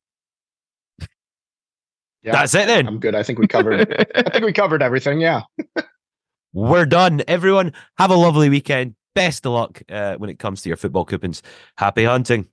Yeah, 2.23 2.33
That's 2.33 2.55
it 2.55 2.69
then. 2.69 2.87
I'm 2.87 3.01
good. 3.01 3.17
I 3.17 3.23
think 3.25 3.41
we 3.41 3.49
covered. 3.49 3.93
I 4.15 4.23
think 4.31 4.45
we 4.45 4.53
covered 4.53 4.81
everything. 4.81 5.21
Yeah. 5.21 5.43
We're 6.53 6.87
done. 6.87 7.23
Everyone, 7.27 7.73
have 7.99 8.11
a 8.11 8.15
lovely 8.15 8.49
weekend. 8.49 8.95
Best 9.15 9.45
of 9.47 9.53
luck 9.53 9.83
uh, 9.91 10.15
when 10.17 10.31
it 10.31 10.39
comes 10.39 10.63
to 10.63 10.69
your 10.69 10.77
football 10.77 11.05
coupons. 11.05 11.43
Happy 11.77 12.05
hunting. 12.05 12.49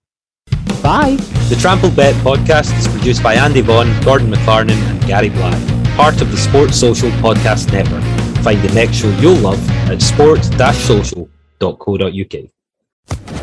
Bye. 0.81 1.17
The 1.49 1.57
Trampled 1.59 1.95
Bet 1.95 2.15
podcast 2.15 2.77
is 2.77 2.87
produced 2.87 3.21
by 3.21 3.35
Andy 3.35 3.61
Vaughan, 3.61 4.01
Gordon 4.03 4.31
McLarnon, 4.31 4.77
and 4.89 5.01
Gary 5.05 5.29
Black, 5.29 5.59
part 5.95 6.21
of 6.21 6.31
the 6.31 6.37
Sports 6.37 6.79
Social 6.79 7.09
Podcast 7.11 7.71
Network. 7.73 8.03
Find 8.43 8.61
the 8.61 8.73
next 8.73 8.97
show 8.97 9.09
you'll 9.19 9.35
love 9.35 9.59
at 9.89 10.01
sports-social.co.uk. 10.01 12.49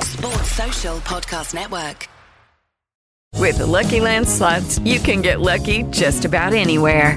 Sports 0.02 0.52
Social 0.52 0.96
Podcast 1.00 1.54
Network. 1.54 2.08
With 3.34 3.58
the 3.58 3.66
Lucky 3.66 4.00
Land 4.00 4.26
slots, 4.26 4.78
you 4.78 4.98
can 4.98 5.20
get 5.20 5.40
lucky 5.40 5.82
just 5.90 6.24
about 6.24 6.54
anywhere. 6.54 7.16